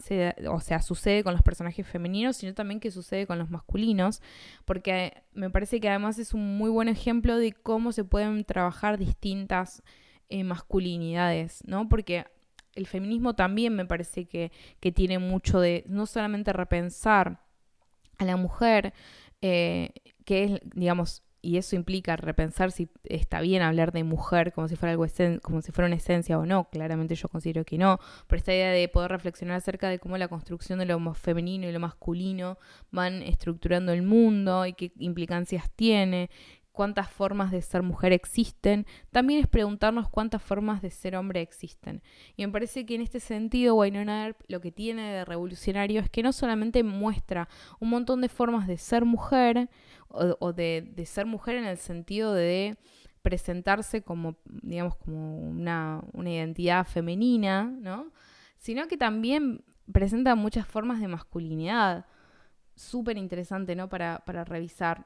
o 0.50 0.60
sea, 0.60 0.82
sucede 0.82 1.24
con 1.24 1.34
los 1.34 1.44
personajes 1.44 1.88
femeninos, 1.88 2.38
sino 2.38 2.56
también 2.56 2.80
que 2.80 2.90
sucede 2.90 3.28
con 3.28 3.38
los 3.38 3.52
masculinos, 3.52 4.24
porque 4.66 5.24
me 5.34 5.52
parece 5.52 5.80
que 5.80 5.88
además 5.88 6.18
es 6.18 6.34
un 6.34 6.58
muy 6.58 6.72
buen 6.72 6.88
ejemplo 6.88 7.38
de 7.38 7.52
cómo 7.52 7.92
se 7.92 8.04
pueden 8.04 8.44
trabajar 8.44 8.98
distintas 8.98 9.84
eh, 10.30 10.44
masculinidades, 10.44 11.62
¿no? 11.68 11.88
Porque 11.90 12.26
el 12.74 12.88
feminismo 12.88 13.36
también 13.36 13.76
me 13.76 13.86
parece 13.86 14.26
que, 14.26 14.52
que 14.80 14.92
tiene 14.92 15.20
mucho 15.20 15.60
de 15.60 15.84
no 15.88 16.08
solamente 16.08 16.54
repensar 16.54 17.40
a 18.18 18.26
la 18.26 18.36
mujer, 18.36 18.94
eh, 19.42 19.92
es, 20.32 20.60
digamos, 20.74 21.24
y 21.42 21.58
eso 21.58 21.76
implica 21.76 22.16
repensar 22.16 22.72
si 22.72 22.90
está 23.04 23.42
bien 23.42 23.64
hablar 23.64 23.92
de 23.92 24.04
mujer 24.04 24.54
como 24.54 24.68
si 24.68 24.76
fuera 24.76 24.92
algo 24.92 25.06
como 25.42 25.62
si 25.62 25.72
fuera 25.72 25.88
una 25.88 25.96
esencia 25.96 26.38
o 26.38 26.46
no. 26.46 26.70
Claramente 26.70 27.16
yo 27.16 27.28
considero 27.30 27.66
que 27.66 27.78
no. 27.78 28.00
Pero 28.28 28.38
esta 28.38 28.54
idea 28.54 28.70
de 28.70 28.88
poder 28.88 29.12
reflexionar 29.12 29.58
acerca 29.58 29.90
de 29.90 30.00
cómo 30.00 30.18
la 30.18 30.28
construcción 30.28 30.80
de 30.80 30.86
lo 30.86 31.14
femenino 31.16 31.68
y 31.68 31.72
lo 31.72 31.80
masculino 31.80 32.60
van 32.92 33.24
estructurando 33.24 33.92
el 33.92 34.04
mundo 34.04 34.66
y 34.68 34.74
qué 34.74 34.92
implicancias 35.00 35.72
tiene, 35.72 36.30
cuántas 36.72 37.10
formas 37.10 37.52
de 37.52 37.62
ser 37.62 37.84
mujer 37.84 38.14
existen, 38.14 38.86
también 39.12 39.40
es 39.40 39.48
preguntarnos 39.48 40.10
cuántas 40.10 40.42
formas 40.42 40.82
de 40.82 40.90
ser 40.90 41.16
hombre 41.16 41.42
existen. 41.42 42.02
Y 42.36 42.46
me 42.46 42.52
parece 42.52 42.86
que 42.86 42.96
en 42.96 43.02
este 43.02 43.20
sentido 43.20 43.76
Wynonna 43.76 44.26
Earp 44.26 44.42
lo 44.48 44.62
que 44.62 44.72
tiene 44.72 45.12
de 45.12 45.26
revolucionario 45.26 46.00
es 46.02 46.10
que 46.10 46.24
no 46.24 46.32
solamente 46.32 46.84
muestra 46.84 47.50
un 47.80 47.90
montón 47.90 48.22
de 48.22 48.30
formas 48.30 48.68
de 48.68 48.78
ser 48.78 49.06
mujer, 49.06 49.70
o, 50.14 50.54
de, 50.54 51.04
ser 51.06 51.26
mujer 51.26 51.56
en 51.56 51.66
el 51.66 51.78
sentido 51.78 52.34
de 52.34 52.78
presentarse 53.22 54.02
como, 54.02 54.36
digamos, 54.46 54.96
como 54.96 55.38
una, 55.38 56.04
identidad 56.14 56.86
femenina, 56.86 57.64
¿no? 57.64 58.12
Sino 58.58 58.88
que 58.88 58.98
también 58.98 59.64
presenta 59.92 60.36
muchas 60.36 60.68
formas 60.68 61.00
de 61.00 61.08
masculinidad. 61.08 62.06
Súper 62.76 63.18
interesante, 63.18 63.76
¿no? 63.76 63.90
Para, 63.90 64.24
para 64.26 64.44
revisar 64.44 65.06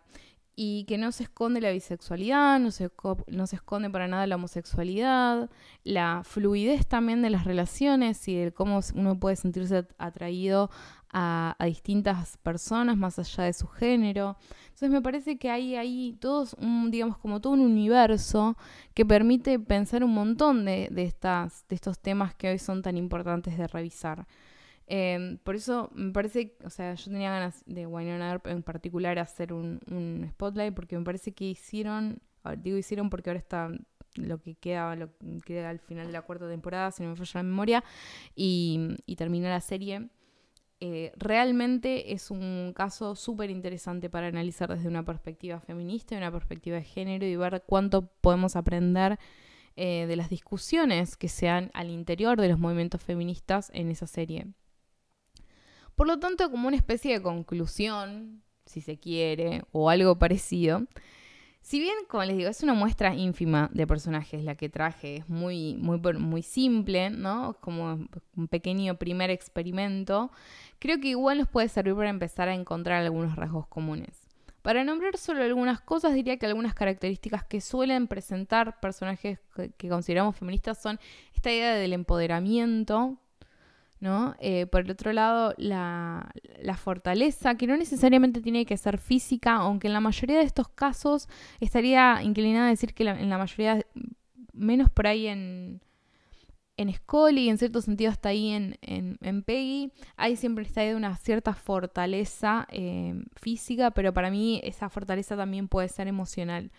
y 0.55 0.85
que 0.85 0.97
no 0.97 1.11
se 1.11 1.23
esconde 1.23 1.59
la 1.59 1.71
bisexualidad, 1.71 2.59
no 2.59 2.71
se, 2.71 2.89
no 3.27 3.47
se 3.47 3.57
esconde 3.57 3.89
para 3.89 4.07
nada 4.07 4.25
la 4.27 4.35
homosexualidad, 4.35 5.49
la 5.83 6.21
fluidez 6.23 6.87
también 6.87 7.21
de 7.21 7.29
las 7.29 7.43
relaciones 7.43 8.27
y 8.27 8.35
de 8.35 8.51
cómo 8.51 8.79
uno 8.93 9.19
puede 9.19 9.35
sentirse 9.35 9.85
atraído 9.97 10.69
a, 11.17 11.55
distintas 11.65 12.37
personas 12.37 12.97
más 12.97 13.17
allá 13.19 13.45
de 13.45 13.53
su 13.53 13.67
género. 13.67 14.37
Entonces 14.65 14.89
me 14.89 15.01
parece 15.01 15.37
que 15.37 15.49
hay 15.49 15.75
ahí 15.75 16.17
todos, 16.19 16.55
un, 16.59 16.91
digamos, 16.91 17.17
como 17.17 17.39
todo 17.39 17.53
un 17.53 17.61
universo 17.61 18.57
que 18.93 19.05
permite 19.05 19.57
pensar 19.57 20.03
un 20.03 20.13
montón 20.13 20.65
de, 20.65 20.89
estas, 20.97 21.65
de 21.69 21.75
estos 21.75 21.99
temas 21.99 22.35
que 22.35 22.49
hoy 22.49 22.59
son 22.59 22.81
tan 22.81 22.97
importantes 22.97 23.57
de 23.57 23.67
revisar. 23.67 24.27
Em, 24.87 25.37
por 25.39 25.55
eso 25.55 25.89
me 25.95 26.11
parece, 26.11 26.55
o 26.63 26.69
sea, 26.69 26.93
yo 26.93 27.11
tenía 27.11 27.31
ganas 27.31 27.63
de 27.65 27.87
Winona 27.87 28.29
Earp 28.29 28.47
en 28.47 28.61
particular 28.63 29.17
hacer 29.17 29.51
un, 29.51 29.79
spotlight 30.31 30.73
porque 30.75 30.97
me 30.97 31.03
parece 31.03 31.33
que 31.33 31.45
hicieron, 31.45 32.21
digo 32.57 32.77
hicieron 32.77 33.09
porque 33.09 33.31
ahora 33.31 33.39
está 33.39 33.69
lo 34.15 34.39
que 34.41 34.55
queda, 34.55 34.95
lo 34.95 35.09
que 35.17 35.39
queda 35.43 35.69
al 35.69 35.79
final 35.79 36.07
de 36.07 36.13
la 36.13 36.21
cuarta 36.21 36.47
temporada, 36.47 36.91
si 36.91 37.03
no 37.03 37.09
me 37.09 37.15
falla 37.15 37.39
la 37.39 37.43
memoria, 37.43 37.83
y, 38.35 38.95
y 39.05 39.15
termina 39.15 39.49
la 39.49 39.61
serie. 39.61 40.09
Eh, 40.81 41.13
realmente 41.15 42.13
es 42.13 42.31
un 42.31 42.73
caso 42.75 43.15
súper 43.15 43.49
interesante 43.49 44.09
para 44.09 44.27
analizar 44.27 44.69
desde 44.69 44.89
una 44.89 45.05
perspectiva 45.05 45.59
feminista 45.61 46.13
y 46.13 46.17
una 46.17 46.31
perspectiva 46.31 46.75
de 46.75 46.83
género 46.83 47.25
y 47.25 47.35
ver 47.35 47.63
cuánto 47.65 48.07
podemos 48.21 48.55
aprender 48.57 49.17
eh, 49.77 50.05
de 50.07 50.15
las 50.15 50.29
discusiones 50.29 51.15
que 51.15 51.29
se 51.29 51.45
dan 51.47 51.71
al 51.73 51.89
interior 51.89 52.39
de 52.39 52.49
los 52.49 52.59
movimientos 52.59 53.01
feministas 53.01 53.71
en 53.73 53.89
esa 53.89 54.05
serie. 54.05 54.47
Por 55.95 56.07
lo 56.07 56.19
tanto, 56.19 56.51
como 56.51 56.67
una 56.67 56.77
especie 56.77 57.13
de 57.13 57.21
conclusión, 57.21 58.43
si 58.65 58.81
se 58.81 58.97
quiere, 58.97 59.63
o 59.71 59.89
algo 59.89 60.17
parecido, 60.17 60.85
si 61.65 61.79
bien, 61.79 61.95
como 62.07 62.23
les 62.23 62.37
digo, 62.37 62.47
es 62.47 62.61
una 62.61 62.75
muestra 62.75 63.15
ínfima 63.15 63.71
de 63.73 63.87
personajes 63.87 64.43
la 64.43 64.53
que 64.53 64.69
traje, 64.69 65.15
es 65.17 65.29
muy, 65.29 65.73
muy, 65.73 66.43
simple, 66.43 67.09
¿no? 67.09 67.57
Como 67.59 68.07
un 68.35 68.47
pequeño 68.47 68.99
primer 68.99 69.31
experimento, 69.31 70.31
creo 70.77 70.99
que 70.99 71.07
igual 71.07 71.39
nos 71.39 71.47
puede 71.47 71.67
servir 71.67 71.95
para 71.95 72.11
empezar 72.11 72.49
a 72.49 72.53
encontrar 72.53 73.01
algunos 73.01 73.35
rasgos 73.35 73.65
comunes. 73.65 74.27
Para 74.61 74.83
nombrar 74.83 75.17
solo 75.17 75.41
algunas 75.41 75.81
cosas, 75.81 76.13
diría 76.13 76.37
que 76.37 76.45
algunas 76.45 76.75
características 76.75 77.43
que 77.43 77.61
suelen 77.61 78.05
presentar 78.05 78.79
personajes 78.79 79.39
que 79.77 79.89
consideramos 79.89 80.35
feministas 80.35 80.79
son 80.79 80.99
esta 81.33 81.51
idea 81.51 81.73
del 81.73 81.93
empoderamiento, 81.93 83.17
¿no? 84.05 84.35
Eh, 84.39 84.67
por 84.67 84.81
el 84.81 84.91
otro 84.91 85.11
lado, 85.11 85.55
la, 85.57 86.31
fortaleza, 86.77 87.55
que 87.55 87.65
no 87.65 87.75
necesariamente 87.75 88.39
tiene 88.39 88.65
que 88.65 88.77
ser 88.77 88.99
física, 88.99 89.55
aunque 89.55 89.87
en 89.87 89.93
la 89.93 89.99
mayoría 89.99 90.37
de 90.37 90.43
estos 90.43 90.69
casos 90.69 91.27
estaría 91.59 92.21
inclinada 92.21 92.67
a 92.67 92.69
decir 92.69 92.93
que 92.93 93.03
en 93.03 93.29
la 93.29 93.37
mayoría, 93.39 93.83
menos 94.53 94.91
por 94.91 95.07
ahí 95.07 95.25
en, 95.25 95.81
en 96.77 96.93
Scully 96.93 97.45
y 97.45 97.49
en 97.49 97.57
cierto 97.57 97.81
sentido 97.81 98.11
hasta 98.11 98.29
ahí 98.29 98.49
en, 98.49 98.77
en, 98.81 99.43
Peggy, 99.43 99.91
hay 100.17 100.35
siempre 100.35 100.67
idea 100.69 100.83
de 100.83 100.95
una 100.95 101.15
cierta 101.17 101.55
fortaleza 101.55 102.67
eh, 102.71 103.15
física, 103.35 103.91
pero 103.91 104.13
para 104.13 104.29
mí 104.29 104.61
esa 104.63 104.89
fortaleza 104.89 105.35
también 105.35 105.67
puede 105.67 105.89
ser 105.89 106.07
emocional. 106.07 106.71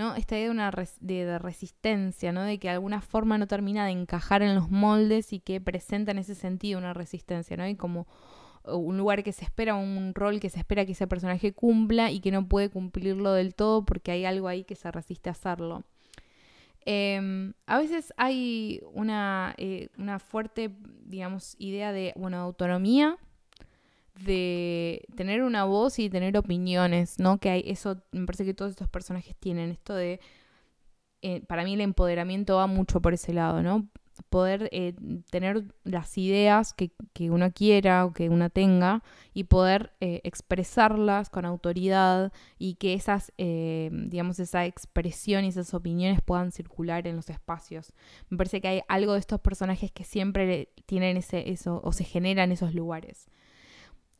¿No? 0.00 0.14
Esta 0.14 0.34
idea 0.34 0.46
de, 0.46 0.50
una 0.50 0.72
de, 1.00 1.38
resistencia, 1.38 2.32
¿no? 2.32 2.42
De 2.42 2.58
que 2.58 2.70
alguna 2.70 3.02
forma 3.02 3.36
no 3.36 3.46
termina 3.46 3.84
de 3.84 3.92
encajar 3.92 4.40
en 4.40 4.54
los 4.54 4.70
moldes 4.70 5.34
y 5.34 5.40
que 5.40 5.60
presenta 5.60 6.12
en 6.12 6.18
ese 6.18 6.34
sentido 6.34 6.78
una 6.78 6.94
resistencia, 6.94 7.54
¿no? 7.58 7.68
Y 7.68 7.74
como 7.74 8.06
uh, 8.64 8.76
un 8.76 8.96
lugar 8.96 9.22
que 9.22 9.32
se 9.32 9.44
espera, 9.44 9.74
un 9.74 10.14
rol 10.14 10.40
que 10.40 10.48
se 10.48 10.58
espera 10.58 10.86
que 10.86 10.92
ese 10.92 11.06
personaje 11.06 11.52
cumpla 11.52 12.10
y 12.10 12.20
que 12.20 12.30
no 12.30 12.48
puede 12.48 12.70
cumplirlo 12.70 13.34
del 13.34 13.54
todo 13.54 13.84
porque 13.84 14.10
hay 14.10 14.24
algo 14.24 14.48
ahí 14.48 14.64
que 14.64 14.74
se 14.74 14.90
resiste 14.90 15.28
a 15.28 15.32
hacerlo. 15.32 15.84
Em, 16.86 17.52
a 17.66 17.76
veces 17.76 18.14
hay 18.16 18.80
una, 18.94 19.54
eh, 19.58 19.90
una 19.98 20.18
fuerte, 20.18 20.70
digamos, 21.04 21.56
idea 21.58 21.92
de, 21.92 22.14
bueno, 22.16 22.38
autonomía 22.38 23.18
de 24.18 25.06
tener 25.16 25.42
una 25.42 25.64
voz 25.64 25.98
y 25.98 26.10
tener 26.10 26.36
opiniones, 26.36 27.18
¿no? 27.18 27.38
Que 27.38 27.50
hay 27.50 27.62
eso, 27.66 28.02
me 28.12 28.26
parece 28.26 28.44
que 28.44 28.54
todos 28.54 28.70
estos 28.70 28.88
personajes 28.88 29.36
tienen 29.38 29.70
esto 29.70 29.94
de, 29.94 30.20
eh, 31.22 31.42
para 31.46 31.64
mí 31.64 31.74
el 31.74 31.80
empoderamiento 31.82 32.56
va 32.56 32.66
mucho 32.66 33.00
por 33.00 33.14
ese 33.14 33.32
lado, 33.32 33.62
¿no? 33.62 33.88
Poder 34.28 34.68
eh, 34.72 34.94
tener 35.30 35.64
las 35.84 36.18
ideas 36.18 36.74
que, 36.74 36.92
uno 37.30 37.52
quiera 37.52 38.04
o 38.04 38.12
que 38.12 38.28
uno 38.28 38.50
tenga 38.50 39.02
y 39.32 39.44
poder 39.44 39.92
eh, 40.00 40.20
expresarlas 40.24 41.30
con 41.30 41.44
autoridad 41.44 42.32
y 42.58 42.74
que 42.74 42.94
esas, 42.94 43.32
digamos, 43.36 44.38
esa 44.38 44.66
expresión 44.66 45.44
y 45.44 45.48
esas 45.48 45.72
opiniones 45.74 46.20
puedan 46.22 46.52
circular 46.52 47.06
en 47.06 47.16
los 47.16 47.30
espacios. 47.30 47.92
Me 48.28 48.36
parece 48.36 48.60
que 48.60 48.68
hay 48.68 48.80
algo 48.88 49.14
de 49.14 49.20
estos 49.20 49.40
personajes 49.40 49.90
que 49.90 50.04
siempre 50.04 50.70
tienen 50.86 51.16
ese, 51.16 51.50
eso 51.50 51.80
o 51.84 51.92
se 51.92 52.04
generan 52.04 52.52
esos 52.52 52.74
lugares 52.74 53.28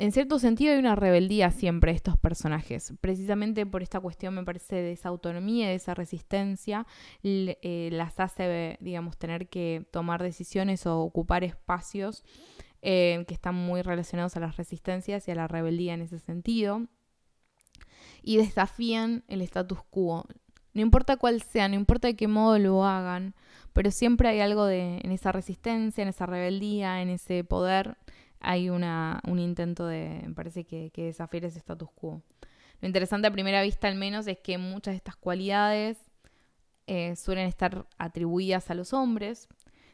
en 0.00 0.12
cierto 0.12 0.38
sentido 0.38 0.72
hay 0.72 0.78
una 0.78 0.96
rebeldía 0.96 1.50
siempre 1.50 1.92
de 1.92 1.96
estos 1.96 2.16
personajes. 2.16 2.94
Precisamente 3.02 3.66
por 3.66 3.82
esta 3.82 4.00
cuestión, 4.00 4.34
me 4.34 4.44
parece, 4.44 4.76
de 4.76 4.92
esa 4.92 5.10
autonomía, 5.10 5.68
de 5.68 5.74
esa 5.74 5.92
resistencia, 5.92 6.86
eh, 7.22 7.90
las 7.92 8.18
hace, 8.18 8.78
digamos, 8.80 9.18
tener 9.18 9.50
que 9.50 9.86
tomar 9.90 10.22
decisiones 10.22 10.86
o 10.86 11.00
ocupar 11.00 11.44
espacios 11.44 12.24
eh, 12.80 13.26
que 13.28 13.34
están 13.34 13.54
muy 13.54 13.82
relacionados 13.82 14.38
a 14.38 14.40
las 14.40 14.56
resistencias 14.56 15.28
y 15.28 15.32
a 15.32 15.34
la 15.34 15.48
rebeldía 15.48 15.92
en 15.92 16.00
ese 16.00 16.18
sentido. 16.18 16.86
Y 18.22 18.38
desafían 18.38 19.22
el 19.28 19.42
status 19.42 19.80
quo. 19.90 20.24
No 20.72 20.80
importa 20.80 21.18
cuál 21.18 21.42
sea, 21.42 21.68
no 21.68 21.74
importa 21.74 22.08
de 22.08 22.16
qué 22.16 22.26
modo 22.26 22.58
lo 22.58 22.86
hagan, 22.86 23.34
pero 23.74 23.90
siempre 23.90 24.30
hay 24.30 24.40
algo 24.40 24.64
de, 24.64 24.98
en 25.04 25.12
esa 25.12 25.30
resistencia, 25.30 26.00
en 26.00 26.08
esa 26.08 26.24
rebeldía, 26.24 27.02
en 27.02 27.10
ese 27.10 27.44
poder 27.44 27.98
hay 28.40 28.70
una, 28.70 29.20
un 29.26 29.38
intento 29.38 29.86
de, 29.86 30.22
me 30.26 30.34
parece 30.34 30.64
que, 30.64 30.90
que 30.90 31.04
desafiar 31.04 31.44
ese 31.44 31.58
status 31.58 31.90
quo. 31.94 32.22
Lo 32.80 32.86
interesante 32.88 33.28
a 33.28 33.30
primera 33.30 33.62
vista 33.62 33.88
al 33.88 33.94
menos 33.94 34.26
es 34.26 34.38
que 34.38 34.58
muchas 34.58 34.92
de 34.92 34.96
estas 34.96 35.16
cualidades 35.16 35.98
eh, 36.86 37.14
suelen 37.14 37.46
estar 37.46 37.86
atribuidas 37.98 38.70
a 38.70 38.74
los 38.74 38.92
hombres. 38.92 39.48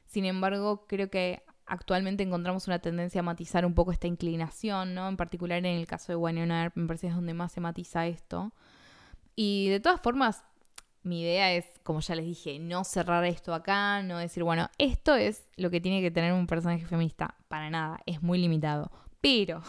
Sin 0.06 0.24
embargo, 0.24 0.86
creo 0.86 1.10
que 1.10 1.42
actualmente 1.66 2.22
encontramos 2.22 2.68
una 2.68 2.78
tendencia 2.78 3.18
a 3.18 3.22
matizar 3.22 3.66
un 3.66 3.74
poco 3.74 3.90
esta 3.92 4.06
inclinación, 4.06 4.94
¿no? 4.94 5.08
En 5.08 5.16
particular 5.16 5.58
en 5.58 5.66
el 5.66 5.86
caso 5.86 6.12
de 6.12 6.16
Winona 6.16 6.72
me 6.74 6.86
parece 6.86 7.08
es 7.08 7.14
donde 7.14 7.34
más 7.34 7.52
se 7.52 7.60
matiza 7.60 8.06
esto. 8.06 8.52
Y 9.34 9.68
de 9.68 9.80
todas 9.80 10.00
formas, 10.00 10.44
mi 11.06 11.22
idea 11.22 11.52
es, 11.52 11.64
como 11.84 12.00
ya 12.00 12.16
les 12.16 12.24
dije, 12.24 12.58
no 12.58 12.82
cerrar 12.82 13.24
esto 13.24 13.54
acá, 13.54 14.02
no 14.02 14.18
decir, 14.18 14.42
bueno, 14.42 14.68
esto 14.76 15.14
es 15.14 15.48
lo 15.56 15.70
que 15.70 15.80
tiene 15.80 16.02
que 16.02 16.10
tener 16.10 16.32
un 16.32 16.48
personaje 16.48 16.84
feminista. 16.84 17.36
Para 17.46 17.70
nada, 17.70 18.00
es 18.06 18.22
muy 18.22 18.38
limitado. 18.38 18.90
Pero... 19.20 19.62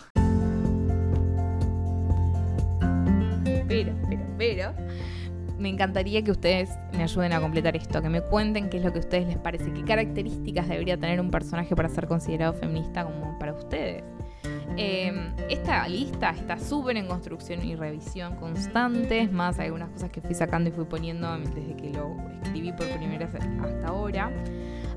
Pero, 3.67 3.93
pero, 4.09 4.25
pero... 4.37 4.73
Me 5.59 5.69
encantaría 5.69 6.23
que 6.23 6.31
ustedes 6.31 6.69
me 6.93 7.03
ayuden 7.03 7.33
a 7.33 7.41
completar 7.41 7.75
esto, 7.75 8.01
que 8.01 8.09
me 8.09 8.21
cuenten 8.21 8.69
qué 8.69 8.77
es 8.77 8.83
lo 8.83 8.91
que 8.91 8.99
a 8.99 9.01
ustedes 9.01 9.27
les 9.27 9.37
parece, 9.37 9.73
qué 9.73 9.83
características 9.83 10.67
debería 10.67 10.97
tener 10.97 11.19
un 11.19 11.31
personaje 11.31 11.75
para 11.75 11.89
ser 11.89 12.07
considerado 12.07 12.53
feminista 12.53 13.03
como 13.03 13.37
para 13.39 13.53
ustedes. 13.53 14.03
Em, 14.75 15.33
esta 15.49 15.87
lista 15.87 16.29
está 16.29 16.59
súper 16.59 16.97
en 16.97 17.07
construcción 17.07 17.65
y 17.65 17.75
revisión 17.75 18.35
constantes, 18.35 19.31
más 19.31 19.57
algunas 19.59 19.89
cosas 19.89 20.11
que 20.11 20.21
fui 20.21 20.35
sacando 20.35 20.69
y 20.69 20.71
fui 20.71 20.85
poniendo 20.85 21.35
desde 21.39 21.75
que 21.75 21.89
lo 21.89 22.15
escribí 22.43 22.71
por 22.71 22.87
primera 22.87 23.25
vez 23.25 23.43
hasta 23.43 23.87
ahora. 23.87 24.31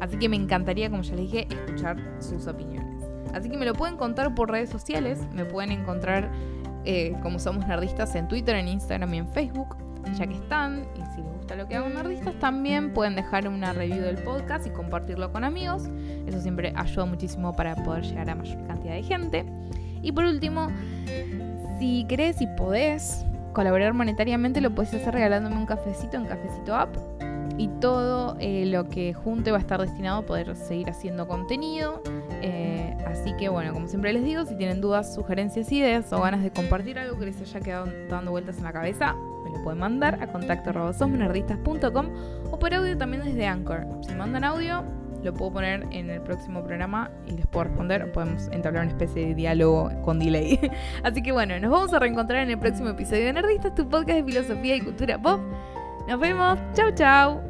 Así 0.00 0.18
que 0.18 0.28
me 0.28 0.36
encantaría, 0.36 0.90
como 0.90 1.02
ya 1.02 1.14
les 1.14 1.30
dije, 1.30 1.48
escuchar 1.50 1.98
sus 2.20 2.46
opiniones. 2.46 3.04
Así 3.32 3.48
que 3.48 3.56
me 3.56 3.64
lo 3.64 3.74
pueden 3.74 3.96
contar 3.96 4.34
por 4.34 4.50
redes 4.50 4.70
sociales, 4.70 5.20
me 5.32 5.44
pueden 5.44 5.72
encontrar 5.72 6.30
eh, 6.84 7.14
como 7.22 7.38
somos 7.38 7.66
nerdistas 7.66 8.14
en 8.14 8.28
Twitter, 8.28 8.56
en 8.56 8.68
Instagram 8.68 9.14
y 9.14 9.18
en 9.18 9.28
Facebook, 9.28 9.76
ya 10.14 10.26
que 10.26 10.34
están. 10.34 10.86
Y 10.94 11.14
si 11.14 11.22
les 11.22 11.32
gusta 11.32 11.56
lo 11.56 11.66
que 11.66 11.76
hago 11.76 11.88
nerdistas, 11.88 12.34
también 12.38 12.92
pueden 12.92 13.16
dejar 13.16 13.48
una 13.48 13.72
review 13.72 14.02
del 14.02 14.18
podcast 14.18 14.66
y 14.66 14.70
compartirlo 14.70 15.32
con 15.32 15.44
amigos. 15.44 15.88
Eso 16.26 16.40
siempre 16.40 16.72
ayuda 16.76 17.04
muchísimo 17.04 17.54
para 17.54 17.74
poder 17.76 18.04
llegar 18.04 18.30
a 18.30 18.34
mayor 18.34 18.66
cantidad 18.66 18.94
de 18.94 19.02
gente. 19.02 19.46
Y 20.02 20.12
por 20.12 20.24
último, 20.24 20.68
si 21.78 22.04
querés 22.08 22.40
y 22.40 22.46
podés 22.46 23.24
colaborar 23.52 23.94
monetariamente, 23.94 24.60
lo 24.60 24.74
puedes 24.74 24.94
hacer 24.94 25.14
regalándome 25.14 25.56
un 25.56 25.66
cafecito 25.66 26.16
en 26.16 26.26
Cafecito 26.26 26.74
App. 26.74 26.96
Y 27.58 27.68
todo 27.80 28.36
eh, 28.40 28.64
lo 28.64 28.88
que 28.88 29.12
junte 29.12 29.50
va 29.50 29.58
a 29.58 29.60
estar 29.60 29.80
destinado 29.80 30.20
a 30.20 30.22
poder 30.22 30.56
seguir 30.56 30.88
haciendo 30.88 31.28
contenido. 31.28 32.02
Eh, 32.40 32.96
así 33.06 33.34
que 33.36 33.50
bueno, 33.50 33.74
como 33.74 33.86
siempre 33.86 34.14
les 34.14 34.24
digo, 34.24 34.46
si 34.46 34.54
tienen 34.54 34.80
dudas, 34.80 35.14
sugerencias, 35.14 35.70
ideas 35.70 36.10
o 36.12 36.22
ganas 36.22 36.42
de 36.42 36.50
compartir 36.50 36.98
algo 36.98 37.18
que 37.18 37.26
les 37.26 37.40
haya 37.40 37.60
quedado 37.60 37.86
dando 38.08 38.30
vueltas 38.30 38.56
en 38.58 38.64
la 38.64 38.72
cabeza, 38.72 39.14
lo 39.50 39.62
pueden 39.62 39.80
mandar 39.80 40.22
a 40.22 40.26
contacto 40.26 40.70
o 42.50 42.58
por 42.58 42.74
audio 42.74 42.96
también 42.96 43.24
desde 43.24 43.46
Anchor. 43.46 43.86
Si 44.06 44.14
mandan 44.14 44.44
audio, 44.44 44.84
lo 45.22 45.34
puedo 45.34 45.52
poner 45.52 45.86
en 45.90 46.10
el 46.10 46.20
próximo 46.22 46.62
programa 46.62 47.10
y 47.26 47.32
les 47.32 47.46
puedo 47.46 47.64
responder. 47.64 48.10
Podemos 48.12 48.48
entablar 48.52 48.84
una 48.84 48.92
especie 48.92 49.26
de 49.26 49.34
diálogo 49.34 49.90
con 50.02 50.18
delay. 50.18 50.58
Así 51.02 51.22
que 51.22 51.32
bueno, 51.32 51.58
nos 51.60 51.70
vamos 51.70 51.92
a 51.92 51.98
reencontrar 51.98 52.42
en 52.42 52.50
el 52.50 52.58
próximo 52.58 52.90
episodio 52.90 53.26
de 53.26 53.32
Nerdistas, 53.34 53.74
tu 53.74 53.88
podcast 53.88 54.18
de 54.18 54.24
filosofía 54.24 54.76
y 54.76 54.80
cultura 54.80 55.20
pop. 55.20 55.40
Nos 56.08 56.18
vemos. 56.18 56.58
Chau, 56.74 56.90
chau. 56.94 57.49